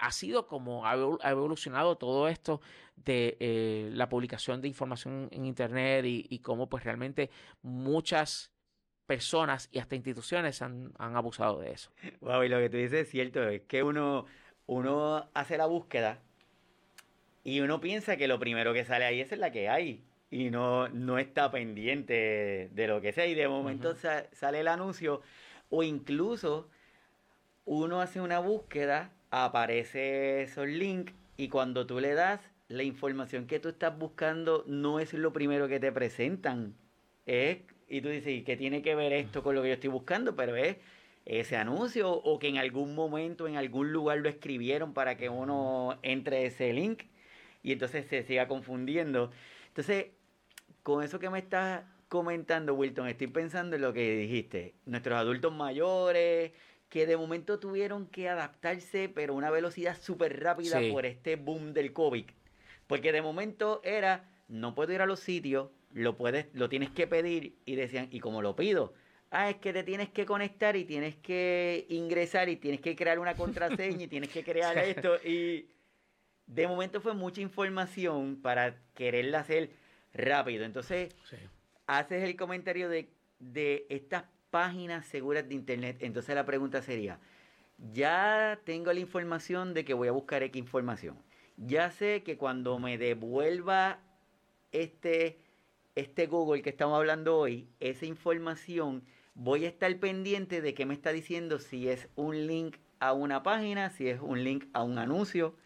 ha 0.00 0.12
sido 0.12 0.46
como 0.46 0.86
ha 0.86 0.94
evolucionado 1.30 1.96
todo 1.96 2.28
esto 2.28 2.60
de 2.96 3.36
eh, 3.40 3.90
la 3.92 4.08
publicación 4.08 4.60
de 4.60 4.68
información 4.68 5.28
en 5.30 5.44
internet 5.44 6.04
y, 6.06 6.38
cómo 6.40 6.68
pues 6.68 6.84
realmente 6.84 7.30
muchas 7.62 8.52
personas 9.06 9.68
y 9.72 9.78
hasta 9.78 9.96
instituciones 9.96 10.62
han, 10.62 10.92
abusado 10.98 11.60
de 11.60 11.72
eso. 11.72 11.90
Wow, 12.20 12.44
y 12.44 12.48
lo 12.48 12.58
que 12.58 12.70
tú 12.70 12.76
dices 12.76 13.06
es 13.06 13.10
cierto, 13.10 13.46
es 13.48 13.62
que 13.62 13.82
uno, 13.82 14.26
uno 14.66 15.28
hace 15.34 15.58
la 15.58 15.66
búsqueda 15.66 16.20
y 17.42 17.60
uno 17.60 17.80
piensa 17.80 18.16
que 18.16 18.28
lo 18.28 18.38
primero 18.38 18.72
que 18.72 18.84
sale 18.84 19.04
ahí 19.04 19.20
es 19.20 19.36
la 19.36 19.52
que 19.52 19.68
hay 19.68 20.04
y 20.30 20.50
no, 20.50 20.88
no 20.88 21.18
está 21.18 21.50
pendiente 21.50 22.70
de 22.72 22.88
lo 22.88 23.00
que 23.00 23.12
sea. 23.12 23.26
Y 23.26 23.34
de 23.34 23.46
momento 23.46 23.94
sale 23.94 24.60
el 24.60 24.68
anuncio 24.68 25.20
o 25.68 25.82
incluso 25.82 26.68
uno 27.64 28.00
hace 28.00 28.20
una 28.20 28.38
búsqueda, 28.38 29.12
aparece 29.34 30.42
esos 30.42 30.68
links 30.68 31.12
y 31.36 31.48
cuando 31.48 31.86
tú 31.86 31.98
le 31.98 32.14
das, 32.14 32.40
la 32.68 32.84
información 32.84 33.46
que 33.46 33.58
tú 33.58 33.70
estás 33.70 33.98
buscando 33.98 34.62
no 34.68 35.00
es 35.00 35.12
lo 35.12 35.32
primero 35.32 35.66
que 35.66 35.80
te 35.80 35.90
presentan. 35.90 36.74
Es, 37.26 37.58
y 37.88 38.00
tú 38.00 38.08
dices, 38.10 38.32
¿y 38.32 38.42
qué 38.42 38.56
tiene 38.56 38.80
que 38.80 38.94
ver 38.94 39.12
esto 39.12 39.42
con 39.42 39.56
lo 39.56 39.62
que 39.62 39.68
yo 39.68 39.74
estoy 39.74 39.90
buscando? 39.90 40.36
Pero 40.36 40.54
es 40.54 40.76
ese 41.24 41.56
anuncio 41.56 42.12
o 42.12 42.38
que 42.38 42.48
en 42.48 42.58
algún 42.58 42.94
momento, 42.94 43.48
en 43.48 43.56
algún 43.56 43.92
lugar 43.92 44.18
lo 44.18 44.28
escribieron 44.28 44.94
para 44.94 45.16
que 45.16 45.28
uno 45.28 45.98
entre 46.02 46.46
ese 46.46 46.72
link 46.72 47.04
y 47.62 47.72
entonces 47.72 48.06
se 48.06 48.22
siga 48.22 48.46
confundiendo. 48.46 49.32
Entonces, 49.68 50.06
con 50.84 51.02
eso 51.02 51.18
que 51.18 51.30
me 51.30 51.40
estás 51.40 51.84
comentando, 52.08 52.74
Wilton, 52.74 53.08
estoy 53.08 53.26
pensando 53.26 53.74
en 53.74 53.82
lo 53.82 53.92
que 53.92 54.16
dijiste. 54.16 54.74
Nuestros 54.86 55.18
adultos 55.18 55.52
mayores, 55.52 56.52
que 56.94 57.06
de 57.06 57.16
momento 57.16 57.58
tuvieron 57.58 58.06
que 58.06 58.28
adaptarse, 58.28 59.08
pero 59.08 59.32
a 59.32 59.36
una 59.36 59.50
velocidad 59.50 60.00
súper 60.00 60.40
rápida 60.40 60.80
por 60.92 61.06
este 61.06 61.34
boom 61.34 61.72
del 61.74 61.92
COVID. 61.92 62.24
Porque 62.86 63.10
de 63.10 63.20
momento 63.20 63.80
era, 63.82 64.30
no 64.46 64.76
puedo 64.76 64.92
ir 64.92 65.02
a 65.02 65.06
los 65.06 65.18
sitios, 65.18 65.70
lo, 65.92 66.16
puedes, 66.16 66.46
lo 66.54 66.68
tienes 66.68 66.90
que 66.90 67.08
pedir, 67.08 67.56
y 67.64 67.74
decían, 67.74 68.06
¿y 68.12 68.20
cómo 68.20 68.42
lo 68.42 68.54
pido? 68.54 68.94
Ah, 69.32 69.50
es 69.50 69.56
que 69.56 69.72
te 69.72 69.82
tienes 69.82 70.10
que 70.10 70.24
conectar 70.24 70.76
y 70.76 70.84
tienes 70.84 71.16
que 71.16 71.84
ingresar 71.88 72.48
y 72.48 72.54
tienes 72.54 72.80
que 72.80 72.94
crear 72.94 73.18
una 73.18 73.34
contraseña 73.34 74.04
y 74.04 74.06
tienes 74.06 74.30
que 74.30 74.44
crear 74.44 74.78
esto. 74.78 75.16
Y 75.24 75.66
de 76.46 76.68
momento 76.68 77.00
fue 77.00 77.12
mucha 77.12 77.40
información 77.40 78.40
para 78.40 78.76
quererla 78.94 79.40
hacer 79.40 79.70
rápido. 80.12 80.64
Entonces, 80.64 81.12
haces 81.88 82.22
el 82.22 82.36
comentario 82.36 82.88
de, 82.88 83.08
de 83.40 83.84
estas 83.88 84.26
páginas 84.54 85.04
seguras 85.06 85.48
de 85.48 85.56
Internet. 85.56 85.96
Entonces 85.98 86.32
la 86.32 86.46
pregunta 86.46 86.80
sería, 86.80 87.18
ya 87.92 88.60
tengo 88.62 88.92
la 88.92 89.00
información 89.00 89.74
de 89.74 89.84
que 89.84 89.94
voy 89.94 90.06
a 90.06 90.12
buscar 90.12 90.44
X 90.44 90.56
información. 90.56 91.16
Ya 91.56 91.90
sé 91.90 92.22
que 92.22 92.36
cuando 92.36 92.78
me 92.78 92.96
devuelva 92.96 93.98
este, 94.70 95.40
este 95.96 96.28
Google 96.28 96.62
que 96.62 96.70
estamos 96.70 96.96
hablando 96.96 97.36
hoy, 97.36 97.66
esa 97.80 98.06
información, 98.06 99.02
voy 99.34 99.64
a 99.64 99.68
estar 99.68 99.92
pendiente 99.98 100.62
de 100.62 100.72
qué 100.72 100.86
me 100.86 100.94
está 100.94 101.10
diciendo 101.10 101.58
si 101.58 101.88
es 101.88 102.06
un 102.14 102.46
link 102.46 102.76
a 103.00 103.12
una 103.12 103.42
página, 103.42 103.90
si 103.90 104.08
es 104.08 104.20
un 104.20 104.44
link 104.44 104.66
a 104.72 104.84
un 104.84 104.98
anuncio. 104.98 105.56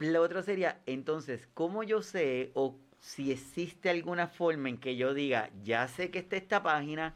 Lo 0.00 0.22
otro 0.22 0.42
sería, 0.42 0.80
entonces, 0.86 1.46
¿cómo 1.54 1.84
yo 1.84 2.02
sé 2.02 2.50
o 2.54 2.76
si 2.98 3.30
existe 3.30 3.90
alguna 3.90 4.26
forma 4.26 4.68
en 4.68 4.78
que 4.78 4.96
yo 4.96 5.14
diga, 5.14 5.50
ya 5.62 5.86
sé 5.86 6.10
que 6.10 6.18
está 6.18 6.34
esta 6.34 6.64
página, 6.64 7.14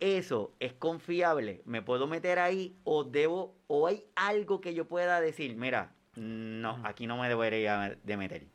eso 0.00 0.54
es 0.60 0.72
confiable, 0.74 1.62
me 1.64 1.82
puedo 1.82 2.06
meter 2.06 2.38
ahí 2.38 2.76
o 2.84 3.04
debo, 3.04 3.56
o 3.66 3.86
hay 3.86 4.04
algo 4.16 4.60
que 4.60 4.74
yo 4.74 4.86
pueda 4.86 5.20
decir, 5.20 5.56
mira, 5.56 5.94
no, 6.16 6.80
aquí 6.84 7.06
no 7.06 7.16
me 7.16 7.28
debería 7.28 7.98
de 8.02 8.16
meter. 8.16 8.46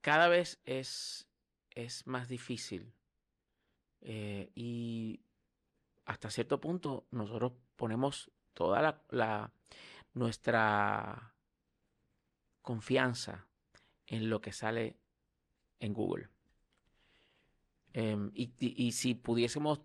Cada 0.00 0.28
vez 0.28 0.60
es, 0.64 1.26
es 1.70 2.06
más 2.06 2.28
difícil 2.28 2.92
eh, 4.02 4.50
y 4.54 5.20
hasta 6.04 6.30
cierto 6.30 6.60
punto 6.60 7.06
nosotros 7.10 7.52
ponemos 7.76 8.30
toda 8.52 8.82
la, 8.82 9.02
la 9.10 9.52
nuestra 10.12 11.34
confianza 12.60 13.46
en 14.06 14.28
lo 14.28 14.40
que 14.40 14.52
sale 14.52 14.96
en 15.80 15.94
Google. 15.94 16.28
Em, 17.94 18.32
y, 18.34 18.90
si 18.90 19.14
pudiésemos 19.14 19.80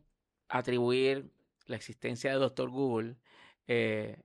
atribuir 0.48 1.32
la 1.68 1.76
existencia 1.76 2.32
de 2.32 2.38
Doctor 2.38 2.72
Google, 2.72 3.18
eh, 3.68 4.24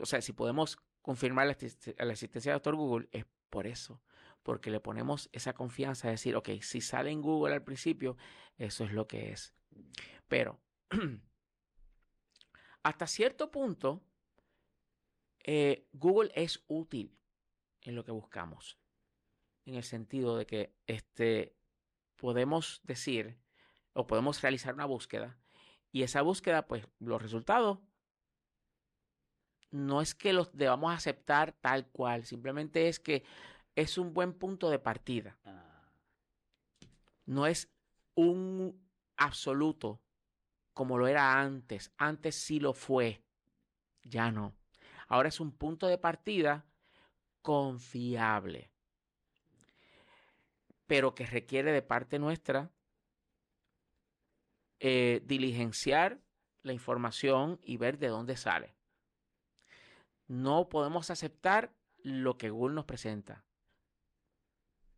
o 0.00 0.06
sea, 0.06 0.20
si 0.20 0.32
podemos 0.32 0.76
confirmar 1.00 1.46
la, 1.46 1.52
existencia 1.52 2.50
de 2.50 2.54
Doctor 2.54 2.74
Google, 2.74 3.08
es 3.12 3.24
por 3.48 3.68
eso, 3.68 4.02
porque 4.42 4.72
le 4.72 4.80
ponemos 4.80 5.30
esa 5.32 5.52
confianza 5.52 6.08
de 6.08 6.14
decir, 6.14 6.34
ok, 6.34 6.48
si 6.62 6.80
sale 6.80 7.10
en 7.10 7.22
Google 7.22 7.54
al 7.54 7.62
principio, 7.62 8.16
eso 8.58 8.84
es 8.84 8.92
lo 8.92 9.06
que 9.06 9.30
es. 9.30 9.54
Pero, 10.26 10.60
hasta 12.82 13.06
cierto 13.06 13.52
punto, 13.52 14.02
eh, 15.44 15.86
Google 15.92 16.32
es 16.34 16.64
útil 16.66 17.16
en 17.82 17.94
lo 17.94 18.04
que 18.04 18.10
buscamos. 18.10 18.80
En 19.64 19.76
el 19.76 19.84
sentido 19.84 20.36
de 20.36 20.46
que 20.46 20.74
este, 20.88 21.54
podemos 22.22 22.80
decir 22.84 23.36
o 23.94 24.06
podemos 24.06 24.40
realizar 24.40 24.74
una 24.74 24.84
búsqueda 24.84 25.36
y 25.90 26.04
esa 26.04 26.22
búsqueda, 26.22 26.68
pues 26.68 26.86
los 27.00 27.20
resultados 27.20 27.80
no 29.72 30.00
es 30.00 30.14
que 30.14 30.32
los 30.32 30.56
debamos 30.56 30.94
aceptar 30.94 31.50
tal 31.50 31.88
cual, 31.88 32.24
simplemente 32.24 32.86
es 32.86 33.00
que 33.00 33.24
es 33.74 33.98
un 33.98 34.14
buen 34.14 34.34
punto 34.34 34.70
de 34.70 34.78
partida. 34.78 35.36
Ah. 35.44 35.90
No 37.26 37.48
es 37.48 37.68
un 38.14 38.80
absoluto 39.16 40.00
como 40.74 40.98
lo 40.98 41.08
era 41.08 41.40
antes. 41.40 41.92
Antes 41.96 42.36
sí 42.36 42.60
lo 42.60 42.72
fue. 42.72 43.24
Ya 44.04 44.30
no. 44.30 44.54
Ahora 45.08 45.28
es 45.28 45.40
un 45.40 45.50
punto 45.50 45.88
de 45.88 45.98
partida 45.98 46.66
confiable, 47.40 48.70
pero 50.92 51.14
que 51.14 51.24
requiere 51.24 51.72
de 51.72 51.80
parte 51.80 52.18
nuestra 52.18 52.70
eh, 54.78 55.22
diligenciar 55.24 56.20
la 56.60 56.74
información 56.74 57.58
y 57.62 57.78
ver 57.78 57.96
de 57.96 58.08
dónde 58.08 58.36
sale. 58.36 58.76
No 60.26 60.68
podemos 60.68 61.08
aceptar 61.08 61.72
lo 62.02 62.36
que 62.36 62.50
Google 62.50 62.74
nos 62.74 62.84
presenta, 62.84 63.42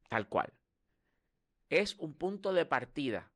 tal 0.09 0.29
cual. 0.29 0.53
Es 1.69 1.95
un 2.01 2.13
punto 2.13 2.53
de 2.53 2.67
partida 2.67 3.31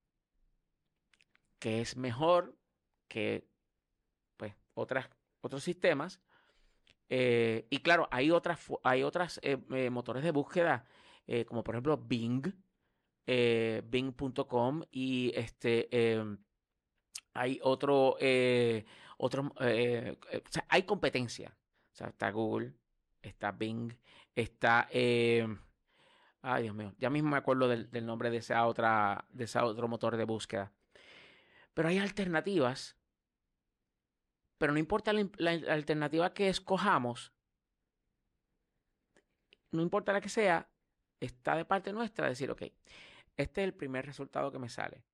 que 1.60 1.80
es 1.80 1.96
mejor 1.96 2.58
que 3.06 3.46
pues, 4.36 4.52
otras, 4.74 5.08
otros 5.42 5.62
sistemas. 5.62 6.20
Eh, 7.08 7.68
y 7.70 7.78
claro, 7.82 8.08
hay 8.10 8.32
otras, 8.32 8.66
hay 8.82 9.04
otras 9.04 9.38
eh, 9.44 9.90
motores 9.90 10.24
de 10.24 10.32
búsqueda, 10.32 10.84
como 11.46 11.62
por 11.62 11.74
ejemplo 11.74 11.96
Bing, 11.96 12.52
Bing.com 13.26 14.82
y 14.90 15.32
este 15.34 15.88
em, 16.12 16.38
hay 17.34 17.60
otro, 17.62 18.16
otro 19.18 19.52
hay 20.68 20.82
competencia. 20.84 21.56
O 21.92 21.96
sea, 21.98 22.08
está 22.08 22.30
Google, 22.30 22.74
está 23.22 23.52
Bing, 23.52 23.92
está 24.34 24.88
em, 24.90 25.58
ay 26.42 26.62
Dios 26.62 26.74
mío, 26.74 26.94
ya 26.98 27.10
mismo 27.10 27.30
me 27.30 27.36
acuerdo 27.36 27.68
del, 27.68 27.90
del, 27.90 28.06
nombre 28.06 28.30
de 28.30 28.38
esa 28.38 28.66
otra, 28.66 29.26
de 29.30 29.44
ese 29.44 29.58
otro 29.58 29.88
motor 29.88 30.16
de 30.16 30.24
búsqueda. 30.24 30.72
Pero 31.74 31.90
hay 31.90 31.98
alternativas. 31.98 32.96
Pero 34.58 34.72
no 34.72 34.80
importa 34.80 35.12
la, 35.12 35.50
alternativa 35.72 36.34
que 36.34 36.48
escojamos, 36.48 37.32
no 39.70 39.80
importa 39.80 40.12
la 40.12 40.20
que 40.20 40.28
sea, 40.28 40.68
está 41.20 41.56
de 41.56 41.64
parte 41.64 41.92
nuestra 41.92 42.28
decir, 42.28 42.50
ok, 42.50 42.62
este 43.36 43.62
es 43.62 43.64
el 43.64 43.74
primer 43.74 44.06
resultado 44.06 44.50
que 44.52 44.58
me 44.58 44.68
sale. 44.68 45.04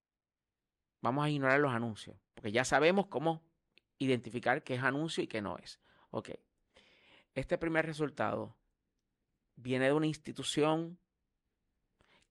Vamos 1.00 1.24
a 1.24 1.30
ignorar 1.30 1.60
los 1.60 1.72
anuncios, 1.72 2.16
porque 2.34 2.52
ya 2.52 2.64
sabemos 2.64 3.06
cómo 3.06 3.42
identificar 3.98 4.62
qué 4.62 4.74
es 4.74 4.82
anuncio 4.82 5.22
y 5.22 5.26
qué 5.26 5.42
no 5.42 5.58
es. 5.58 5.78
Ok, 6.10 6.30
este 7.34 7.58
primer 7.58 7.84
resultado 7.84 8.56
viene 9.56 9.86
de 9.86 9.92
una 9.92 10.06
institución 10.06 10.98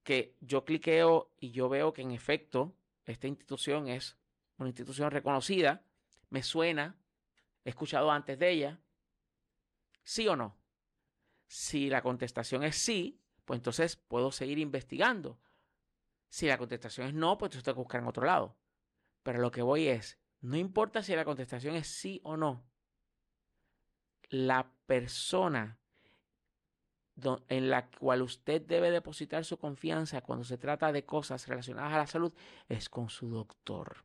que 0.04 0.36
yo 0.42 0.66
cliqueo 0.66 1.32
y 1.40 1.52
yo 1.52 1.70
veo 1.70 1.94
que 1.94 2.02
en 2.02 2.12
efecto 2.12 2.76
esta 3.06 3.28
institución 3.28 3.88
es 3.88 4.18
una 4.58 4.70
institución 4.70 5.12
reconocida, 5.12 5.84
me 6.30 6.44
suena, 6.44 6.98
he 7.64 7.70
escuchado 7.70 8.12
antes 8.12 8.38
de 8.40 8.50
ella, 8.50 8.80
sí 10.04 10.28
o 10.28 10.36
no. 10.36 10.58
Si 11.48 11.90
la 11.90 12.02
contestación 12.02 12.64
es 12.64 12.78
sí, 12.78 13.22
pues 13.46 13.60
entonces 13.60 13.96
puedo 13.96 14.32
seguir 14.32 14.60
investigando. 14.60 15.40
Si 16.30 16.48
la 16.48 16.58
contestación 16.58 17.08
es 17.08 17.14
no, 17.14 17.38
pues 17.38 17.50
entonces 17.50 17.64
tengo 17.64 17.76
que 17.76 17.84
buscar 17.84 18.02
en 18.02 18.08
otro 18.08 18.26
lado. 18.26 18.58
Pero 19.24 19.40
lo 19.40 19.52
que 19.52 19.62
voy 19.62 19.88
es, 19.88 20.18
no 20.42 20.58
importa 20.58 21.04
si 21.04 21.16
la 21.16 21.26
contestación 21.26 21.76
es 21.76 21.88
sí 21.88 22.20
o 22.24 22.38
no, 22.38 22.66
la 24.30 24.72
persona 24.86 25.80
en 27.48 27.70
la 27.70 27.90
cual 27.92 28.24
usted 28.24 28.62
debe 28.62 28.90
depositar 28.90 29.46
su 29.46 29.58
confianza 29.58 30.22
cuando 30.22 30.44
se 30.44 30.58
trata 30.58 30.92
de 30.92 31.06
cosas 31.06 31.48
relacionadas 31.48 31.94
a 31.94 31.98
la 31.98 32.08
salud 32.08 32.34
es 32.68 32.90
con 32.90 33.10
su 33.10 33.30
doctor. 33.30 34.04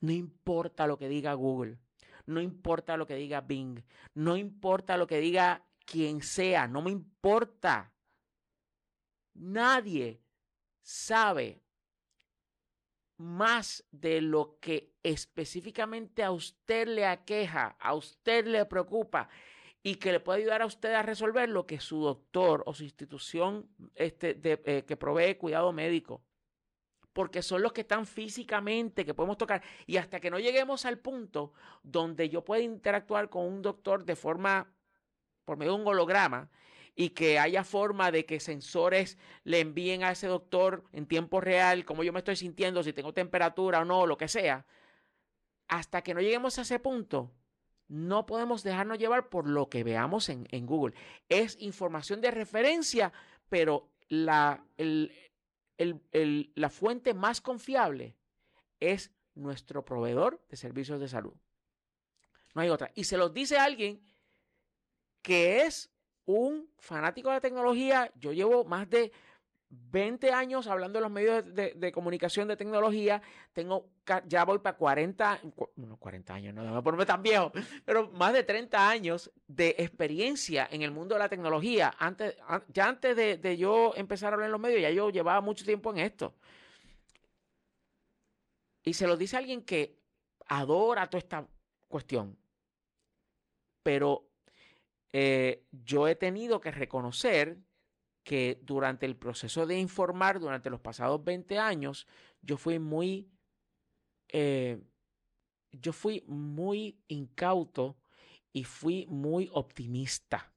No 0.00 0.12
importa 0.12 0.86
lo 0.86 0.98
que 0.98 1.08
diga 1.08 1.32
Google, 1.32 1.78
no 2.26 2.40
importa 2.40 2.96
lo 2.96 3.06
que 3.06 3.14
diga 3.14 3.40
Bing, 3.40 3.82
no 4.12 4.36
importa 4.36 4.98
lo 4.98 5.06
que 5.06 5.18
diga 5.18 5.64
quien 5.84 6.22
sea, 6.22 6.66
no 6.66 6.82
me 6.82 6.90
importa. 6.90 7.92
Nadie 9.34 10.22
sabe 10.82 11.62
más 13.16 13.84
de 13.90 14.20
lo 14.20 14.58
que 14.60 14.94
específicamente 15.02 16.22
a 16.22 16.30
usted 16.30 16.88
le 16.88 17.06
aqueja, 17.06 17.76
a 17.78 17.94
usted 17.94 18.46
le 18.46 18.64
preocupa 18.66 19.28
y 19.82 19.96
que 19.96 20.12
le 20.12 20.20
puede 20.20 20.40
ayudar 20.40 20.62
a 20.62 20.66
usted 20.66 20.94
a 20.94 21.02
resolver 21.02 21.48
lo 21.48 21.66
que 21.66 21.78
su 21.78 22.00
doctor 22.00 22.62
o 22.66 22.74
su 22.74 22.84
institución 22.84 23.68
este, 23.94 24.38
eh, 24.42 24.84
que 24.84 24.96
provee 24.96 25.36
cuidado 25.36 25.72
médico 25.72 26.24
porque 27.14 27.42
son 27.42 27.62
los 27.62 27.72
que 27.72 27.82
están 27.82 28.06
físicamente, 28.06 29.06
que 29.06 29.14
podemos 29.14 29.38
tocar. 29.38 29.62
Y 29.86 29.96
hasta 29.96 30.20
que 30.20 30.30
no 30.30 30.40
lleguemos 30.40 30.84
al 30.84 30.98
punto 30.98 31.52
donde 31.82 32.28
yo 32.28 32.44
pueda 32.44 32.62
interactuar 32.62 33.30
con 33.30 33.46
un 33.46 33.62
doctor 33.62 34.04
de 34.04 34.16
forma, 34.16 34.73
por 35.44 35.56
medio 35.56 35.74
de 35.74 35.82
un 35.82 35.86
holograma, 35.86 36.50
y 36.96 37.10
que 37.10 37.38
haya 37.38 37.64
forma 37.64 38.10
de 38.12 38.24
que 38.24 38.38
sensores 38.38 39.18
le 39.42 39.60
envíen 39.60 40.04
a 40.04 40.12
ese 40.12 40.28
doctor 40.28 40.84
en 40.92 41.06
tiempo 41.06 41.40
real 41.40 41.84
cómo 41.84 42.04
yo 42.04 42.12
me 42.12 42.20
estoy 42.20 42.36
sintiendo, 42.36 42.82
si 42.82 42.92
tengo 42.92 43.12
temperatura 43.12 43.80
o 43.80 43.84
no, 43.84 44.06
lo 44.06 44.16
que 44.16 44.28
sea. 44.28 44.64
Hasta 45.66 46.02
que 46.02 46.14
no 46.14 46.20
lleguemos 46.20 46.58
a 46.58 46.62
ese 46.62 46.78
punto, 46.78 47.32
no 47.88 48.26
podemos 48.26 48.62
dejarnos 48.62 48.98
llevar 48.98 49.28
por 49.28 49.48
lo 49.48 49.68
que 49.68 49.82
veamos 49.82 50.28
en, 50.28 50.46
en 50.50 50.66
Google. 50.66 50.94
Es 51.28 51.56
información 51.60 52.20
de 52.20 52.30
referencia, 52.30 53.12
pero 53.48 53.90
la, 54.08 54.64
el, 54.76 55.12
la 56.54 56.70
fuente 56.70 57.12
más 57.12 57.40
confiable 57.40 58.16
es 58.78 59.10
nuestro 59.34 59.84
proveedor 59.84 60.44
de 60.48 60.56
servicios 60.56 61.00
de 61.00 61.08
salud. 61.08 61.34
No 62.54 62.62
hay 62.62 62.68
otra. 62.68 62.92
Y 62.94 63.04
se 63.04 63.16
los 63.16 63.34
dice 63.34 63.58
alguien 63.58 64.00
que 65.24 65.62
es 65.62 65.90
un 66.26 66.68
fanático 66.76 67.30
de 67.30 67.36
la 67.36 67.40
tecnología. 67.40 68.12
Yo 68.20 68.32
llevo 68.32 68.64
más 68.64 68.88
de 68.90 69.10
20 69.70 70.30
años 70.32 70.66
hablando 70.66 70.98
de 70.98 71.02
los 71.02 71.10
medios 71.10 71.42
de, 71.54 71.92
comunicación 71.92 72.46
de 72.46 72.56
tecnología, 72.56 73.22
tengo, 73.54 73.88
ya 74.26 74.44
voy 74.44 74.58
para 74.58 74.76
40, 74.76 75.40
no 75.76 75.96
40 75.96 76.34
años, 76.34 76.54
no 76.54 76.62
me 76.62 76.82
ponerme 76.82 77.06
tan 77.06 77.22
viejo, 77.22 77.50
pero 77.84 78.10
más 78.12 78.34
de 78.34 78.44
30 78.44 78.88
años 78.88 79.32
de 79.48 79.74
experiencia 79.78 80.68
en 80.70 80.82
el 80.82 80.90
mundo 80.90 81.14
de 81.14 81.20
la 81.20 81.28
tecnología. 81.28 81.92
Antes, 81.98 82.36
ya 82.68 82.86
antes 82.86 83.16
de, 83.16 83.38
de 83.38 83.56
yo 83.56 83.94
empezar 83.96 84.32
a 84.32 84.34
hablar 84.34 84.48
en 84.48 84.52
los 84.52 84.60
medios, 84.60 84.82
ya 84.82 84.90
yo 84.90 85.10
llevaba 85.10 85.40
mucho 85.40 85.64
tiempo 85.64 85.90
en 85.90 85.98
esto. 85.98 86.34
Y 88.84 88.92
se 88.92 89.06
lo 89.06 89.16
dice 89.16 89.38
alguien 89.38 89.62
que 89.62 89.98
adora 90.46 91.08
toda 91.08 91.18
esta 91.18 91.48
cuestión. 91.88 92.36
Pero 93.82 94.33
eh, 95.16 95.64
yo 95.70 96.08
he 96.08 96.16
tenido 96.16 96.60
que 96.60 96.72
reconocer 96.72 97.56
que 98.24 98.58
durante 98.62 99.06
el 99.06 99.14
proceso 99.14 99.64
de 99.64 99.78
informar, 99.78 100.40
durante 100.40 100.70
los 100.70 100.80
pasados 100.80 101.22
20 101.22 101.56
años, 101.56 102.08
yo 102.42 102.56
fui 102.56 102.80
muy, 102.80 103.30
eh, 104.30 104.82
yo 105.70 105.92
fui 105.92 106.24
muy 106.26 106.98
incauto 107.06 107.96
y 108.52 108.64
fui 108.64 109.06
muy 109.06 109.48
optimista 109.52 110.52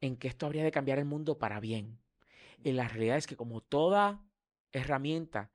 en 0.00 0.16
que 0.16 0.26
esto 0.26 0.46
habría 0.46 0.64
de 0.64 0.72
cambiar 0.72 0.98
el 0.98 1.04
mundo 1.04 1.38
para 1.38 1.60
bien. 1.60 2.00
Y 2.64 2.72
la 2.72 2.88
realidad 2.88 3.18
es 3.18 3.28
que 3.28 3.36
como 3.36 3.60
toda 3.60 4.20
herramienta 4.72 5.52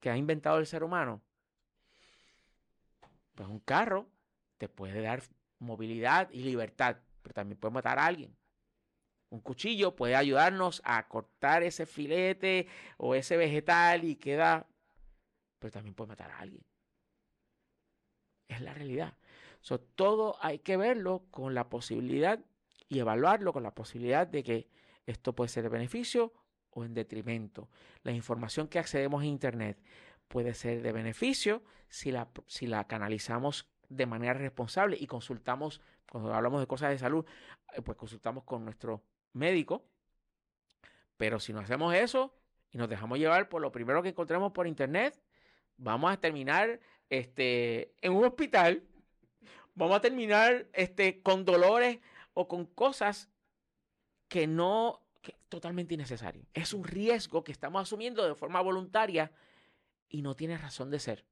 que 0.00 0.10
ha 0.10 0.18
inventado 0.18 0.58
el 0.58 0.66
ser 0.66 0.84
humano, 0.84 1.22
pues 3.34 3.48
un 3.48 3.60
carro 3.60 4.10
te 4.58 4.68
puede 4.68 5.00
dar 5.00 5.22
movilidad 5.60 6.28
y 6.30 6.42
libertad, 6.42 6.98
pero 7.26 7.34
también 7.34 7.58
puede 7.58 7.74
matar 7.74 7.98
a 7.98 8.06
alguien. 8.06 8.36
Un 9.30 9.40
cuchillo 9.40 9.96
puede 9.96 10.14
ayudarnos 10.14 10.80
a 10.84 11.08
cortar 11.08 11.64
ese 11.64 11.84
filete 11.84 12.68
o 12.98 13.16
ese 13.16 13.36
vegetal 13.36 14.04
y 14.04 14.14
queda, 14.14 14.68
pero 15.58 15.72
también 15.72 15.96
puede 15.96 16.10
matar 16.10 16.30
a 16.30 16.38
alguien. 16.38 16.62
Es 18.46 18.60
la 18.60 18.72
realidad. 18.74 19.16
todo 19.96 20.36
hay 20.40 20.60
que 20.60 20.76
verlo 20.76 21.26
con 21.32 21.52
la 21.52 21.68
posibilidad 21.68 22.38
y 22.88 23.00
evaluarlo 23.00 23.52
con 23.52 23.64
la 23.64 23.74
posibilidad 23.74 24.28
de 24.28 24.44
que 24.44 24.68
esto 25.04 25.34
puede 25.34 25.48
ser 25.48 25.64
de 25.64 25.70
beneficio 25.70 26.32
o 26.70 26.84
en 26.84 26.94
detrimento. 26.94 27.68
La 28.04 28.12
información 28.12 28.68
que 28.68 28.78
accedemos 28.78 29.22
a 29.22 29.26
Internet 29.26 29.82
puede 30.28 30.54
ser 30.54 30.80
de 30.80 30.92
beneficio 30.92 31.64
si 31.88 32.12
la, 32.12 32.28
si 32.46 32.68
la 32.68 32.86
canalizamos 32.86 33.68
de 33.88 34.06
manera 34.06 34.34
responsable 34.34 34.96
y 34.98 35.06
consultamos, 35.06 35.80
cuando 36.10 36.32
hablamos 36.32 36.60
de 36.60 36.66
cosas 36.66 36.90
de 36.90 36.98
salud, 36.98 37.24
eh, 37.74 37.82
pues 37.82 37.96
consultamos 37.96 38.44
con 38.44 38.64
nuestro 38.64 39.02
médico. 39.32 39.84
Pero 41.16 41.40
si 41.40 41.52
no 41.52 41.60
hacemos 41.60 41.94
eso 41.94 42.34
y 42.70 42.78
nos 42.78 42.88
dejamos 42.88 43.18
llevar 43.18 43.48
por 43.48 43.62
lo 43.62 43.72
primero 43.72 44.02
que 44.02 44.10
encontremos 44.10 44.52
por 44.52 44.66
internet, 44.66 45.18
vamos 45.76 46.12
a 46.12 46.18
terminar 46.18 46.80
este, 47.10 47.94
en 48.00 48.12
un 48.12 48.24
hospital, 48.24 48.82
vamos 49.74 49.96
a 49.96 50.00
terminar 50.00 50.66
este, 50.72 51.22
con 51.22 51.44
dolores 51.44 52.00
o 52.34 52.48
con 52.48 52.66
cosas 52.66 53.30
que 54.28 54.46
no, 54.46 55.00
que 55.22 55.36
totalmente 55.48 55.94
innecesario. 55.94 56.44
Es 56.52 56.74
un 56.74 56.84
riesgo 56.84 57.44
que 57.44 57.52
estamos 57.52 57.82
asumiendo 57.82 58.26
de 58.26 58.34
forma 58.34 58.60
voluntaria 58.60 59.32
y 60.08 60.22
no 60.22 60.34
tiene 60.34 60.58
razón 60.58 60.90
de 60.90 60.98
ser. 60.98 61.24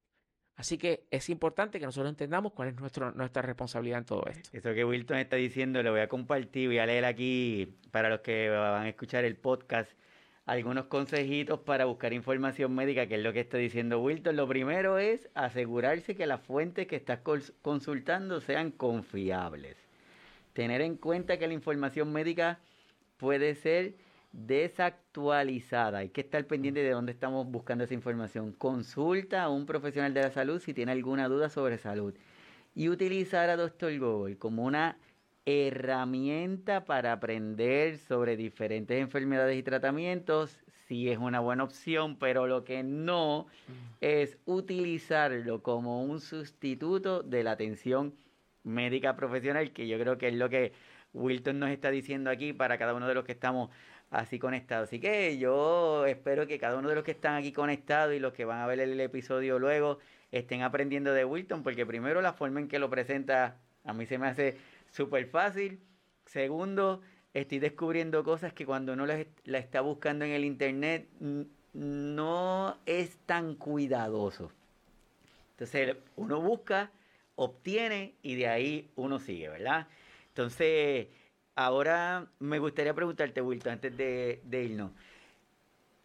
Así 0.57 0.79
que 0.79 1.05
es 1.11 1.29
importante 1.31 1.81
que 1.81 1.87
nosotros 1.87 2.11
entendamos 2.11 2.53
cuál 2.53 2.69
es 2.69 2.77
nuestra 2.81 3.43
responsabilidad 3.43 3.99
en 3.99 4.05
todo 4.05 4.25
esto. 4.31 4.51
Eso 4.53 4.73
que 4.73 4.85
Wilton 4.85 5.19
está 5.19 5.37
diciendo 5.37 5.83
lo 5.83 5.91
voy 5.91 6.01
a 6.01 6.09
compartir, 6.09 6.69
voy 6.69 6.79
a 6.79 6.87
leer 6.87 7.05
aquí 7.05 7.77
para 7.91 8.09
los 8.09 8.21
que 8.21 8.49
van 8.51 8.85
a 8.85 8.89
escuchar 8.89 9.25
el 9.25 9.37
podcast 9.37 9.91
algunos 10.47 10.85
consejitos 10.87 11.61
para 11.61 11.87
buscar 11.87 12.13
información 12.13 12.75
médica, 12.75 13.07
que 13.07 13.15
es 13.15 13.23
lo 13.23 13.33
que 13.33 13.41
está 13.41 13.57
diciendo 13.57 14.01
Wilton. 14.01 14.37
Lo 14.37 14.47
primero 14.47 14.99
es 14.99 15.29
asegurarse 15.35 16.15
que 16.15 16.27
las 16.27 16.43
fuentes 16.43 16.87
que 16.87 16.97
estás 16.97 17.21
consultando 17.63 18.43
sean 18.43 18.71
confiables. 18.71 19.77
Tener 20.53 20.83
en 20.83 20.97
cuenta 20.97 21.39
que 21.39 21.47
la 21.49 21.55
información 21.55 22.13
médica 22.13 22.61
puede 23.17 23.55
ser 23.55 23.95
desactualizada. 24.35 25.99
Hay 25.99 26.09
que 26.09 26.21
estar 26.21 26.45
pendiente 26.47 26.83
de 26.83 26.91
dónde 26.91 27.13
estamos 27.13 27.47
buscando 27.47 27.85
esa 27.85 27.95
información. 27.95 28.53
Consulta 28.53 29.45
a 29.45 29.49
un 29.49 29.65
profesional 29.65 30.13
de 30.13 30.23
la 30.23 30.31
salud 30.31 30.61
si 30.61 30.75
tiene 30.75 30.93
alguna 30.93 31.29
duda 31.29 31.49
sobre 31.49 31.79
salud. 31.79 32.15
Y 32.75 32.89
utilizar 32.89 33.49
a 33.49 33.57
Dr. 33.57 33.97
Google 33.99 34.37
como 34.37 34.65
una 34.65 34.99
herramienta 35.47 36.85
para 36.85 37.13
aprender 37.13 37.99
sobre 37.99 38.37
diferentes 38.37 39.01
enfermedades 39.01 39.57
y 39.57 39.63
tratamientos, 39.63 40.59
sí 40.89 41.11
es 41.11 41.19
una 41.19 41.39
buena 41.39 41.63
opción, 41.63 42.17
pero 42.19 42.47
lo 42.49 42.65
que 42.65 42.83
no 42.83 43.47
mm. 43.69 43.73
es 44.01 44.37
utilizarlo 44.47 45.63
como 45.63 46.03
un 46.03 46.21
sustituto 46.21 47.23
de 47.23 47.45
la 47.45 47.53
atención 47.53 48.15
médica 48.65 49.15
profesional, 49.15 49.73
que 49.73 49.87
yo 49.87 49.99
creo 49.99 50.19
que 50.19 50.29
es 50.29 50.35
lo 50.35 50.49
que 50.49 50.73
Wilton 51.13 51.61
nos 51.61 51.71
está 51.71 51.91
diciendo 51.91 52.31
aquí 52.31 52.53
para 52.53 52.77
cada 52.77 52.95
uno 52.95 53.07
de 53.07 53.15
los 53.15 53.25
que 53.25 53.33
estamos 53.33 53.71
así 54.15 54.39
conectados. 54.39 54.89
Así 54.89 55.01
que 55.01 55.39
yo 55.39 56.07
espero 56.07 56.47
que 56.47 56.59
cada 56.59 56.79
uno 56.79 56.89
de 56.89 56.95
los 56.95 57.05
que 57.05 57.11
están 57.11 57.35
aquí 57.35 57.53
conectados 57.53 58.15
y 58.15 58.21
los 58.21 58.33
que 58.33 58.45
van 58.45 58.61
a 58.61 58.67
ver 58.67 58.81
el 58.81 58.99
episodio 59.01 59.59
luego 59.59 59.99
estén 60.31 60.63
aprendiendo 60.63 61.13
de 61.13 61.25
Wilton, 61.25 61.63
porque 61.63 61.85
primero 61.85 62.23
la 62.23 62.33
forma 62.33 62.61
en 62.61 62.69
que 62.69 62.79
lo 62.79 62.89
presenta 62.91 63.57
a 63.85 63.93
mí 63.93 64.07
se 64.07 64.19
me 64.19 64.29
hace 64.29 64.57
súper 64.91 65.27
fácil. 65.27 65.81
Segundo, 66.27 67.03
estoy 67.35 67.59
descubriendo 67.59 68.25
cosas 68.25 68.53
que 68.53 68.65
cuando 68.65 68.93
uno 68.93 69.07
la, 69.07 69.59
está 69.59 69.81
buscando 69.81 70.25
en 70.25 70.31
el 70.31 70.45
internet 70.45 71.09
no 71.73 72.79
es 72.87 73.17
tan 73.27 73.57
cuidadoso. 73.57 74.53
Entonces 75.53 75.97
uno 76.17 76.41
busca, 76.41 76.91
obtiene 77.37 78.15
y 78.23 78.37
de 78.37 78.49
ahí 78.49 78.91
uno 78.97 79.19
sigue, 79.19 79.49
¿verdad? 79.49 79.89
Entonces, 80.29 81.09
ahora 81.55 82.27
me 82.39 82.59
gustaría 82.59 82.95
preguntarte, 82.95 83.41
Wilton, 83.41 83.75
antes 83.75 83.97
de, 83.97 84.41
irnos, 84.51 84.93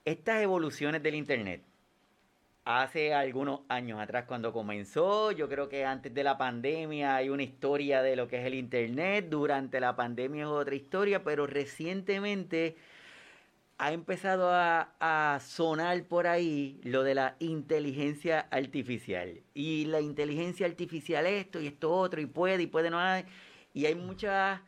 estas 0.06 0.41
evoluciones 0.41 1.04
del 1.04 1.16
internet, 1.16 1.64
hace 2.66 3.14
algunos 3.14 3.62
años 3.68 4.00
atrás 4.00 4.26
cuando 4.28 4.54
comenzó. 4.54 5.32
Yo 5.32 5.50
creo 5.50 5.70
que 5.70 5.86
antes 5.86 6.14
de 6.14 6.24
la 6.24 6.38
pandemia 6.38 7.16
hay 7.16 7.30
una 7.30 7.43
historia 7.43 8.02
de 8.02 8.16
lo 8.16 8.28
que 8.28 8.39
es 8.39 8.45
el 8.45 8.54
Internet. 8.54 9.28
Durante 9.30 9.80
la 9.80 9.95
pandemia 9.95 10.43
es 10.43 10.50
otra 10.50 10.76
historia, 10.76 11.24
pero 11.24 11.47
recientemente 11.47 12.76
ha 13.80 13.93
empezado 13.93 14.50
a, 14.52 15.39
sonar 15.41 16.04
por 16.04 16.28
ahí 16.28 16.80
lo 16.84 17.04
de 17.04 17.16
la 17.16 17.36
inteligencia 17.39 18.41
artificial. 18.52 19.41
Y 19.54 19.86
la 19.86 20.02
inteligencia 20.02 20.68
artificial 20.68 21.26
esto 21.26 21.62
y 21.62 21.68
esto 21.68 21.91
otro, 21.91 22.22
y 22.22 22.26
puede 22.26 22.64
y 22.64 22.68
puede 22.68 22.89
no 22.91 23.00
hay. 23.00 23.26
Y 23.74 23.86
hay 23.86 23.95
mucha 23.95 24.62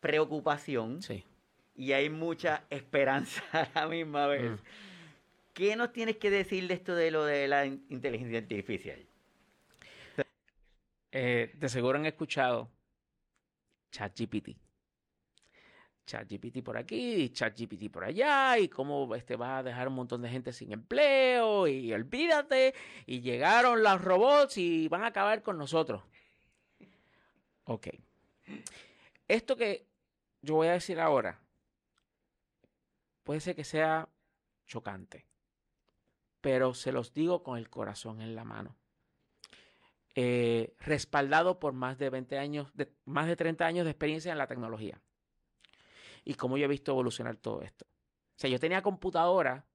preocupación. 0.00 1.02
Sí. 1.02 1.24
Y 1.74 1.92
hay 1.92 2.08
mucha 2.10 2.64
esperanza 2.70 3.42
a 3.52 3.68
la 3.74 3.86
misma 3.88 4.26
vez. 4.26 4.52
Mm. 4.52 4.64
¿Qué 5.52 5.76
nos 5.76 5.92
tienes 5.92 6.16
que 6.16 6.30
decir 6.30 6.68
de 6.68 6.74
esto 6.74 6.94
de 6.94 7.10
lo 7.10 7.24
de 7.24 7.48
la 7.48 7.64
inteligencia 7.64 8.38
artificial? 8.38 9.06
Eh, 11.12 11.50
de 11.54 11.68
seguro 11.70 11.98
han 11.98 12.04
escuchado 12.04 12.70
ChatGPT. 13.90 14.50
ChatGPT 16.06 16.62
por 16.62 16.76
aquí, 16.76 17.30
ChatGPT 17.30 17.90
por 17.90 18.04
allá, 18.04 18.58
y 18.58 18.68
cómo 18.68 19.14
este 19.14 19.36
va 19.36 19.58
a 19.58 19.62
dejar 19.62 19.88
un 19.88 19.94
montón 19.94 20.22
de 20.22 20.28
gente 20.28 20.52
sin 20.52 20.72
empleo, 20.72 21.66
y 21.66 21.92
olvídate, 21.92 22.74
y 23.06 23.20
llegaron 23.22 23.82
los 23.82 24.00
robots 24.00 24.58
y 24.58 24.88
van 24.88 25.04
a 25.04 25.08
acabar 25.08 25.42
con 25.42 25.58
nosotros. 25.58 26.02
Ok. 27.64 27.88
Esto 29.28 29.56
que 29.56 29.86
yo 30.42 30.54
voy 30.54 30.68
a 30.68 30.72
decir 30.72 31.00
ahora 31.00 31.40
puede 33.24 33.40
ser 33.40 33.56
que 33.56 33.64
sea 33.64 34.08
chocante 34.66 35.26
pero 36.46 36.74
se 36.74 36.92
los 36.92 37.12
digo 37.12 37.42
con 37.42 37.58
el 37.58 37.68
corazón 37.68 38.20
en 38.20 38.36
la 38.36 38.44
mano. 38.44 38.76
Eh, 40.14 40.76
respaldado 40.78 41.58
por 41.58 41.72
más 41.72 41.98
de 41.98 42.08
20 42.08 42.38
años, 42.38 42.70
de, 42.72 42.88
más 43.04 43.26
de 43.26 43.34
30 43.34 43.66
años 43.66 43.84
de 43.84 43.90
experiencia 43.90 44.30
en 44.30 44.38
la 44.38 44.46
tecnología. 44.46 45.02
Y 46.24 46.34
cómo 46.34 46.56
yo 46.56 46.66
he 46.66 46.68
visto 46.68 46.92
evolucionar 46.92 47.34
todo 47.36 47.62
esto. 47.62 47.84
O 47.84 48.38
sea, 48.38 48.48
yo 48.48 48.60
tenía 48.60 48.80
computadora 48.80 49.66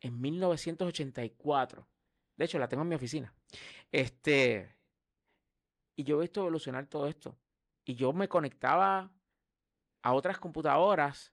en 0.00 0.18
1984. 0.18 1.86
De 2.36 2.44
hecho, 2.46 2.58
la 2.58 2.66
tengo 2.66 2.82
en 2.82 2.88
mi 2.88 2.94
oficina. 2.94 3.34
Este, 3.92 4.74
y 5.94 6.04
yo 6.04 6.16
he 6.16 6.22
visto 6.22 6.40
evolucionar 6.40 6.86
todo 6.86 7.06
esto. 7.06 7.36
Y 7.84 7.94
yo 7.94 8.12
me 8.12 8.28
conectaba 8.28 9.10
a 10.02 10.12
otras 10.12 10.38
computadoras 10.38 11.32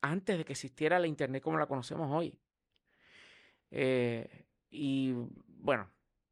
antes 0.00 0.38
de 0.38 0.44
que 0.44 0.52
existiera 0.52 0.98
la 0.98 1.06
Internet 1.06 1.42
como 1.42 1.58
la 1.58 1.66
conocemos 1.66 2.10
hoy. 2.10 2.38
Eh, 3.70 4.46
y 4.70 5.12
bueno, 5.46 5.90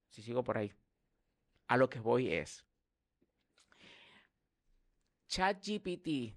si 0.09 0.23
sigo 0.23 0.43
por 0.43 0.59
ahí, 0.59 0.73
a 1.69 1.77
lo 1.77 1.89
que 1.89 2.01
voy 2.01 2.33
es, 2.33 2.67
ChatGPT 5.29 6.37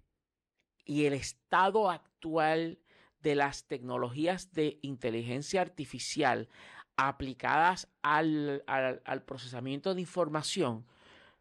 y 0.86 1.05
el 1.05 1.14
estado 1.14 1.89
actual 1.89 2.80
de 3.20 3.36
las 3.36 3.66
tecnologías 3.68 4.53
de 4.53 4.80
inteligencia 4.82 5.61
artificial 5.61 6.49
aplicadas 6.95 7.91
al, 8.03 8.64
al, 8.68 9.24
procesamiento 9.24 9.95
de 9.95 10.01
información 10.01 10.86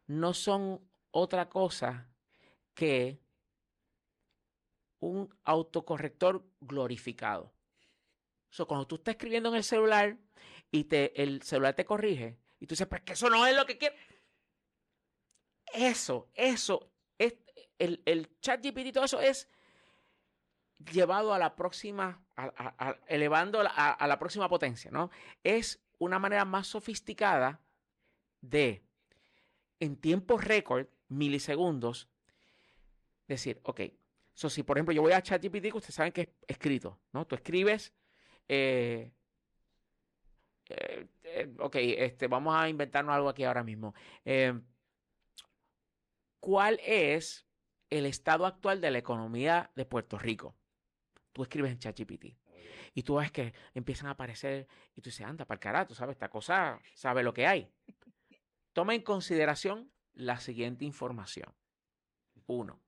no 0.06 0.32
son 0.32 0.80
otra 1.12 1.48
cosa 1.48 2.08
que 2.74 3.20
un 4.98 5.34
autocorrector 5.44 6.44
glorificado. 6.60 7.52
So, 8.50 8.66
cuando 8.66 8.86
tú 8.86 8.96
estás 8.96 9.12
escribiendo 9.14 9.48
en 9.48 9.56
el 9.56 9.64
celular 9.64 10.18
y 10.70 10.84
te, 10.84 11.22
el 11.22 11.42
celular 11.42 11.74
te 11.74 11.84
corrige, 11.84 12.38
y 12.60 12.66
tú 12.66 12.74
dices, 12.74 12.86
pues 12.86 13.02
que 13.02 13.14
eso 13.14 13.28
no 13.28 13.46
es 13.46 13.56
lo 13.56 13.66
que 13.66 13.78
quiero. 13.78 13.94
Eso, 15.72 16.30
eso, 16.34 16.92
es, 17.18 17.34
el, 17.78 18.02
el 18.04 18.38
chat 18.40 18.62
GPT 18.64 18.86
y 18.86 18.92
todo 18.92 19.04
eso 19.04 19.20
es 19.20 19.48
llevado 20.78 21.32
a 21.32 21.38
la 21.38 21.56
próxima, 21.56 22.22
elevando 23.06 23.60
a, 23.60 23.92
a 23.92 24.06
la 24.06 24.18
próxima 24.18 24.48
potencia, 24.48 24.90
¿no? 24.90 25.10
Es 25.42 25.82
una 25.98 26.18
manera 26.18 26.44
más 26.44 26.66
sofisticada 26.66 27.60
de, 28.40 28.84
en 29.80 29.96
tiempo 29.96 30.38
récord, 30.38 30.86
milisegundos, 31.12 32.08
decir, 33.28 33.60
ok, 33.62 33.80
so, 34.34 34.50
si 34.50 34.62
por 34.62 34.76
ejemplo 34.76 34.92
yo 34.94 35.02
voy 35.02 35.12
a 35.12 35.22
ChatGPT, 35.22 35.74
ustedes 35.74 35.94
saben 35.94 36.12
que 36.12 36.22
es 36.22 36.28
escrito, 36.46 37.00
¿no? 37.12 37.26
Tú 37.26 37.34
escribes 37.34 37.94
eh, 38.48 39.12
eh, 40.68 41.06
eh, 41.22 41.54
ok, 41.58 41.76
este, 41.76 42.28
vamos 42.28 42.54
a 42.54 42.68
inventarnos 42.68 43.14
algo 43.14 43.28
aquí 43.28 43.44
ahora 43.44 43.64
mismo. 43.64 43.94
¿Cuál 46.40 46.80
es 46.84 47.46
el 47.88 48.06
estado 48.06 48.46
actual 48.46 48.80
de 48.80 48.90
la 48.90 48.98
economía 48.98 49.70
de 49.74 49.84
Puerto 49.84 50.18
Rico? 50.18 50.56
Tú 51.32 51.42
escribes 51.42 51.72
en 51.72 51.78
ChatGPT. 51.78 52.36
Y 52.94 53.02
tú 53.04 53.16
ves 53.16 53.30
que 53.32 53.54
empiezan 53.72 54.08
a 54.08 54.10
aparecer 54.10 54.66
y 54.94 55.00
tú 55.00 55.08
dices, 55.08 55.26
anda, 55.26 55.46
para 55.46 55.56
el 55.56 55.60
carajo, 55.60 55.94
sabes, 55.94 56.14
esta 56.14 56.28
cosa 56.28 56.78
sabe 56.94 57.22
lo 57.22 57.32
que 57.32 57.46
hay. 57.46 57.70
Toma 58.74 58.94
en 58.94 59.02
consideración 59.02 59.90
la 60.14 60.38
siguiente 60.40 60.84
información. 60.84 61.52
Uno, 62.46 62.80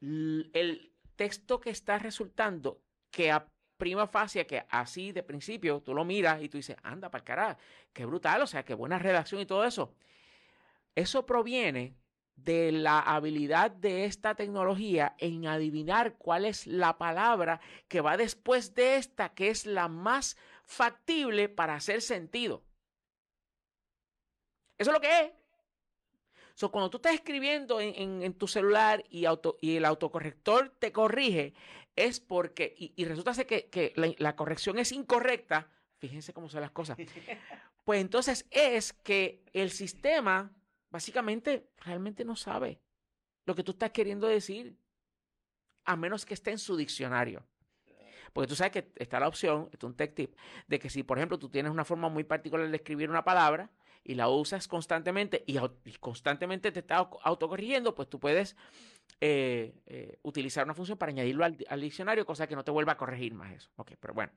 el 0.00 0.92
texto 1.16 1.60
que 1.60 1.70
está 1.70 1.98
resultando 1.98 2.80
que 3.10 3.32
prima 3.78 4.06
facie 4.06 4.46
que 4.46 4.66
así 4.68 5.12
de 5.12 5.22
principio 5.22 5.80
tú 5.80 5.94
lo 5.94 6.04
miras 6.04 6.42
y 6.42 6.48
tú 6.48 6.58
dices, 6.58 6.76
anda 6.82 7.10
para 7.10 7.24
carajo, 7.24 7.60
qué 7.92 8.04
brutal, 8.04 8.42
o 8.42 8.46
sea, 8.46 8.64
qué 8.64 8.74
buena 8.74 8.98
redacción 8.98 9.40
y 9.40 9.46
todo 9.46 9.64
eso. 9.64 9.94
Eso 10.94 11.24
proviene 11.24 11.96
de 12.34 12.70
la 12.72 13.00
habilidad 13.00 13.70
de 13.70 14.04
esta 14.04 14.34
tecnología 14.34 15.14
en 15.18 15.46
adivinar 15.46 16.16
cuál 16.18 16.44
es 16.44 16.66
la 16.66 16.98
palabra 16.98 17.60
que 17.88 18.00
va 18.00 18.16
después 18.16 18.74
de 18.74 18.96
esta, 18.96 19.30
que 19.30 19.48
es 19.48 19.66
la 19.66 19.88
más 19.88 20.36
factible 20.64 21.48
para 21.48 21.74
hacer 21.74 22.02
sentido. 22.02 22.64
Eso 24.76 24.90
es 24.90 24.94
lo 24.94 25.00
que 25.00 25.20
es. 25.20 25.37
So, 26.58 26.72
cuando 26.72 26.90
tú 26.90 26.96
estás 26.96 27.14
escribiendo 27.14 27.80
en, 27.80 28.34
tu 28.34 28.48
celular 28.48 29.04
y, 29.08 29.26
y, 29.60 29.76
el 29.76 29.84
autocorrector 29.84 30.74
te 30.80 30.90
corrige, 30.90 31.54
es 31.94 32.18
porque, 32.18 32.74
y, 32.76 33.04
resulta 33.04 33.32
ser 33.32 33.46
que, 33.46 33.92
la, 34.18 34.34
corrección 34.34 34.76
es 34.80 34.90
incorrecta, 34.90 35.70
Fíjense 36.00 36.32
cómo 36.32 36.48
son 36.48 36.62
las 36.62 36.72
cosas. 36.72 36.98
Pues 37.84 38.00
entonces 38.00 38.44
es 38.50 38.92
que 38.92 39.44
el 39.52 39.70
sistema 39.70 40.52
básicamente 40.90 41.70
realmente 41.78 42.24
no 42.24 42.34
sabe 42.34 42.80
lo 43.46 43.54
que 43.54 43.62
tú 43.62 43.70
estás 43.70 43.92
queriendo 43.92 44.26
decir, 44.26 44.76
a 45.84 45.94
menos 45.94 46.26
que 46.26 46.34
esté 46.34 46.50
en 46.50 46.58
su 46.58 46.76
diccionario. 46.76 47.46
Porque 48.32 48.48
tú 48.48 48.56
sabes 48.56 48.72
que 48.72 48.92
está 48.96 49.20
la 49.20 49.28
opción, 49.28 49.68
esto 49.72 49.86
es 49.86 49.90
un 49.92 49.96
tech 49.96 50.12
tip, 50.12 50.34
de 50.66 50.80
que 50.80 50.90
si, 50.90 51.04
por 51.04 51.18
ejemplo, 51.18 51.38
tú 51.38 51.48
tienes 51.48 51.70
una 51.70 51.84
forma 51.84 52.08
muy 52.08 52.24
particular 52.24 52.68
de 52.68 52.76
escribir 52.76 53.08
una 53.08 53.24
palabra 53.24 53.70
y 54.08 54.14
la 54.14 54.30
usas 54.30 54.66
constantemente 54.66 55.44
y, 55.46 55.58
constantemente 56.00 56.72
te 56.72 56.80
está 56.80 56.96
autocorrigiendo, 56.96 57.94
pues 57.94 58.08
tú 58.08 58.18
puedes 58.18 58.56
eh, 59.20 59.74
eh, 59.84 60.18
utilizar 60.22 60.64
una 60.64 60.72
función 60.72 60.96
para 60.96 61.10
añadirlo 61.10 61.44
al, 61.44 61.80
diccionario, 61.80 62.24
cosa 62.24 62.46
que 62.46 62.56
no 62.56 62.64
te 62.64 62.70
vuelva 62.70 62.92
a 62.92 62.96
corregir 62.96 63.34
más 63.34 63.52
eso. 63.52 63.70
Ok, 63.76 63.92
pero 64.00 64.14
bueno, 64.14 64.32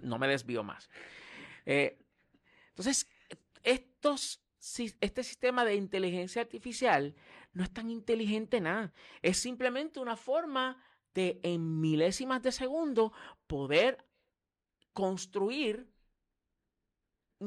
no 0.00 0.18
me 0.18 0.28
desvío 0.28 0.62
más. 0.62 0.88
Eh, 1.66 1.98
entonces, 2.70 3.06
estos, 3.62 4.40
este 4.58 5.22
sistema 5.22 5.66
de 5.66 5.74
inteligencia 5.74 6.40
artificial 6.40 7.14
no 7.52 7.64
es 7.64 7.70
tan 7.70 7.90
inteligente 7.90 8.62
nada. 8.62 8.94
Es 9.20 9.36
simplemente 9.36 10.00
una 10.00 10.16
forma 10.16 10.82
de 11.12 11.38
en 11.42 11.82
milésimas 11.82 12.42
de 12.42 12.50
segundo 12.50 13.12
poder 13.46 14.06
construir 14.94 15.93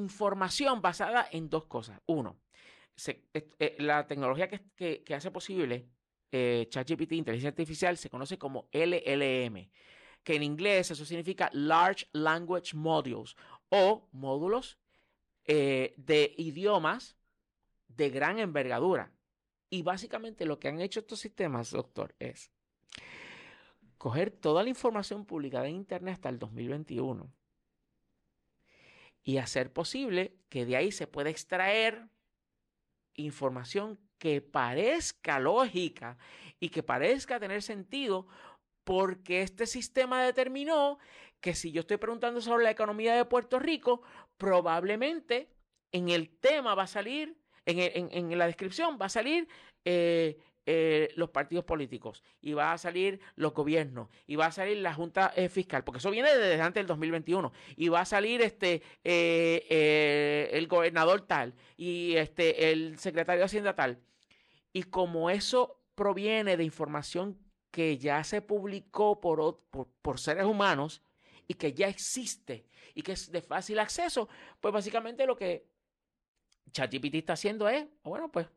información 0.01 0.81
basada 0.81 1.27
en 1.31 1.49
dos 1.49 1.65
cosas. 1.65 1.99
Uno, 2.05 2.39
eh, 3.05 3.75
la 3.79 4.07
tecnología 4.07 4.47
que, 4.49 5.03
hace 5.15 5.31
posible 5.31 5.87
eh, 6.31 6.67
ChatGPT, 6.69 7.13
inteligencia 7.13 7.49
artificial, 7.49 7.97
se 7.97 8.09
conoce 8.09 8.37
como 8.37 8.69
LLM, 8.71 9.69
que 10.23 10.35
en 10.35 10.43
inglés 10.43 10.91
eso 10.91 11.05
significa 11.05 11.49
Large 11.53 12.07
Language 12.13 12.75
Modules 12.75 13.35
o 13.69 14.07
módulos 14.11 14.77
eh, 15.45 15.93
de 15.97 16.33
idiomas 16.37 17.17
de 17.87 18.09
gran 18.09 18.39
envergadura. 18.39 19.11
Y 19.69 19.83
básicamente 19.83 20.45
lo 20.45 20.59
que 20.59 20.69
han 20.69 20.81
hecho 20.81 21.01
estos 21.01 21.19
sistemas, 21.19 21.71
doctor, 21.71 22.15
es 22.19 22.51
coger 23.97 24.31
toda 24.31 24.63
la 24.63 24.69
información 24.69 25.25
publicada 25.25 25.67
en 25.67 25.75
Internet 25.75 26.15
hasta 26.15 26.29
el 26.29 26.39
2021 26.39 27.31
y 29.27 29.39
hacer 29.39 29.73
posible 29.73 30.37
que 30.47 30.65
de 30.65 30.77
ahí 30.77 30.89
se 30.89 31.05
pueda 31.05 31.29
extraer 31.29 32.07
información 33.13 33.99
que 34.19 34.39
parezca 34.39 35.37
lógica 35.37 36.17
y 36.61 36.69
que 36.69 36.81
parezca 36.81 37.37
tener 37.37 37.61
sentido 37.61 38.27
porque 38.85 39.41
este 39.41 39.65
sistema 39.65 40.23
determinó 40.23 40.97
que 41.41 41.55
si 41.55 41.73
yo 41.73 41.81
estoy 41.81 41.97
preguntando 41.97 42.39
sobre 42.39 42.63
la 42.63 42.71
economía 42.71 43.15
de 43.15 43.25
Puerto 43.25 43.59
Rico, 43.59 44.01
probablemente 44.37 45.49
en 45.91 46.07
el 46.07 46.29
tema 46.29 46.73
va 46.73 46.83
a 46.83 46.87
salir, 46.87 47.37
en, 47.65 48.37
la 48.37 48.47
descripción 48.47 48.97
va 48.99 49.07
a 49.07 49.09
salir 49.09 49.49
eh, 49.83 50.37
eh, 50.69 51.09
los 51.15 51.29
partidos 51.29 51.65
políticos, 51.65 52.23
y 52.41 52.53
va 52.53 52.73
a 52.73 52.77
salir 52.77 53.19
los 53.35 53.53
gobiernos, 53.53 54.09
y 54.27 54.35
va 54.35 54.47
a 54.47 54.51
salir 54.51 54.77
la 54.77 54.93
Junta 54.93 55.33
eh, 55.35 55.49
Fiscal, 55.49 55.83
porque 55.83 55.99
eso 55.99 56.11
viene 56.11 56.35
desde 56.35 56.61
antes 56.61 56.81
del 56.81 56.87
2021, 56.87 57.51
y 57.75 57.87
va 57.87 58.01
a 58.01 58.05
salir 58.05 58.41
este 58.41 58.83
el 59.03 60.67
gobernador 60.67 61.21
tal, 61.21 61.55
y 61.77 62.15
este 62.15 62.71
el 62.71 62.99
secretario 62.99 63.39
de 63.39 63.45
Hacienda 63.45 63.73
tal. 63.73 63.99
Y 64.73 64.83
como 64.83 65.29
eso 65.29 65.81
proviene 65.95 66.57
de 66.57 66.63
información 66.63 67.39
que 67.71 67.97
ya 67.97 68.23
se 68.23 68.41
publicó 68.41 69.19
por, 69.21 69.61
por 70.01 70.19
seres 70.19 70.45
humanos 70.45 71.01
y 71.47 71.53
que 71.53 71.73
ya 71.73 71.87
existe 71.87 72.65
y 72.93 73.01
que 73.01 73.13
es 73.13 73.31
de 73.31 73.41
fácil 73.41 73.79
acceso, 73.79 74.27
pues 74.59 74.73
básicamente 74.73 75.25
lo 75.25 75.37
que 75.37 75.67
ChatGPT 76.71 77.15
está 77.15 77.33
haciendo 77.33 77.69
es, 77.69 77.85
bueno, 78.03 78.31
pues 78.31 78.47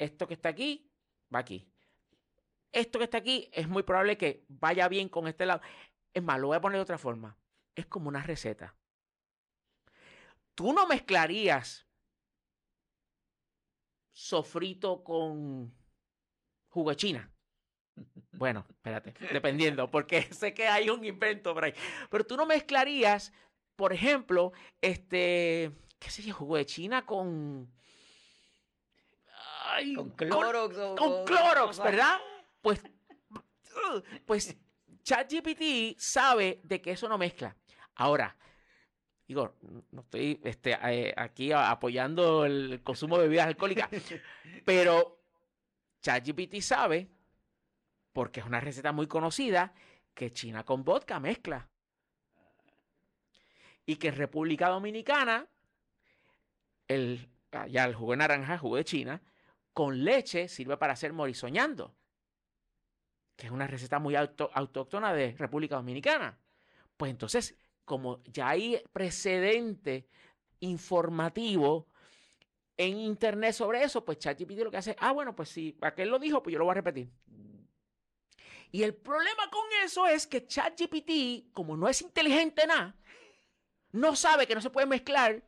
esto 0.00 0.26
que 0.26 0.34
está 0.34 0.48
aquí 0.48 0.90
va 1.32 1.40
aquí. 1.40 1.70
Esto 2.72 2.98
que 2.98 3.04
está 3.04 3.18
aquí 3.18 3.48
es 3.52 3.68
muy 3.68 3.82
probable 3.82 4.16
que 4.16 4.44
vaya 4.48 4.88
bien 4.88 5.08
con 5.08 5.28
este 5.28 5.46
lado. 5.46 5.60
Es 6.12 6.22
más, 6.22 6.40
lo 6.40 6.48
voy 6.48 6.56
a 6.56 6.60
poner 6.60 6.78
de 6.78 6.82
otra 6.82 6.98
forma. 6.98 7.36
Es 7.74 7.86
como 7.86 8.08
una 8.08 8.22
receta. 8.22 8.74
Tú 10.54 10.72
no 10.72 10.86
mezclarías 10.86 11.86
sofrito 14.12 15.04
con 15.04 15.72
jugo 16.68 16.90
de 16.90 16.96
china. 16.96 17.32
Bueno, 18.32 18.66
espérate, 18.70 19.14
dependiendo, 19.32 19.90
porque 19.90 20.22
sé 20.32 20.54
que 20.54 20.66
hay 20.66 20.88
un 20.88 21.04
invento 21.04 21.52
por 21.52 21.64
ahí. 21.64 21.74
Pero 22.10 22.24
tú 22.24 22.36
no 22.36 22.46
mezclarías, 22.46 23.32
por 23.76 23.92
ejemplo, 23.92 24.52
este, 24.80 25.72
qué 25.98 26.10
sé 26.10 26.22
yo, 26.22 26.34
jugo 26.34 26.56
de 26.56 26.66
China 26.66 27.04
con... 27.04 27.70
con 29.94 30.10
Clorox. 30.10 30.76
Con, 30.96 31.24
Clorox, 31.24 31.82
¿verdad? 31.82 32.18
Pues, 32.60 32.82
pues 34.26 34.56
ChatGPT 35.02 35.98
sabe 35.98 36.60
de 36.62 36.80
que 36.80 36.92
eso 36.92 37.08
no 37.08 37.18
mezcla. 37.18 37.56
Ahora, 37.96 38.36
digo, 39.26 39.56
no 39.90 40.02
estoy 40.02 40.40
este, 40.44 40.78
eh, 40.82 41.14
aquí 41.16 41.52
apoyando 41.52 42.44
el 42.44 42.82
consumo 42.82 43.16
de 43.16 43.24
bebidas 43.24 43.46
alcohólicas, 43.46 43.90
pero 44.64 45.20
ChatGPT 46.02 46.60
sabe 46.60 47.10
porque 48.12 48.40
es 48.40 48.46
una 48.46 48.60
receta 48.60 48.92
muy 48.92 49.06
conocida, 49.06 49.72
que 50.14 50.32
China 50.32 50.64
con 50.64 50.84
vodka 50.84 51.20
mezcla. 51.20 51.68
Y 53.86 53.96
que 53.96 54.08
en 54.08 54.16
República 54.16 54.68
Dominicana, 54.68 55.48
el, 56.88 57.28
ya 57.68 57.84
el 57.84 57.94
jugo 57.94 58.12
de 58.12 58.18
naranja, 58.18 58.58
jugo 58.58 58.76
de 58.76 58.84
China, 58.84 59.22
con 59.80 60.04
leche 60.04 60.46
sirve 60.46 60.76
para 60.76 60.92
hacer 60.92 61.14
morisoñando, 61.14 61.96
que 63.34 63.46
es 63.46 63.50
una 63.50 63.66
receta 63.66 63.98
muy 63.98 64.14
autóctona 64.14 65.14
de 65.14 65.34
República 65.38 65.76
Dominicana. 65.76 66.38
Pues 66.98 67.10
entonces, 67.10 67.56
como 67.86 68.22
ya 68.24 68.50
hay 68.50 68.82
precedente 68.92 70.06
informativo 70.58 71.86
en 72.76 72.98
internet 72.98 73.54
sobre 73.54 73.82
eso, 73.82 74.04
pues 74.04 74.18
ChatGPT 74.18 74.58
lo 74.58 74.70
que 74.70 74.76
hace, 74.76 74.94
ah, 74.98 75.12
bueno, 75.12 75.34
pues 75.34 75.48
si 75.48 75.78
aquel 75.80 76.10
lo 76.10 76.18
dijo, 76.18 76.42
pues 76.42 76.52
yo 76.52 76.58
lo 76.58 76.66
voy 76.66 76.72
a 76.72 76.74
repetir. 76.74 77.10
Y 78.72 78.82
el 78.82 78.94
problema 78.94 79.48
con 79.50 79.64
eso 79.82 80.06
es 80.06 80.26
que 80.26 80.46
ChatGPT, 80.46 81.54
como 81.54 81.74
no 81.78 81.88
es 81.88 82.02
inteligente 82.02 82.66
nada, 82.66 82.94
no 83.92 84.14
sabe 84.14 84.46
que 84.46 84.54
no 84.54 84.60
se 84.60 84.68
puede 84.68 84.86
mezclar 84.86 85.42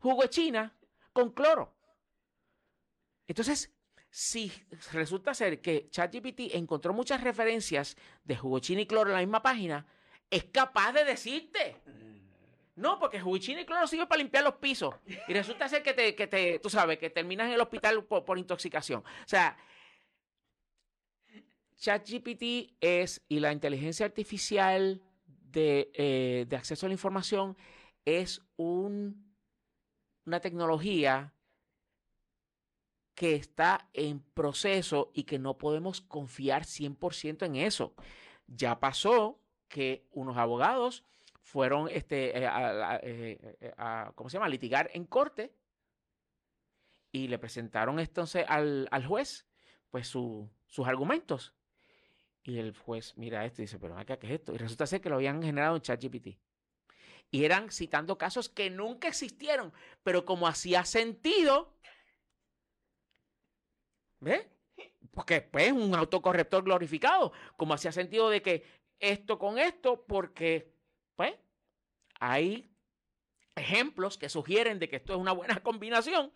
jugo 0.00 0.22
de 0.22 0.30
China 0.30 0.76
con 1.12 1.30
cloro. 1.30 1.77
Entonces, 3.28 3.70
si 4.10 4.50
resulta 4.92 5.34
ser 5.34 5.60
que 5.60 5.88
ChatGPT 5.90 6.54
encontró 6.54 6.94
muchas 6.94 7.22
referencias 7.22 7.96
de 8.24 8.36
jugo 8.36 8.58
china 8.58 8.80
y 8.80 8.86
cloro 8.86 9.10
en 9.10 9.16
la 9.16 9.20
misma 9.20 9.42
página, 9.42 9.86
es 10.30 10.44
capaz 10.44 10.92
de 10.92 11.04
decirte. 11.04 11.76
No, 12.74 12.98
porque 12.98 13.20
jugo 13.20 13.36
china 13.38 13.60
y 13.60 13.66
cloro 13.66 13.86
sirve 13.86 14.06
para 14.06 14.22
limpiar 14.22 14.44
los 14.44 14.54
pisos. 14.54 14.94
Y 15.26 15.34
resulta 15.34 15.68
ser 15.68 15.82
que 15.82 15.92
te, 15.92 16.14
que 16.14 16.26
te 16.26 16.58
tú 16.58 16.70
sabes, 16.70 16.98
que 16.98 17.10
terminas 17.10 17.48
en 17.48 17.54
el 17.54 17.60
hospital 17.60 18.02
por, 18.04 18.38
intoxicación. 18.38 19.00
O 19.00 19.28
sea, 19.28 19.56
ChatGPT 21.76 22.76
es, 22.80 23.22
y 23.28 23.40
la 23.40 23.52
inteligencia 23.52 24.06
artificial 24.06 25.02
de, 25.26 25.90
eh, 25.94 26.46
acceso 26.56 26.86
a 26.86 26.88
la 26.88 26.94
información 26.94 27.56
es 28.06 28.40
un, 28.56 29.34
una 30.24 30.40
tecnología 30.40 31.34
que 33.18 33.34
está 33.34 33.88
en 33.94 34.20
proceso 34.20 35.10
y 35.12 35.24
que 35.24 35.40
no 35.40 35.58
podemos 35.58 36.00
confiar 36.00 36.62
100% 36.62 37.46
en 37.46 37.56
eso. 37.56 37.92
Ya 38.46 38.78
pasó 38.78 39.40
que 39.66 40.06
unos 40.12 40.36
abogados 40.36 41.02
fueron 41.40 41.88
este, 41.88 42.38
eh, 42.38 42.48
eh, 43.02 43.74
a, 43.76 44.12
¿cómo 44.14 44.30
se 44.30 44.34
llama? 44.34 44.48
litigar 44.48 44.88
en 44.94 45.04
corte 45.04 45.52
y 47.10 47.26
le 47.26 47.40
presentaron 47.40 47.98
entonces 47.98 48.44
al, 48.46 48.86
al 48.92 49.04
juez 49.04 49.48
pues 49.90 50.06
sus 50.06 50.86
argumentos. 50.86 51.54
Y 52.44 52.58
el 52.58 52.72
juez 52.78 53.14
mira 53.16 53.44
esto 53.44 53.62
y 53.62 53.64
dice, 53.64 53.80
pero 53.80 53.96
¿qué 54.06 54.12
es 54.12 54.30
esto? 54.30 54.54
Y 54.54 54.58
resulta 54.58 54.86
ser 54.86 55.00
que 55.00 55.08
lo 55.08 55.16
habían 55.16 55.42
generado 55.42 55.74
en 55.74 55.82
ChatGPT. 55.82 56.38
Y 57.32 57.44
eran 57.44 57.72
citando 57.72 58.16
casos 58.16 58.48
que 58.48 58.70
nunca 58.70 59.08
existieron, 59.08 59.72
pero 60.04 60.24
como 60.24 60.46
hacía 60.46 60.84
sentido, 60.84 61.74
¿ves? 64.20 64.46
Porque 65.12 65.40
pues 65.40 65.72
un 65.72 65.94
autocorrector 65.94 66.64
glorificado, 66.64 67.32
como 67.56 67.74
hacía 67.74 67.92
sentido 67.92 68.30
de 68.30 68.42
que 68.42 68.64
esto 69.00 69.38
con 69.38 69.58
esto, 69.58 70.04
porque 70.06 70.72
pues 71.16 71.34
hay 72.20 72.70
ejemplos 73.56 74.18
que 74.18 74.28
sugieren 74.28 74.78
de 74.78 74.88
que 74.88 74.96
esto 74.96 75.12
es 75.12 75.18
una 75.18 75.32
buena 75.32 75.60
combinación, 75.62 76.32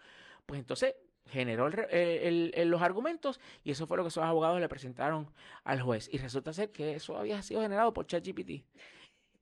pues 0.46 0.60
entonces 0.60 0.94
generó 1.26 1.68
los 1.70 2.82
argumentos 2.82 3.40
y 3.62 3.70
eso 3.70 3.86
fue 3.86 3.96
lo 3.96 4.02
que 4.02 4.08
esos 4.08 4.24
abogados 4.24 4.60
le 4.60 4.68
presentaron 4.68 5.32
al 5.64 5.80
juez. 5.80 6.08
Y 6.12 6.18
resulta 6.18 6.52
ser 6.52 6.72
que 6.72 6.94
eso 6.94 7.16
había 7.16 7.42
sido 7.42 7.62
generado 7.62 7.92
por 7.92 8.06
ChatGPT. 8.06 8.64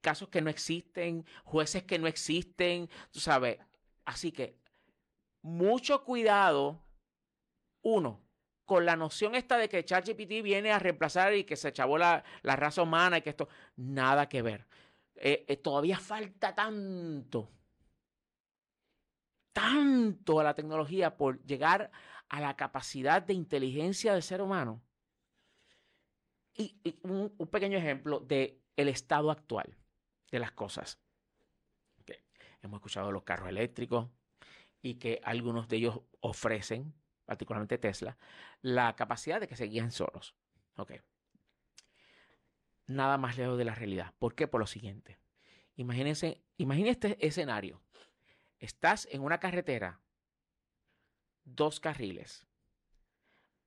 casos 0.01 0.29
que 0.29 0.41
no 0.41 0.51
existen, 0.51 1.27
jueces 1.45 1.83
que 1.83 1.99
no 1.99 2.07
existen, 2.07 2.89
tú 3.11 3.21
sabes. 3.21 3.59
Así 4.05 4.33
que 4.33 4.57
mucho 5.43 6.05
cuidado, 6.05 6.83
uno, 7.83 8.21
con 8.71 8.87
la 8.87 8.95
noción 8.95 9.35
esta 9.35 9.59
de 9.59 9.69
que 9.69 9.85
ChatGPT 9.85 10.45
viene 10.45 10.71
a 10.71 10.79
reemplazar 10.79 11.35
y 11.35 11.43
que 11.43 11.57
se 11.57 11.71
echabó 11.71 11.99
la, 11.99 12.23
raza 12.45 12.83
humana 12.83 13.19
y 13.19 13.23
que 13.23 13.31
esto, 13.31 13.49
nada 13.75 14.29
que 14.29 14.43
ver. 14.43 14.65
Eh, 15.17 15.45
eh, 15.49 15.57
todavía 15.57 15.99
falta 15.99 16.55
tanto, 16.55 17.51
tanto 19.53 20.39
a 20.39 20.45
la 20.45 20.55
tecnología 20.55 21.17
por 21.17 21.45
llegar 21.45 21.91
a 22.29 22.41
la 22.41 22.55
capacidad 22.55 23.21
de 23.21 23.35
inteligencia 23.35 24.13
del 24.13 24.23
ser 24.23 24.41
humano. 24.41 24.81
Y, 26.57 26.79
un, 27.03 27.31
pequeño 27.51 27.77
ejemplo 27.77 28.21
de 28.21 28.63
el 28.77 28.87
estado 28.87 29.33
actual 29.33 29.77
de 30.31 30.39
las 30.39 30.53
cosas. 30.53 31.01
Hemos 32.63 32.79
escuchado 32.79 33.11
los 33.11 33.25
carros 33.25 33.49
eléctricos 33.49 34.07
y 34.81 34.95
que 34.95 35.21
algunos 35.25 35.67
de 35.67 35.79
ellos 35.79 36.03
ofrecen, 36.21 36.95
particularmente 37.31 37.79
Tesla, 37.79 38.19
la 38.61 38.97
capacidad 38.97 39.39
de 39.39 39.47
que 39.47 39.55
se 39.55 39.67
guíen 39.67 39.93
solos. 39.93 40.35
Ok. 40.75 40.95
Nada 42.89 43.19
más 43.19 43.39
lejos 43.39 43.57
de 43.57 43.65
la 43.65 43.77
realidad. 43.77 44.13
¿Por 44.19 44.35
qué? 44.35 44.49
Por 44.49 44.59
lo 44.59 44.67
siguiente. 44.67 45.21
Imagínense, 45.77 46.43
imagínese 46.57 46.91
este 46.91 47.27
escenario. 47.29 47.85
Estás 48.59 49.07
en 49.13 49.23
una 49.23 49.39
carretera, 49.39 50.01
dos 51.45 51.79
carriles. 51.79 52.49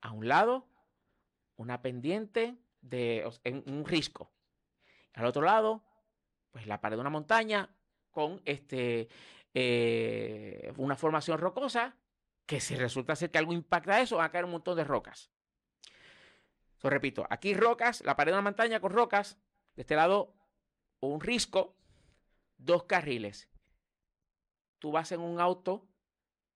A 0.01 0.11
un 0.11 0.28
lado, 0.28 0.68
una 1.55 1.82
pendiente 1.82 2.57
de 2.82 3.26
un 3.45 3.86
risco. 3.86 4.30
Al 5.14 5.26
otro 5.26 5.41
lado, 5.41 5.86
pues 6.51 6.68
la 6.68 6.82
pared 6.82 6.97
de 6.97 7.01
una 7.01 7.09
montaña 7.09 7.74
con 8.11 8.41
este, 8.43 9.07
eh, 9.53 10.74
una 10.76 10.97
formación 10.97 11.38
rocosa 11.38 11.95
que 12.45 12.59
si 12.59 12.75
resulta 12.75 13.15
ser 13.15 13.31
que 13.31 13.37
algo 13.37 13.53
impacta 13.53 14.01
eso, 14.01 14.17
va 14.17 14.25
a 14.25 14.31
caer 14.31 14.45
un 14.45 14.51
montón 14.51 14.77
de 14.77 14.83
rocas. 14.83 15.31
Lo 16.81 16.89
repito, 16.89 17.25
aquí 17.29 17.53
rocas, 17.53 18.01
la 18.01 18.15
pared 18.15 18.31
de 18.31 18.37
una 18.37 18.49
montaña 18.49 18.81
con 18.81 18.91
rocas, 18.91 19.39
de 19.75 19.83
este 19.83 19.95
lado 19.95 20.35
un 20.99 21.21
risco, 21.21 21.77
dos 22.57 22.83
carriles. 22.83 23.49
Tú 24.79 24.91
vas 24.91 25.11
en 25.11 25.21
un 25.21 25.39
auto 25.39 25.87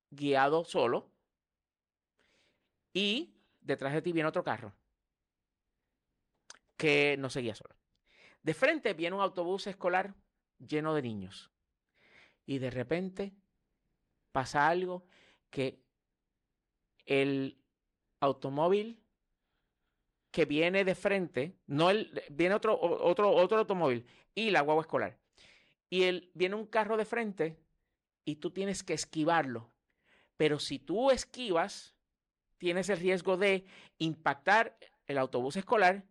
guiado 0.09 0.65
solo 0.65 1.11
y 2.93 3.35
detrás 3.61 3.93
de 3.93 4.01
ti 4.01 4.11
viene 4.11 4.29
otro 4.29 4.43
carro 4.43 4.75
que 6.75 7.15
no 7.17 7.29
seguía 7.29 7.55
solo. 7.55 7.75
De 8.43 8.53
frente 8.53 8.93
viene 8.93 9.15
un 9.15 9.21
autobús 9.21 9.67
escolar 9.67 10.15
lleno 10.59 10.93
de 10.93 11.01
niños. 11.01 11.51
Y 12.45 12.59
de 12.59 12.69
repente 12.69 13.33
pasa 14.31 14.67
algo 14.67 15.05
que 15.49 15.79
el 17.05 17.57
automóvil 18.19 19.01
que 20.31 20.45
viene 20.45 20.83
de 20.83 20.95
frente, 20.95 21.57
no 21.67 21.89
el, 21.89 22.23
viene 22.29 22.55
otro, 22.55 22.79
otro, 22.79 23.31
otro 23.31 23.57
automóvil 23.57 24.05
y 24.35 24.51
la 24.51 24.61
guagua 24.61 24.81
escolar. 24.81 25.17
Y 25.89 26.03
él, 26.03 26.31
viene 26.33 26.55
un 26.55 26.67
carro 26.67 26.97
de 26.97 27.05
frente 27.05 27.57
y 28.25 28.35
tú 28.35 28.51
tienes 28.51 28.83
que 28.83 28.93
esquivarlo. 28.93 29.71
Pero 30.35 30.59
si 30.59 30.79
tú 30.79 31.09
esquivas, 31.09 31.95
tienes 32.57 32.89
el 32.89 32.99
riesgo 32.99 33.37
de 33.37 33.65
impactar 33.97 34.77
el 35.07 35.17
autobús 35.17 35.55
escolar, 35.55 36.03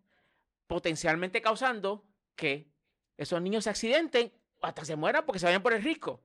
potencialmente 0.67 1.41
causando 1.41 2.05
que 2.35 2.69
esos 3.17 3.41
niños 3.41 3.65
se 3.65 3.71
accidenten 3.71 4.33
hasta 4.63 4.85
se 4.85 4.97
mueran 4.97 5.25
porque 5.25 5.39
se 5.39 5.47
vayan 5.47 5.63
por 5.63 5.73
el 5.73 5.83
risco. 5.83 6.23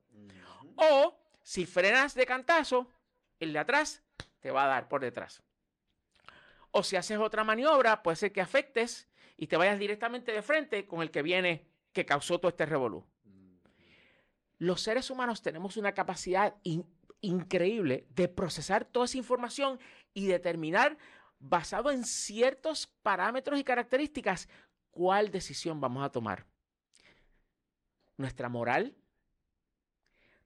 O 0.76 1.20
si 1.44 1.66
frenas 1.66 2.16
de 2.16 2.26
cantazo, 2.26 2.90
el 3.42 3.54
de 3.54 3.60
atrás 3.60 4.04
te 4.40 4.52
va 4.52 4.64
a 4.64 4.68
dar 4.68 4.88
por 4.88 5.02
detrás. 5.02 5.44
O 6.72 6.84
si 6.84 6.96
haces 6.96 7.18
otra 7.18 7.44
maniobra, 7.44 8.02
puede 8.02 8.16
ser 8.16 8.32
que 8.32 8.40
afectes 8.40 9.10
y 9.36 9.48
te 9.48 9.58
vayas 9.58 9.78
directamente 9.78 10.32
de 10.32 10.42
frente 10.42 10.86
con 10.88 11.02
el 11.02 11.12
que 11.12 11.22
viene 11.22 11.68
que 11.92 12.06
causó 12.06 12.40
todo 12.40 12.50
este 12.50 12.66
revolú. 12.66 13.06
Los 14.58 14.82
seres 14.82 15.10
humanos 15.10 15.42
tenemos 15.42 15.76
una 15.76 15.94
capacidad 15.94 16.56
increíble 17.20 18.06
de 18.10 18.28
procesar 18.28 18.86
toda 18.86 19.06
esa 19.06 19.18
información 19.18 19.80
y 20.14 20.28
determinar, 20.28 20.98
basado 21.40 21.90
en 21.90 22.06
ciertos 22.06 22.88
parámetros 23.02 23.60
y 23.60 23.64
características, 23.64 24.48
cuál 24.92 25.32
decisión 25.32 25.82
vamos 25.82 26.04
a 26.06 26.12
tomar. 26.12 26.46
Nuestra 28.18 28.50
moral, 28.50 28.96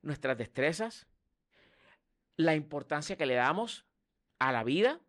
nuestras 0.02 0.38
destrezas, 0.38 1.08
la 2.38 2.56
importancia 2.56 3.18
que 3.18 3.26
le 3.26 3.36
damos 3.36 3.86
a 4.40 4.52
la 4.52 4.64
vida 4.64 5.00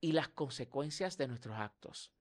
y 0.00 0.12
las 0.12 0.28
consecuencias 0.28 1.16
de 1.18 1.28
nuestros 1.28 1.56
actos. 1.58 2.12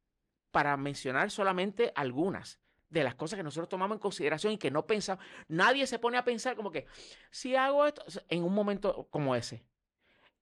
Para 0.51 0.75
mencionar 0.77 1.32
solamente 1.32 1.91
algunas 1.95 2.59
de 2.89 3.03
las 3.03 3.15
cosas 3.15 3.38
que 3.38 3.43
nosotros 3.43 3.69
tomamos 3.69 3.95
en 3.95 4.01
consideración 4.01 4.53
y 4.53 4.57
que 4.57 4.71
no 4.71 4.88
pensamos, 4.88 5.23
nadie 5.47 5.86
se 5.86 5.99
pone 5.99 6.17
a 6.17 6.23
pensar 6.23 6.55
como 6.55 6.71
que 6.71 6.88
si 7.30 7.55
hago 7.55 7.86
esto 7.86 8.03
en 8.27 8.43
un 8.43 8.53
momento 8.53 9.07
como 9.11 9.36
ese. 9.36 9.63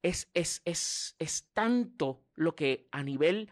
Es, 0.02 0.30
es, 0.34 0.62
es, 0.64 1.16
es 1.20 1.50
tanto 1.54 2.24
lo 2.36 2.56
que 2.56 2.88
a 2.92 3.04
nivel 3.04 3.50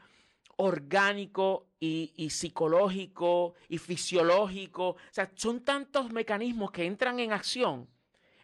orgánico 0.57 1.67
y, 1.79 2.29
psicológico 2.29 3.55
y 3.67 3.77
fisiológico, 3.77 4.95
son 5.35 5.61
tantos 5.61 6.11
mecanismos 6.11 6.71
que 6.71 6.85
entran 6.85 7.19
en 7.19 7.33
acción 7.33 7.89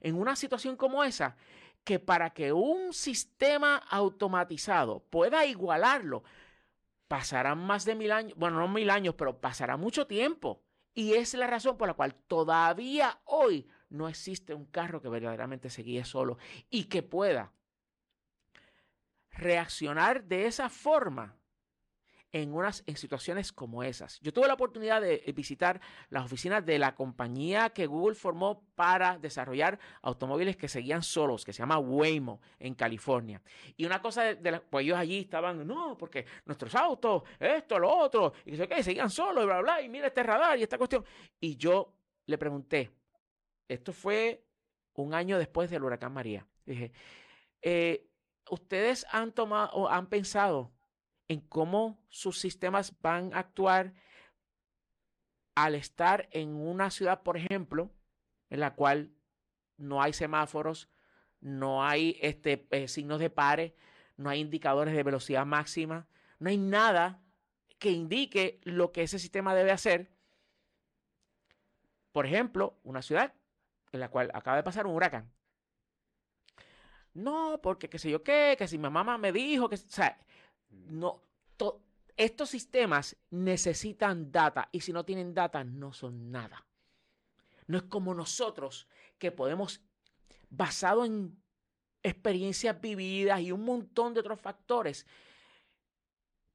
en 0.02 0.16
una 0.20 0.36
situación 0.36 0.76
como 0.76 1.04
esa 1.04 1.38
que 1.84 2.00
para 2.00 2.32
que 2.32 2.54
un 2.54 2.94
sistema 2.94 3.78
automatizado 3.90 5.04
pueda 5.10 5.46
igualarlo, 5.46 6.24
pasarán 7.08 7.58
más 7.58 7.86
de 7.86 7.96
mil 7.96 8.12
años, 8.12 8.38
bueno, 8.38 8.60
no 8.60 8.68
mil 8.68 8.90
años, 8.90 9.16
pero 9.18 9.40
pasará 9.40 9.78
mucho 9.78 10.06
tiempo. 10.08 10.64
Y 10.94 11.14
es 11.14 11.34
la 11.34 11.48
razón 11.48 11.78
por 11.78 11.88
la 11.88 11.94
cual 11.94 12.14
todavía 12.14 13.20
hoy 13.26 13.68
no 13.90 14.08
existe 14.08 14.54
un 14.54 14.66
carro 14.66 15.02
que 15.02 15.10
verdaderamente 15.10 15.70
se 15.70 15.84
guíe 15.84 16.06
solo 16.06 16.38
y 16.70 16.86
que 16.86 17.02
pueda 17.02 17.54
reaccionar 19.32 20.26
de 20.26 20.48
esa 20.48 20.70
forma 20.70 21.36
en, 22.32 22.54
unas, 22.54 22.84
en 22.88 22.96
situaciones 22.96 23.52
como 23.52 23.84
esas. 23.84 24.20
Yo 24.22 24.32
tuve 24.32 24.48
la 24.48 24.54
oportunidad 24.54 25.02
de 25.02 25.24
eh, 25.26 25.32
visitar 25.34 25.82
las 26.10 26.26
oficinas 26.26 26.66
de 26.66 26.80
la 26.80 26.96
compañía 26.96 27.72
que 27.72 27.86
Google 27.86 28.16
formó 28.16 28.64
para 28.76 29.18
desarrollar 29.18 29.80
automóviles 30.02 30.56
que 30.56 30.68
seguían 30.68 31.04
solos, 31.04 31.44
que 31.44 31.54
se 31.54 31.60
llama 31.60 31.78
Waymo 31.80 32.42
en 32.60 32.74
California. 32.76 33.42
Y 33.76 33.86
una 33.86 34.02
cosa 34.02 34.24
de, 34.24 34.60
pues 34.62 34.86
ellos 34.86 34.98
allí 34.98 35.20
estaban, 35.20 35.66
no, 35.68 35.98
porque 35.98 36.26
nuestros 36.46 36.74
autos, 36.76 37.24
esto, 37.40 37.80
lo 37.80 37.90
otro, 37.90 38.34
y 38.46 38.58
que 38.58 38.84
seguían 38.84 39.10
solos, 39.10 39.44
y 39.44 39.48
bla, 39.48 39.62
bla, 39.62 39.82
y 39.82 39.90
mira 39.90 40.08
este 40.08 40.24
radar 40.24 40.58
y 40.58 40.64
esta 40.64 40.78
cuestión. 40.78 41.04
Y 41.40 41.58
yo 41.58 41.94
le 42.26 42.38
pregunté, 42.38 42.92
esto 43.68 43.92
fue 43.92 44.46
un 44.94 45.14
año 45.14 45.38
después 45.38 45.70
del 45.70 45.84
huracán 45.84 46.14
María. 46.14 46.46
Dije, 46.66 46.92
eh, 47.62 48.08
¿ustedes 48.50 49.06
han 49.12 49.32
tomado 49.34 49.72
o 49.74 49.90
han 49.90 50.08
pensado 50.08 50.72
en 51.32 51.40
cómo 51.40 51.98
sus 52.10 52.40
sistemas 52.40 52.94
van 53.02 53.34
a 53.34 53.40
actuar 53.40 53.94
al 55.56 55.76
estar 55.76 56.28
en 56.32 56.56
una 56.58 56.92
ciudad, 56.92 57.24
por 57.24 57.38
ejemplo, 57.38 57.90
en 58.50 58.60
la 58.60 58.76
cual 58.76 59.14
no 59.78 60.02
hay 60.02 60.12
semáforos, 60.12 60.90
no 61.40 61.86
hay 61.86 62.20
este, 62.22 62.68
eh, 62.72 62.90
signos 62.90 63.22
de 63.22 63.30
pares, 63.30 63.72
no 64.18 64.30
hay 64.30 64.42
indicadores 64.42 64.94
de 64.94 65.04
velocidad 65.04 65.46
máxima, 65.46 66.06
no 66.40 66.50
hay 66.50 66.58
nada 66.58 67.22
que 67.80 67.92
indique 67.92 68.60
lo 68.64 68.92
que 68.92 69.04
ese 69.04 69.18
sistema 69.18 69.56
debe 69.56 69.72
hacer. 69.72 70.12
Por 72.12 72.26
ejemplo, 72.26 72.78
una 72.84 73.02
ciudad 73.02 73.34
en 73.94 74.02
la 74.02 74.10
cual 74.10 74.32
acaba 74.34 74.58
de 74.58 74.64
pasar 74.64 74.86
un 74.86 74.96
huracán. 74.96 75.32
No, 77.14 77.62
porque 77.64 77.90
qué 77.90 78.00
sé 78.00 78.10
yo 78.10 78.22
qué, 78.22 78.56
que 78.58 78.68
si 78.68 78.78
mi 78.78 78.90
mamá 78.90 79.18
me 79.18 79.32
dijo 79.32 79.70
que, 79.70 79.78
no, 80.72 81.22
estos 82.18 82.50
sistemas 82.50 83.16
necesitan 83.30 84.32
data 84.32 84.70
y 84.72 84.82
si 84.82 84.94
no 84.94 85.06
tienen 85.06 85.34
data 85.34 85.64
no 85.64 85.94
son 85.94 86.32
nada. 86.32 86.66
No 87.68 87.78
es 87.78 87.84
como 87.84 88.14
nosotros 88.14 88.88
que 89.18 89.32
podemos, 89.32 89.82
basado 90.50 91.06
en 91.06 91.42
experiencias 92.04 92.80
vividas 92.80 93.40
y 93.42 93.52
un 93.52 93.64
montón 93.64 94.14
de 94.14 94.20
otros 94.20 94.40
factores, 94.40 95.06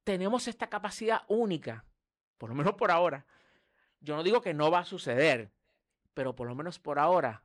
tenemos 0.03 0.47
esta 0.47 0.67
capacidad 0.67 1.23
única, 1.27 1.85
por 2.37 2.49
lo 2.49 2.55
menos 2.55 2.75
por 2.75 2.91
ahora. 2.91 3.25
Yo 3.99 4.15
no 4.15 4.23
digo 4.23 4.41
que 4.41 4.53
no 4.53 4.69
va 4.71 4.79
a 4.79 4.85
suceder, 4.85 5.51
pero 6.13 6.35
por 6.35 6.47
lo 6.47 6.55
menos 6.55 6.79
por 6.79 6.99
ahora, 6.99 7.43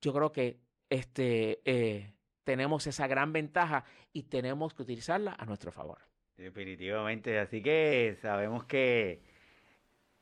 yo 0.00 0.12
creo 0.12 0.32
que 0.32 0.60
este, 0.90 1.60
eh, 1.64 2.13
tenemos 2.44 2.86
esa 2.86 3.06
gran 3.06 3.32
ventaja 3.32 3.84
y 4.12 4.24
tenemos 4.24 4.74
que 4.74 4.82
utilizarla 4.82 5.34
a 5.38 5.44
nuestro 5.46 5.72
favor. 5.72 5.98
Definitivamente, 6.36 7.38
así 7.38 7.62
que 7.62 8.16
sabemos 8.20 8.64
que 8.64 9.22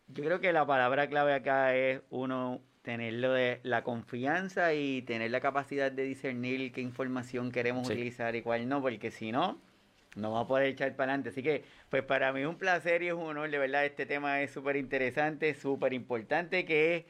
Yo 0.08 0.24
creo 0.24 0.40
que 0.40 0.52
la 0.52 0.66
palabra 0.66 1.08
clave 1.08 1.32
acá 1.34 1.74
es 1.74 2.02
uno 2.10 2.60
tener 2.82 3.14
lo 3.14 3.32
de 3.32 3.60
la 3.62 3.82
confianza 3.82 4.74
y 4.74 5.02
tener 5.02 5.30
la 5.30 5.40
capacidad 5.40 5.90
de 5.90 6.02
discernir 6.02 6.72
qué 6.72 6.80
información 6.80 7.50
queremos 7.52 7.88
utilizar 7.88 8.34
y 8.36 8.42
cuál 8.42 8.68
no, 8.68 8.82
porque 8.82 9.10
si 9.10 9.32
no, 9.32 9.60
no 10.16 10.32
va 10.32 10.40
a 10.40 10.46
poder 10.46 10.66
echar 10.66 10.94
para 10.96 11.12
adelante. 11.12 11.30
Así 11.30 11.42
que, 11.42 11.64
pues 11.88 12.02
para 12.02 12.32
mí 12.32 12.40
es 12.40 12.46
un 12.46 12.58
placer 12.58 13.02
y 13.02 13.08
es 13.08 13.14
un 13.14 13.22
honor, 13.22 13.50
de 13.50 13.58
verdad, 13.58 13.86
este 13.86 14.04
tema 14.04 14.42
es 14.42 14.50
súper 14.50 14.76
interesante, 14.76 15.54
súper 15.54 15.92
importante, 15.94 16.64
que 16.64 17.06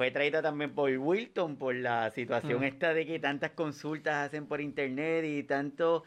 fue 0.00 0.10
traída 0.10 0.40
también 0.40 0.70
por 0.70 0.90
Wilton, 0.90 1.56
por 1.56 1.74
la 1.74 2.10
situación 2.12 2.64
esta 2.64 2.94
de 2.94 3.04
que 3.04 3.18
tantas 3.18 3.50
consultas 3.50 4.28
hacen 4.28 4.46
por 4.46 4.62
internet 4.62 5.26
y 5.26 5.42
tanto 5.42 6.04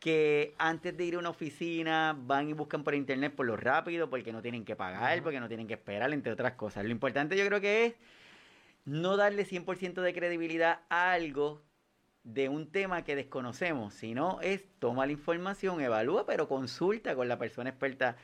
que 0.00 0.54
antes 0.56 0.96
de 0.96 1.04
ir 1.04 1.16
a 1.16 1.18
una 1.18 1.28
oficina 1.28 2.16
van 2.18 2.48
y 2.48 2.54
buscan 2.54 2.82
por 2.82 2.94
internet 2.94 3.34
por 3.34 3.44
lo 3.44 3.58
rápido, 3.58 4.08
porque 4.08 4.32
no 4.32 4.40
tienen 4.40 4.64
que 4.64 4.76
pagar, 4.76 5.22
porque 5.22 5.40
no 5.40 5.48
tienen 5.48 5.66
que 5.66 5.74
esperar, 5.74 6.10
entre 6.14 6.32
otras 6.32 6.54
cosas. 6.54 6.86
Lo 6.86 6.90
importante 6.90 7.36
yo 7.36 7.44
creo 7.44 7.60
que 7.60 7.84
es 7.84 7.94
no 8.86 9.18
darle 9.18 9.44
100% 9.44 10.00
de 10.00 10.14
credibilidad 10.14 10.80
a 10.88 11.12
algo 11.12 11.60
de 12.22 12.48
un 12.48 12.72
tema 12.72 13.04
que 13.04 13.14
desconocemos, 13.14 13.92
sino 13.92 14.40
es 14.40 14.62
toma 14.78 15.04
la 15.04 15.12
información, 15.12 15.82
evalúa, 15.82 16.24
pero 16.24 16.48
consulta 16.48 17.14
con 17.14 17.28
la 17.28 17.36
persona 17.36 17.68
experta 17.68 18.16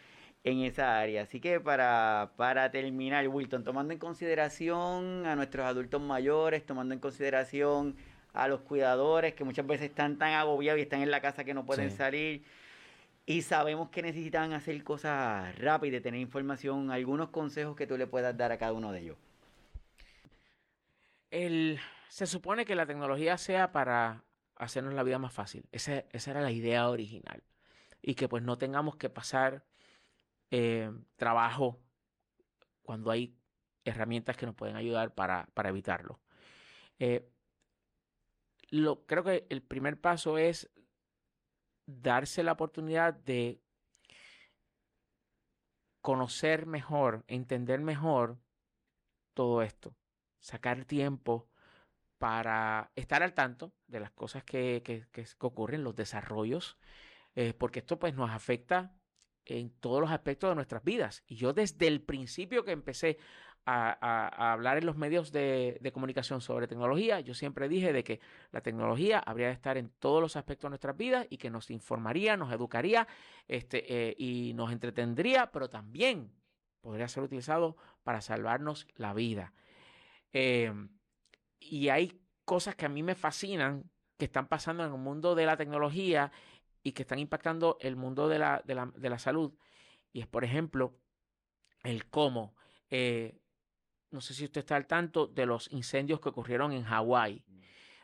en 0.44 0.60
esa 0.60 0.98
área. 0.98 1.22
Así 1.22 1.40
que 1.40 1.60
para, 1.60 2.32
para 2.36 2.70
terminar, 2.70 3.26
Wilton, 3.28 3.64
tomando 3.64 3.92
en 3.92 3.98
consideración 3.98 5.26
a 5.26 5.36
nuestros 5.36 5.66
adultos 5.66 6.00
mayores, 6.00 6.64
tomando 6.64 6.94
en 6.94 7.00
consideración 7.00 7.96
a 8.32 8.48
los 8.48 8.60
cuidadores 8.60 9.34
que 9.34 9.44
muchas 9.44 9.66
veces 9.66 9.90
están 9.90 10.18
tan 10.18 10.32
agobiados 10.32 10.78
y 10.78 10.82
están 10.82 11.02
en 11.02 11.10
la 11.10 11.20
casa 11.20 11.44
que 11.44 11.52
no 11.52 11.66
pueden 11.66 11.90
salir 11.90 12.44
y 13.26 13.42
sabemos 13.42 13.90
que 13.90 14.02
necesitan 14.02 14.52
hacer 14.52 14.82
cosas 14.82 15.56
rápidas, 15.58 16.02
tener 16.02 16.20
información, 16.20 16.90
algunos 16.90 17.30
consejos 17.30 17.76
que 17.76 17.86
tú 17.86 17.96
le 17.96 18.06
puedas 18.06 18.36
dar 18.36 18.50
a 18.50 18.58
cada 18.58 18.72
uno 18.72 18.92
de 18.92 19.00
ellos. 19.00 19.16
El, 21.30 21.78
se 22.08 22.26
supone 22.26 22.64
que 22.64 22.74
la 22.74 22.86
tecnología 22.86 23.38
sea 23.38 23.70
para 23.70 24.24
hacernos 24.56 24.94
la 24.94 25.04
vida 25.04 25.18
más 25.18 25.32
fácil. 25.32 25.64
Esa, 25.70 26.04
esa 26.10 26.30
era 26.32 26.40
la 26.40 26.50
idea 26.50 26.88
original. 26.88 27.42
Y 28.02 28.14
que 28.14 28.28
pues 28.28 28.42
no 28.42 28.58
tengamos 28.58 28.96
que 28.96 29.10
pasar 29.10 29.62
eh, 30.50 30.90
trabajo 31.16 31.80
cuando 32.82 33.10
hay 33.10 33.36
herramientas 33.84 34.36
que 34.36 34.46
nos 34.46 34.54
pueden 34.54 34.76
ayudar 34.76 35.14
para, 35.14 35.48
evitarlo. 35.64 36.20
Eh, 36.98 37.28
lo, 38.70 39.06
creo 39.06 39.24
que 39.24 39.46
el 39.48 39.62
primer 39.62 40.00
paso 40.00 40.38
es 40.38 40.70
darse 41.86 42.42
la 42.42 42.52
oportunidad 42.52 43.14
de 43.14 43.60
conocer 46.00 46.66
mejor, 46.66 47.24
entender 47.26 47.80
mejor 47.80 48.38
todo 49.34 49.62
esto, 49.62 49.94
sacar 50.38 50.84
tiempo 50.84 51.48
para 52.18 52.92
estar 52.96 53.22
al 53.22 53.34
tanto 53.34 53.72
de 53.86 54.00
las 54.00 54.10
cosas 54.10 54.44
que, 54.44 54.82
que, 54.84 55.06
que 55.10 55.26
ocurren, 55.38 55.84
los 55.84 55.96
desarrollos, 55.96 56.78
eh, 57.34 57.54
porque 57.54 57.80
esto 57.80 57.98
pues 57.98 58.14
nos 58.14 58.30
afecta 58.30 58.94
en 59.46 59.70
todos 59.70 60.00
los 60.00 60.10
aspectos 60.10 60.50
de 60.50 60.54
nuestras 60.54 60.84
vidas. 60.84 61.22
Y 61.26 61.36
yo 61.36 61.52
desde 61.52 61.86
el 61.86 62.00
principio 62.02 62.64
que 62.64 62.72
empecé 62.72 63.18
a, 63.66 64.52
hablar 64.52 64.78
en 64.78 64.86
los 64.86 64.96
medios 64.96 65.32
de, 65.32 65.90
comunicación 65.92 66.40
sobre 66.40 66.66
tecnología, 66.66 67.20
yo 67.20 67.34
siempre 67.34 67.68
dije 67.68 67.92
de 67.92 68.02
que 68.02 68.20
la 68.52 68.62
tecnología 68.62 69.18
habría 69.18 69.48
de 69.48 69.52
estar 69.52 69.76
en 69.76 69.90
todos 69.98 70.20
los 70.20 70.36
aspectos 70.36 70.68
de 70.68 70.70
nuestras 70.70 70.96
vidas 70.96 71.26
y 71.30 71.36
que 71.36 71.50
nos 71.50 71.70
informaría, 71.70 72.36
nos 72.36 72.52
educaría 72.52 73.06
este, 73.46 74.08
eh, 74.10 74.14
y 74.18 74.52
nos 74.54 74.72
entretendría, 74.72 75.50
pero 75.52 75.68
también 75.68 76.32
podría 76.80 77.08
ser 77.08 77.22
utilizado 77.22 77.76
para 78.02 78.20
salvarnos 78.20 78.86
la 78.96 79.12
vida. 79.12 79.52
Em, 80.32 80.88
y 81.58 81.88
hay 81.88 82.20
cosas 82.44 82.74
que 82.74 82.86
a 82.86 82.88
mí 82.88 83.02
me 83.02 83.14
fascinan 83.14 83.90
que 84.16 84.26
están 84.26 84.48
pasando 84.48 84.84
en 84.84 84.92
el 84.92 84.98
mundo 84.98 85.34
de 85.34 85.46
la 85.46 85.56
tecnología 85.56 86.30
y 86.82 86.92
que 86.92 87.02
están 87.02 87.18
impactando 87.18 87.76
el 87.80 87.96
mundo 87.96 88.28
de 88.28 88.38
la, 88.38 88.62
de 88.64 88.74
la, 88.74 88.86
de 88.86 89.10
la 89.10 89.18
salud. 89.18 89.52
Y 90.12 90.20
es, 90.20 90.26
por 90.26 90.44
ejemplo, 90.44 90.98
el 91.82 92.08
cómo. 92.08 92.56
Eh, 92.90 93.40
no 94.10 94.20
sé 94.20 94.34
si 94.34 94.44
usted 94.44 94.60
está 94.60 94.76
al 94.76 94.86
tanto 94.86 95.26
de 95.26 95.46
los 95.46 95.70
incendios 95.72 96.20
que 96.20 96.30
ocurrieron 96.30 96.72
en 96.72 96.84
Hawái. 96.84 97.44
Mm. 97.46 97.60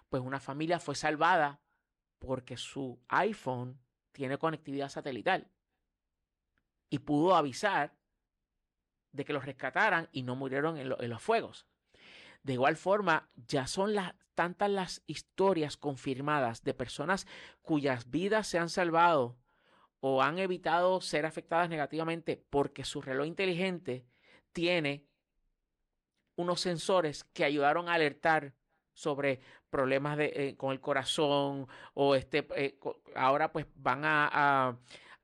Pues 0.08 0.22
una 0.22 0.40
familia 0.40 0.78
fue 0.78 0.94
salvada 0.94 1.60
porque 2.18 2.56
su 2.56 3.02
iPhone 3.08 3.80
tiene 4.12 4.38
conectividad 4.38 4.88
satelital 4.88 5.50
y 6.88 7.00
pudo 7.00 7.34
avisar 7.34 7.96
de 9.12 9.24
que 9.24 9.32
los 9.32 9.44
rescataran 9.44 10.08
y 10.12 10.22
no 10.22 10.36
murieron 10.36 10.76
en, 10.76 10.94
en 10.98 11.10
los 11.10 11.22
fuegos. 11.22 11.66
De 12.46 12.52
igual 12.52 12.76
forma, 12.76 13.28
ya 13.48 13.66
son 13.66 13.92
tantas 14.36 14.70
las 14.70 15.02
historias 15.08 15.76
confirmadas 15.76 16.62
de 16.62 16.74
personas 16.74 17.26
cuyas 17.60 18.08
vidas 18.08 18.46
se 18.46 18.56
han 18.56 18.68
salvado 18.68 19.36
o 19.98 20.22
han 20.22 20.38
evitado 20.38 21.00
ser 21.00 21.26
afectadas 21.26 21.68
negativamente 21.68 22.36
porque 22.36 22.84
su 22.84 23.02
reloj 23.02 23.26
inteligente 23.26 24.06
tiene 24.52 25.08
unos 26.36 26.60
sensores 26.60 27.24
que 27.24 27.42
ayudaron 27.42 27.88
a 27.88 27.94
alertar 27.94 28.54
sobre 28.92 29.40
problemas 29.68 30.16
eh, 30.20 30.54
con 30.56 30.70
el 30.70 30.80
corazón 30.80 31.66
o 31.94 32.14
este 32.14 32.46
eh, 32.54 32.78
ahora 33.16 33.50
pues 33.50 33.66
van 33.74 34.02
a, 34.04 34.78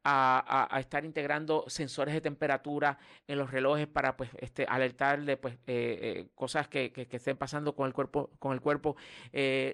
estar 0.05 1.05
integrando 1.05 1.65
sensores 1.69 2.15
de 2.15 2.21
temperatura 2.21 2.99
en 3.27 3.39
los 3.39 3.51
relojes 3.51 3.87
para 3.87 4.17
pues 4.17 4.31
este 4.39 4.65
alertar 4.69 5.25
de 5.25 5.37
pues 5.37 5.59
eh, 5.67 6.29
cosas 6.35 6.69
que, 6.69 6.93
estén 7.11 7.37
pasando 7.37 7.75
con 7.75 7.87
el 7.87 7.93
cuerpo 7.93 8.31
con 8.39 8.53
el 8.53 8.61
cuerpo 8.61 8.97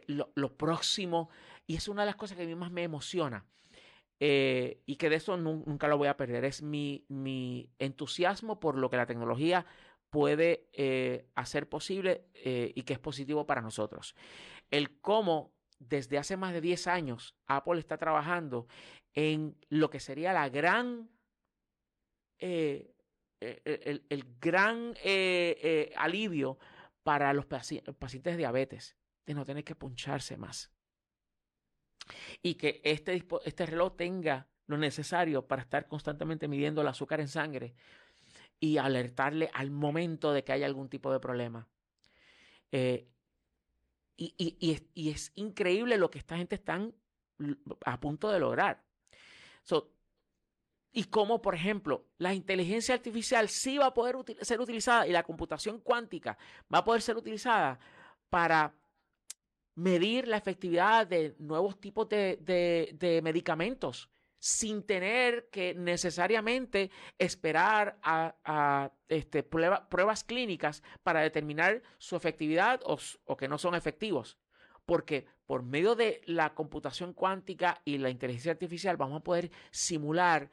lo, 0.06 0.56
próximo 0.56 1.30
y 1.66 1.76
es 1.76 1.88
una 1.88 2.02
de 2.02 2.06
las 2.06 2.16
cosas 2.16 2.36
que 2.36 2.44
a 2.44 2.46
mí 2.46 2.54
más 2.54 2.70
me 2.70 2.82
emociona 2.82 3.46
y 4.20 4.96
que 4.96 5.08
de 5.08 5.16
eso 5.16 5.36
nunca 5.36 5.88
lo 5.88 5.96
voy 5.96 6.08
a 6.08 6.16
perder 6.16 6.44
es 6.44 6.62
mi, 6.62 7.70
entusiasmo 7.78 8.60
por 8.60 8.76
lo 8.76 8.90
que 8.90 8.96
la 8.96 9.06
tecnología 9.06 9.64
puede 10.10 10.68
eh, 10.72 11.26
hacer 11.34 11.68
posible 11.68 12.24
eh, 12.34 12.72
y 12.74 12.82
que 12.82 12.94
es 12.94 12.98
positivo 12.98 13.46
para 13.46 13.60
nosotros. 13.60 14.14
El 14.70 15.00
cómo 15.00 15.52
desde 15.78 16.18
hace 16.18 16.36
más 16.36 16.52
de 16.52 16.60
10 16.60 16.86
años 16.88 17.36
Apple 17.46 17.78
está 17.78 17.98
trabajando 17.98 18.66
en 19.18 19.56
lo 19.68 19.90
que 19.90 19.98
sería 19.98 20.32
la 20.32 20.48
gran, 20.48 21.10
eh, 22.38 22.94
el, 23.40 24.06
el, 24.08 24.24
gran 24.40 24.94
alivio 25.96 26.56
para 27.02 27.32
los 27.32 27.46
pacientes 27.46 28.34
de 28.34 28.36
diabetes, 28.36 28.96
de 29.26 29.34
no 29.34 29.44
tener 29.44 29.64
que 29.64 29.74
puncharse 29.74 30.36
más. 30.36 30.70
Y 32.42 32.54
que 32.54 32.80
este, 32.84 33.26
este 33.44 33.66
reloj 33.66 33.96
tenga 33.96 34.46
lo 34.66 34.78
necesario 34.78 35.48
para 35.48 35.62
estar 35.62 35.88
constantemente 35.88 36.46
midiendo 36.46 36.82
el 36.82 36.88
azúcar 36.88 37.20
en 37.20 37.28
sangre 37.28 37.74
y 38.60 38.76
alertarle 38.76 39.50
al 39.52 39.72
momento 39.72 40.32
de 40.32 40.44
que 40.44 40.52
haya 40.52 40.66
algún 40.66 40.88
tipo 40.88 41.12
de 41.12 41.18
problema. 41.18 41.66
Eh, 42.70 43.08
y, 44.16 44.80
es, 45.10 45.32
increíble 45.36 45.96
lo 45.96 46.10
que 46.10 46.18
esta 46.18 46.36
gente 46.36 46.56
está 46.56 46.80
a 47.84 48.00
punto 48.00 48.30
de 48.30 48.40
lograr. 48.40 48.84
Y 50.90 51.04
cómo, 51.04 51.42
por 51.42 51.54
ejemplo, 51.54 52.06
la 52.18 52.34
inteligencia 52.34 52.94
artificial 52.94 53.48
sí 53.48 53.78
va 53.78 53.86
a 53.86 53.94
poder 53.94 54.16
ser 54.40 54.60
utilizada 54.60 55.06
y 55.06 55.12
la 55.12 55.22
computación 55.22 55.80
cuántica 55.80 56.38
va 56.72 56.78
a 56.78 56.84
poder 56.84 57.02
ser 57.02 57.16
utilizada 57.16 57.78
para 58.30 58.74
medir 59.74 60.26
la 60.26 60.38
efectividad 60.38 61.06
de 61.06 61.36
nuevos 61.38 61.78
tipos 61.78 62.08
de 62.08 63.20
medicamentos 63.22 64.10
sin 64.38 64.84
tener 64.84 65.48
que 65.50 65.74
necesariamente 65.74 66.90
esperar 67.18 67.98
a, 68.02 68.92
este, 69.08 69.42
pruebas 69.42 70.24
clínicas 70.24 70.82
para 71.02 71.20
determinar 71.20 71.82
su 71.98 72.16
efectividad 72.16 72.80
o 72.84 73.36
que 73.36 73.48
no 73.48 73.58
son 73.58 73.74
efectivos. 73.74 74.38
Porque 74.88 75.26
por 75.44 75.62
medio 75.62 75.94
de 75.94 76.22
la 76.24 76.54
computación 76.54 77.12
cuántica 77.12 77.82
y 77.84 77.98
la 77.98 78.08
inteligencia 78.08 78.52
artificial 78.52 78.96
vamos 78.96 79.20
a 79.20 79.22
poder 79.22 79.50
simular 79.70 80.50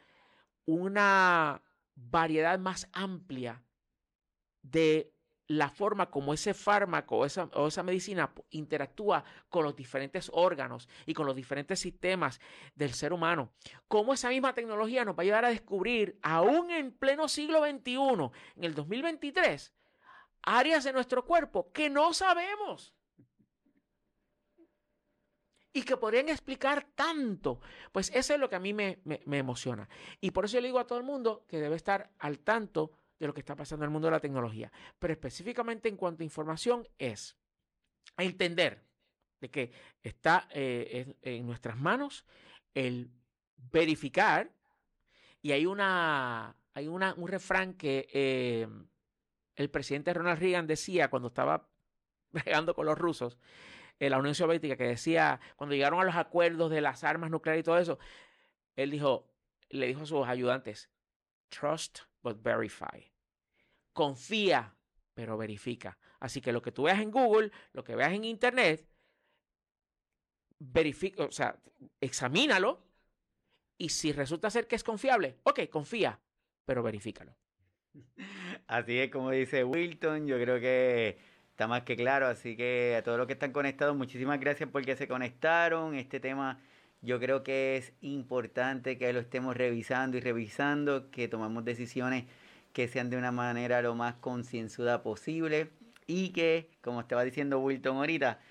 una 0.65 1.61
variedad 1.95 2.59
más 2.59 2.89
amplia 2.91 3.63
de 4.61 5.13
la 5.47 5.69
forma 5.69 6.09
como 6.11 6.33
ese 6.33 6.53
fármaco 6.53 7.19
o 7.19 7.25
esa, 7.25 7.83
medicina 7.83 8.33
interactúa 8.49 9.23
con 9.47 9.63
los 9.63 9.73
diferentes 9.73 10.29
órganos 10.33 10.89
y 11.05 11.13
con 11.13 11.25
los 11.25 11.35
diferentes 11.37 11.79
sistemas 11.79 12.41
del 12.73 12.93
ser 12.93 13.13
humano. 13.13 13.53
Cómo 13.87 14.13
esa 14.13 14.27
misma 14.27 14.53
tecnología 14.53 15.05
nos 15.05 15.15
va 15.15 15.19
a 15.19 15.21
ayudar 15.21 15.45
a 15.45 15.49
descubrir, 15.49 16.19
aún 16.21 16.71
en 16.71 16.91
pleno 16.91 17.29
siglo 17.29 17.61
XXI, 17.65 18.31
en 18.57 18.63
el 18.65 18.75
2023, 18.75 19.73
áreas 20.41 20.83
de 20.83 20.91
nuestro 20.91 21.23
cuerpo 21.23 21.71
que 21.71 21.89
no 21.89 22.13
sabemos. 22.13 22.93
Y 25.75 25.83
que 25.83 25.97
podrían 25.97 26.29
explicar 26.29 26.87
tanto. 26.95 27.59
Pues 27.91 28.09
eso 28.13 28.33
es 28.33 28.39
lo 28.39 28.49
que 28.49 28.55
a 28.55 28.59
mí 28.59 28.73
me, 28.73 28.99
me, 29.03 29.37
emociona. 29.37 29.89
Y 30.21 30.31
por 30.31 30.45
eso 30.45 30.53
yo 30.53 30.61
le 30.61 30.69
digo 30.69 30.79
a 30.79 30.87
todo 30.87 30.97
el 30.97 31.03
mundo 31.03 31.43
que 31.49 31.59
debe 31.59 31.75
estar 31.75 32.11
al 32.19 32.39
tanto 32.39 32.93
de 33.19 33.27
lo 33.27 33.33
que 33.33 33.41
está 33.41 33.57
pasando 33.57 33.83
en 33.83 33.89
el 33.89 33.91
mundo 33.91 34.07
de 34.07 34.13
la 34.13 34.21
tecnología. 34.21 34.71
Pero 34.97 35.11
específicamente 35.11 35.89
en 35.89 35.97
cuanto 35.97 36.23
a 36.23 36.23
información 36.23 36.87
es 36.97 37.35
entender 38.15 38.85
de 39.41 39.51
que 39.51 39.73
está 40.01 40.47
eh, 40.51 41.13
en, 41.21 41.45
nuestras 41.45 41.75
manos 41.75 42.25
el 42.73 43.11
verificar 43.57 44.49
y 45.41 45.51
hay 45.51 45.65
una 45.65 46.55
hay 46.73 46.87
una, 46.87 47.13
un 47.15 47.27
refrán 47.27 47.73
que 47.73 48.07
eh, 48.13 48.67
el 49.57 49.69
presidente 49.69 50.13
Ronald 50.13 50.39
Reagan 50.39 50.67
decía 50.67 51.09
cuando 51.09 51.27
estaba 51.27 51.67
bregando 52.31 52.73
con 52.73 52.85
los 52.85 52.97
rusos 52.97 53.37
en 53.99 54.11
la 54.11 54.17
Unión 54.17 54.35
Soviética 54.35 54.75
que 54.75 54.87
decía 54.87 55.39
cuando 55.55 55.75
llegaron 55.75 55.99
a 55.99 56.03
los 56.03 56.15
acuerdos 56.15 56.71
de 56.71 56.81
las 56.81 57.03
armas 57.03 57.29
nucleares 57.29 57.61
y 57.61 57.63
todo 57.63 57.77
eso 57.77 57.99
él 58.75 58.91
dijo 58.91 59.27
le 59.69 59.87
dijo 59.87 60.01
a 60.01 60.05
sus 60.05 60.27
ayudantes 60.27 60.89
trust 61.49 61.99
but 62.21 62.41
verify 62.41 63.11
confía 63.93 64.75
pero 65.13 65.37
verifica 65.37 65.97
así 66.19 66.41
que 66.41 66.51
lo 66.51 66.61
que 66.61 66.71
tú 66.71 66.83
veas 66.83 66.99
en 66.99 67.11
Google 67.11 67.51
lo 67.73 67.83
que 67.83 67.95
veas 67.95 68.13
en 68.13 68.25
internet 68.25 68.87
verifica, 70.59 71.23
o 71.23 71.31
sea, 71.31 71.59
examínalo 72.01 72.81
y 73.77 73.89
si 73.89 74.11
resulta 74.11 74.49
ser 74.49 74.67
que 74.67 74.75
es 74.75 74.83
confiable, 74.83 75.37
ok, 75.43 75.61
confía, 75.69 76.19
pero 76.65 76.83
verifícalo. 76.83 77.35
Así 78.67 78.99
es 78.99 79.11
como 79.11 79.31
dice 79.31 79.63
Wilton, 79.63 80.27
yo 80.27 80.37
creo 80.39 80.59
que 80.59 81.17
está 81.55 81.67
más 81.67 81.83
que 81.83 81.95
claro, 81.95 82.27
así 82.27 82.57
que 82.57 82.97
a 82.97 83.01
todos 83.01 83.17
los 83.17 83.27
que 83.27 83.33
están 83.33 83.53
conectados, 83.53 83.95
muchísimas 83.95 84.41
gracias 84.41 84.67
porque 84.69 84.97
se 84.97 85.07
conectaron. 85.07 85.95
Este 85.95 86.19
tema 86.19 86.59
yo 87.01 87.17
creo 87.17 87.43
que 87.43 87.77
es 87.77 87.93
importante 88.01 88.97
que 88.97 89.13
lo 89.13 89.21
estemos 89.21 89.55
revisando 89.55 90.17
y 90.17 90.19
revisando, 90.19 91.09
que 91.11 91.29
tomamos 91.29 91.63
decisiones 91.63 92.25
que 92.73 92.89
sean 92.89 93.09
de 93.09 93.15
una 93.15 93.31
manera 93.31 93.81
lo 93.81 93.95
más 93.95 94.15
concienzuda 94.15 95.01
posible 95.01 95.69
y 96.07 96.33
que, 96.33 96.71
como 96.81 96.99
estaba 96.99 97.23
diciendo 97.23 97.61
Wilton 97.61 97.95
ahorita, 97.95 98.41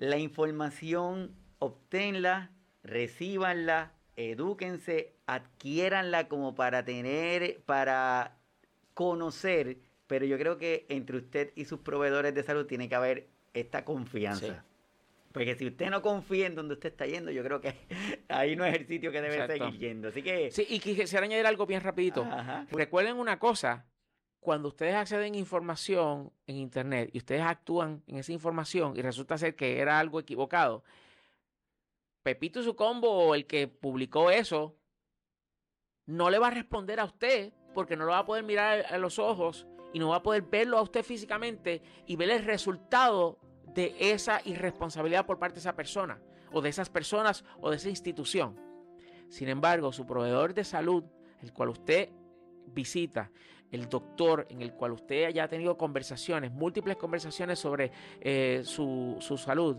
la 0.00 0.18
información, 0.18 1.36
obténla, 1.60 2.50
recíbanla, 2.82 3.92
edúquense, 4.16 5.14
adquiéranla 5.26 6.26
como 6.26 6.56
para 6.56 6.84
tener, 6.84 7.62
para 7.66 8.36
conocer, 8.94 9.76
pero 10.06 10.24
yo 10.24 10.38
creo 10.38 10.58
que 10.58 10.86
entre 10.88 11.16
usted 11.18 11.52
y 11.54 11.64
sus 11.64 11.80
proveedores 11.80 12.34
de 12.34 12.42
salud 12.42 12.66
tiene 12.66 12.88
que 12.88 12.94
haber 12.94 13.28
esta 13.54 13.84
confianza. 13.84 14.64
Porque 15.32 15.54
si 15.54 15.66
usted 15.66 15.88
no 15.88 16.02
confía 16.02 16.46
en 16.46 16.54
donde 16.54 16.74
usted 16.74 16.90
está 16.90 17.06
yendo, 17.06 17.30
yo 17.30 17.42
creo 17.42 17.60
que 17.60 17.74
ahí 18.28 18.54
no 18.54 18.64
es 18.64 18.74
el 18.74 18.86
sitio 18.86 19.10
que 19.10 19.22
debe 19.22 19.46
seguir 19.46 19.78
yendo. 19.78 20.08
Así 20.08 20.22
que... 20.22 20.50
Sí, 20.50 20.66
y 20.68 20.78
quisiera 20.78 21.24
añadir 21.24 21.46
algo 21.46 21.66
bien 21.66 21.80
rapidito. 21.80 22.26
Recuerden 22.70 23.16
una 23.16 23.38
cosa, 23.38 23.86
cuando 24.40 24.68
ustedes 24.68 24.94
acceden 24.94 25.34
a 25.34 25.38
información 25.38 26.32
en 26.46 26.56
Internet 26.56 27.10
y 27.12 27.18
ustedes 27.18 27.42
actúan 27.42 28.02
en 28.06 28.16
esa 28.16 28.32
información 28.32 28.94
y 28.96 29.02
resulta 29.02 29.38
ser 29.38 29.56
que 29.56 29.78
era 29.78 29.98
algo 29.98 30.20
equivocado, 30.20 30.84
Pepito 32.22 32.60
y 32.60 32.64
su 32.64 32.76
combo 32.76 33.10
o 33.10 33.34
el 33.34 33.46
que 33.46 33.66
publicó 33.68 34.30
eso 34.30 34.76
no 36.06 36.30
le 36.30 36.38
va 36.38 36.48
a 36.48 36.50
responder 36.50 37.00
a 37.00 37.04
usted 37.04 37.52
porque 37.74 37.96
no 37.96 38.04
lo 38.04 38.12
va 38.12 38.18
a 38.18 38.26
poder 38.26 38.44
mirar 38.44 38.84
a 38.88 38.98
los 38.98 39.18
ojos 39.18 39.66
y 39.92 39.98
no 39.98 40.08
va 40.08 40.16
a 40.16 40.22
poder 40.22 40.42
verlo 40.42 40.78
a 40.78 40.82
usted 40.82 41.02
físicamente 41.02 41.82
y 42.06 42.16
ver 42.16 42.30
el 42.30 42.44
resultado 42.44 43.38
de 43.74 43.94
esa 43.98 44.40
irresponsabilidad 44.44 45.26
por 45.26 45.38
parte 45.38 45.54
de 45.54 45.60
esa 45.60 45.74
persona 45.74 46.20
o 46.52 46.60
de 46.60 46.68
esas 46.68 46.90
personas 46.90 47.44
o 47.60 47.70
de 47.70 47.76
esa 47.76 47.88
institución. 47.88 48.58
Sin 49.28 49.48
embargo, 49.48 49.92
su 49.92 50.06
proveedor 50.06 50.54
de 50.54 50.64
salud, 50.64 51.04
el 51.40 51.52
cual 51.52 51.70
usted 51.70 52.10
visita, 52.66 53.30
el 53.70 53.88
doctor 53.88 54.46
en 54.50 54.60
el 54.60 54.74
cual 54.74 54.92
usted 54.92 55.24
haya 55.24 55.48
tenido 55.48 55.78
conversaciones, 55.78 56.52
múltiples 56.52 56.96
conversaciones 56.96 57.58
sobre 57.58 57.90
eh, 58.20 58.62
su, 58.64 59.16
salud, 59.38 59.78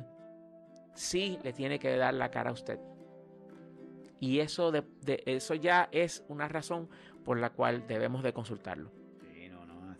sí 0.96 1.38
le 1.44 1.54
tiene 1.54 1.78
que 1.78 1.96
dar 1.96 2.16
la 2.16 2.32
cara 2.32 2.50
a 2.50 2.54
usted. 2.54 2.80
Y 4.20 4.40
eso, 4.40 4.72
de, 4.72 4.84
eso 5.26 5.54
ya 5.54 5.90
es 5.92 6.24
una 6.28 6.48
razón 6.48 6.90
por 7.24 7.40
la 7.40 7.52
cual 7.52 7.86
debemos 7.88 8.24
de 8.24 8.34
consultarlo. 8.34 9.03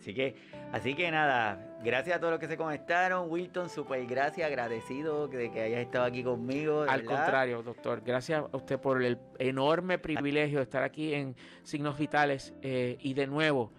Así 0.04 0.12
que, 0.12 0.36
así 0.70 0.94
que 0.94 1.10
nada, 1.10 1.78
gracias 1.82 2.16
a 2.16 2.20
todos 2.20 2.32
los 2.32 2.40
que 2.40 2.46
se 2.46 2.58
conectaron. 2.58 3.30
Wilton, 3.30 3.70
súper 3.70 4.04
gracias, 4.04 4.46
agradecido 4.46 5.28
de 5.28 5.50
que 5.50 5.62
hayas 5.62 5.80
estado 5.80 6.04
aquí 6.04 6.22
conmigo. 6.22 6.84
Al 6.86 7.04
contrario, 7.04 7.62
doctor, 7.62 8.02
gracias 8.04 8.44
a 8.52 8.56
usted 8.56 8.78
por 8.78 9.02
el 9.02 9.18
enorme 9.38 9.98
privilegio 9.98 10.58
de 10.58 10.64
estar 10.64 10.82
aquí 10.82 11.14
en 11.14 11.34
Signos 11.62 11.98
Vitales. 11.98 12.52
Eh, 12.60 12.98
y 13.00 13.14
de 13.14 13.26
nuevo, 13.26 13.72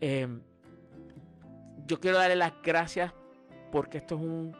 Em, 0.00 0.40
yo 1.86 2.00
quiero 2.00 2.16
darle 2.16 2.36
las 2.36 2.52
gracias 2.62 3.12
porque 3.70 3.98
esto 3.98 4.14
es 4.14 4.20
un, 4.22 4.56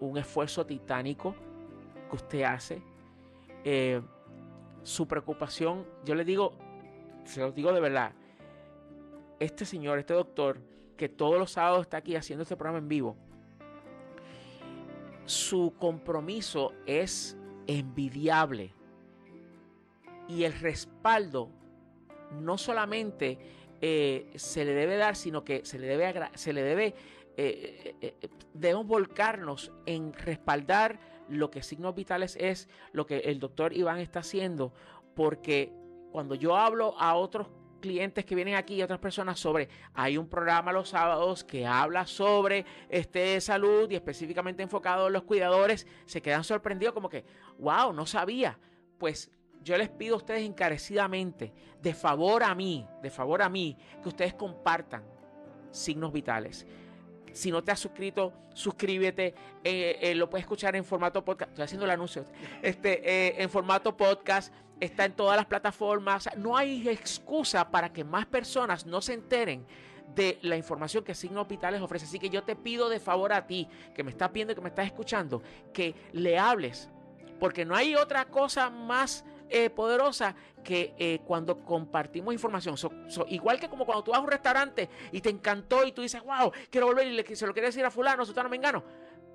un 0.00 0.18
esfuerzo 0.18 0.64
titánico 0.64 1.34
que 2.08 2.16
usted 2.16 2.42
hace. 2.42 2.82
Eh, 3.64 4.00
su 4.82 5.06
preocupación, 5.06 5.84
yo 6.04 6.14
le 6.14 6.24
digo, 6.24 6.54
se 7.24 7.40
lo 7.40 7.52
digo 7.52 7.72
de 7.72 7.80
verdad, 7.80 8.12
este 9.40 9.64
señor, 9.64 9.98
este 9.98 10.14
doctor, 10.14 10.60
que 10.96 11.08
todos 11.08 11.38
los 11.38 11.52
sábados 11.52 11.82
está 11.82 11.98
aquí 11.98 12.16
haciendo 12.16 12.42
este 12.42 12.56
programa 12.56 12.78
en 12.78 12.88
vivo, 12.88 13.16
su 15.26 15.74
compromiso 15.78 16.72
es 16.86 17.36
envidiable. 17.66 18.72
Y 20.28 20.44
el 20.44 20.52
respaldo 20.54 21.50
no 22.40 22.58
solamente 22.58 23.38
eh, 23.80 24.32
se 24.36 24.64
le 24.64 24.72
debe 24.72 24.96
dar, 24.96 25.16
sino 25.16 25.44
que 25.44 25.64
se 25.64 25.78
le 25.78 25.86
debe, 25.86 26.30
se 26.34 26.52
le 26.52 26.62
debe, 26.62 26.94
eh, 27.36 27.94
eh, 28.00 28.14
debemos 28.54 28.86
volcarnos 28.86 29.72
en 29.84 30.12
respaldar 30.12 30.98
lo 31.28 31.50
que 31.50 31.62
signos 31.62 31.94
vitales 31.94 32.36
es, 32.40 32.68
lo 32.92 33.06
que 33.06 33.18
el 33.18 33.38
doctor 33.38 33.76
Iván 33.76 33.98
está 33.98 34.20
haciendo, 34.20 34.72
porque 35.14 35.72
cuando 36.12 36.34
yo 36.34 36.56
hablo 36.56 36.98
a 36.98 37.14
otros 37.14 37.48
clientes 37.80 38.24
que 38.24 38.34
vienen 38.34 38.54
aquí 38.54 38.74
y 38.74 38.82
otras 38.82 38.98
personas 38.98 39.38
sobre, 39.38 39.68
hay 39.94 40.16
un 40.18 40.28
programa 40.28 40.72
los 40.72 40.90
sábados 40.90 41.44
que 41.44 41.66
habla 41.66 42.06
sobre 42.06 42.64
este 42.88 43.40
salud 43.40 43.90
y 43.90 43.94
específicamente 43.94 44.62
enfocado 44.62 45.06
en 45.06 45.12
los 45.12 45.22
cuidadores, 45.22 45.86
se 46.06 46.22
quedan 46.22 46.44
sorprendidos 46.44 46.94
como 46.94 47.08
que, 47.08 47.24
wow, 47.58 47.92
no 47.92 48.06
sabía. 48.06 48.58
Pues 48.98 49.30
yo 49.62 49.76
les 49.76 49.88
pido 49.88 50.14
a 50.14 50.18
ustedes 50.18 50.42
encarecidamente, 50.42 51.52
de 51.82 51.94
favor 51.94 52.42
a 52.44 52.54
mí, 52.54 52.86
de 53.02 53.10
favor 53.10 53.42
a 53.42 53.48
mí, 53.48 53.76
que 54.02 54.08
ustedes 54.08 54.34
compartan 54.34 55.04
signos 55.70 56.12
vitales. 56.12 56.66
Si 57.32 57.50
no 57.50 57.62
te 57.62 57.70
has 57.70 57.80
suscrito, 57.80 58.32
suscríbete. 58.54 59.34
Eh, 59.62 59.98
eh, 60.00 60.14
lo 60.14 60.30
puedes 60.30 60.44
escuchar 60.44 60.74
en 60.74 60.84
formato 60.84 61.22
podcast. 61.22 61.50
Estoy 61.50 61.64
haciendo 61.64 61.84
el 61.84 61.90
anuncio. 61.90 62.24
Este, 62.62 63.02
eh, 63.04 63.42
en 63.42 63.50
formato 63.50 63.94
podcast. 63.94 64.54
Está 64.80 65.04
en 65.04 65.12
todas 65.12 65.36
las 65.36 65.46
plataformas. 65.46 66.28
No 66.36 66.56
hay 66.56 66.88
excusa 66.88 67.70
para 67.70 67.92
que 67.92 68.04
más 68.04 68.26
personas 68.26 68.86
no 68.86 69.00
se 69.00 69.14
enteren 69.14 69.66
de 70.14 70.38
la 70.42 70.56
información 70.56 71.04
que 71.04 71.14
Signos 71.14 71.48
Vitales 71.48 71.80
ofrece. 71.80 72.06
Así 72.06 72.18
que 72.18 72.30
yo 72.30 72.42
te 72.42 72.56
pido 72.56 72.88
de 72.88 73.00
favor 73.00 73.32
a 73.32 73.46
ti, 73.46 73.68
que 73.94 74.04
me 74.04 74.10
estás 74.10 74.32
viendo 74.32 74.52
y 74.52 74.54
que 74.56 74.62
me 74.62 74.68
estás 74.68 74.86
escuchando, 74.86 75.42
que 75.72 75.94
le 76.12 76.38
hables. 76.38 76.90
Porque 77.40 77.64
no 77.64 77.74
hay 77.74 77.94
otra 77.94 78.26
cosa 78.26 78.70
más 78.70 79.24
eh, 79.48 79.70
poderosa 79.70 80.34
que 80.64 80.94
eh, 80.98 81.20
cuando 81.24 81.64
compartimos 81.64 82.34
información. 82.34 82.76
igual 83.28 83.60
que 83.60 83.68
como 83.68 83.86
cuando 83.86 84.02
tú 84.02 84.10
vas 84.10 84.18
a 84.18 84.22
un 84.22 84.28
restaurante 84.28 84.88
y 85.12 85.20
te 85.20 85.30
encantó 85.30 85.86
y 85.86 85.92
tú 85.92 86.02
dices, 86.02 86.20
wow, 86.22 86.50
quiero 86.70 86.88
volver 86.88 87.06
y 87.06 87.12
le, 87.12 87.36
se 87.36 87.46
lo 87.46 87.52
quiero 87.52 87.68
decir 87.68 87.84
a 87.84 87.90
fulano, 87.90 88.24
me 88.24 88.48
mengano. 88.48 88.82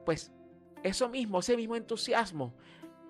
Pues 0.06 0.32
eso 0.84 1.08
mismo, 1.10 1.40
ese 1.40 1.56
mismo 1.56 1.76
entusiasmo, 1.76 2.54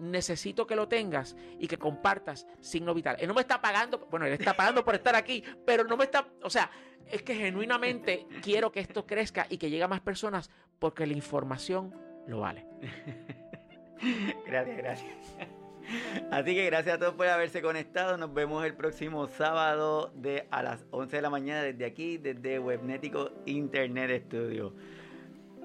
necesito 0.01 0.67
que 0.67 0.75
lo 0.75 0.87
tengas 0.87 1.35
y 1.59 1.67
que 1.67 1.77
compartas 1.77 2.47
signo 2.59 2.93
vital. 2.93 3.17
Él 3.19 3.27
no 3.27 3.33
me 3.33 3.41
está 3.41 3.61
pagando, 3.61 3.99
bueno, 4.09 4.25
él 4.25 4.33
está 4.33 4.55
pagando 4.55 4.83
por 4.83 4.95
estar 4.95 5.15
aquí, 5.15 5.43
pero 5.65 5.83
no 5.83 5.95
me 5.95 6.05
está, 6.05 6.27
o 6.41 6.49
sea, 6.49 6.69
es 7.09 7.21
que 7.23 7.35
genuinamente 7.35 8.27
quiero 8.41 8.71
que 8.71 8.79
esto 8.79 9.05
crezca 9.05 9.45
y 9.49 9.57
que 9.57 9.69
llegue 9.69 9.83
a 9.83 9.87
más 9.87 10.01
personas 10.01 10.49
porque 10.79 11.05
la 11.05 11.13
información 11.13 11.93
lo 12.27 12.39
vale. 12.39 12.65
gracias, 14.45 14.77
gracias. 14.77 15.15
Así 16.31 16.55
que 16.55 16.65
gracias 16.65 16.95
a 16.95 16.99
todos 16.99 17.15
por 17.15 17.27
haberse 17.27 17.61
conectado. 17.61 18.17
Nos 18.17 18.33
vemos 18.33 18.63
el 18.65 18.75
próximo 18.75 19.27
sábado 19.27 20.11
de 20.15 20.47
a 20.51 20.63
las 20.63 20.85
11 20.91 21.15
de 21.15 21.21
la 21.21 21.29
mañana 21.29 21.63
desde 21.63 21.85
aquí, 21.85 22.17
desde 22.17 22.59
Webnético 22.59 23.31
Internet 23.45 24.25
Studio. 24.27 24.73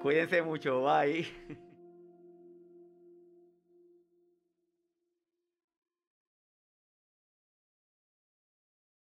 Cuídense 0.01 0.41
mucho, 0.41 0.83
bye. 0.83 1.27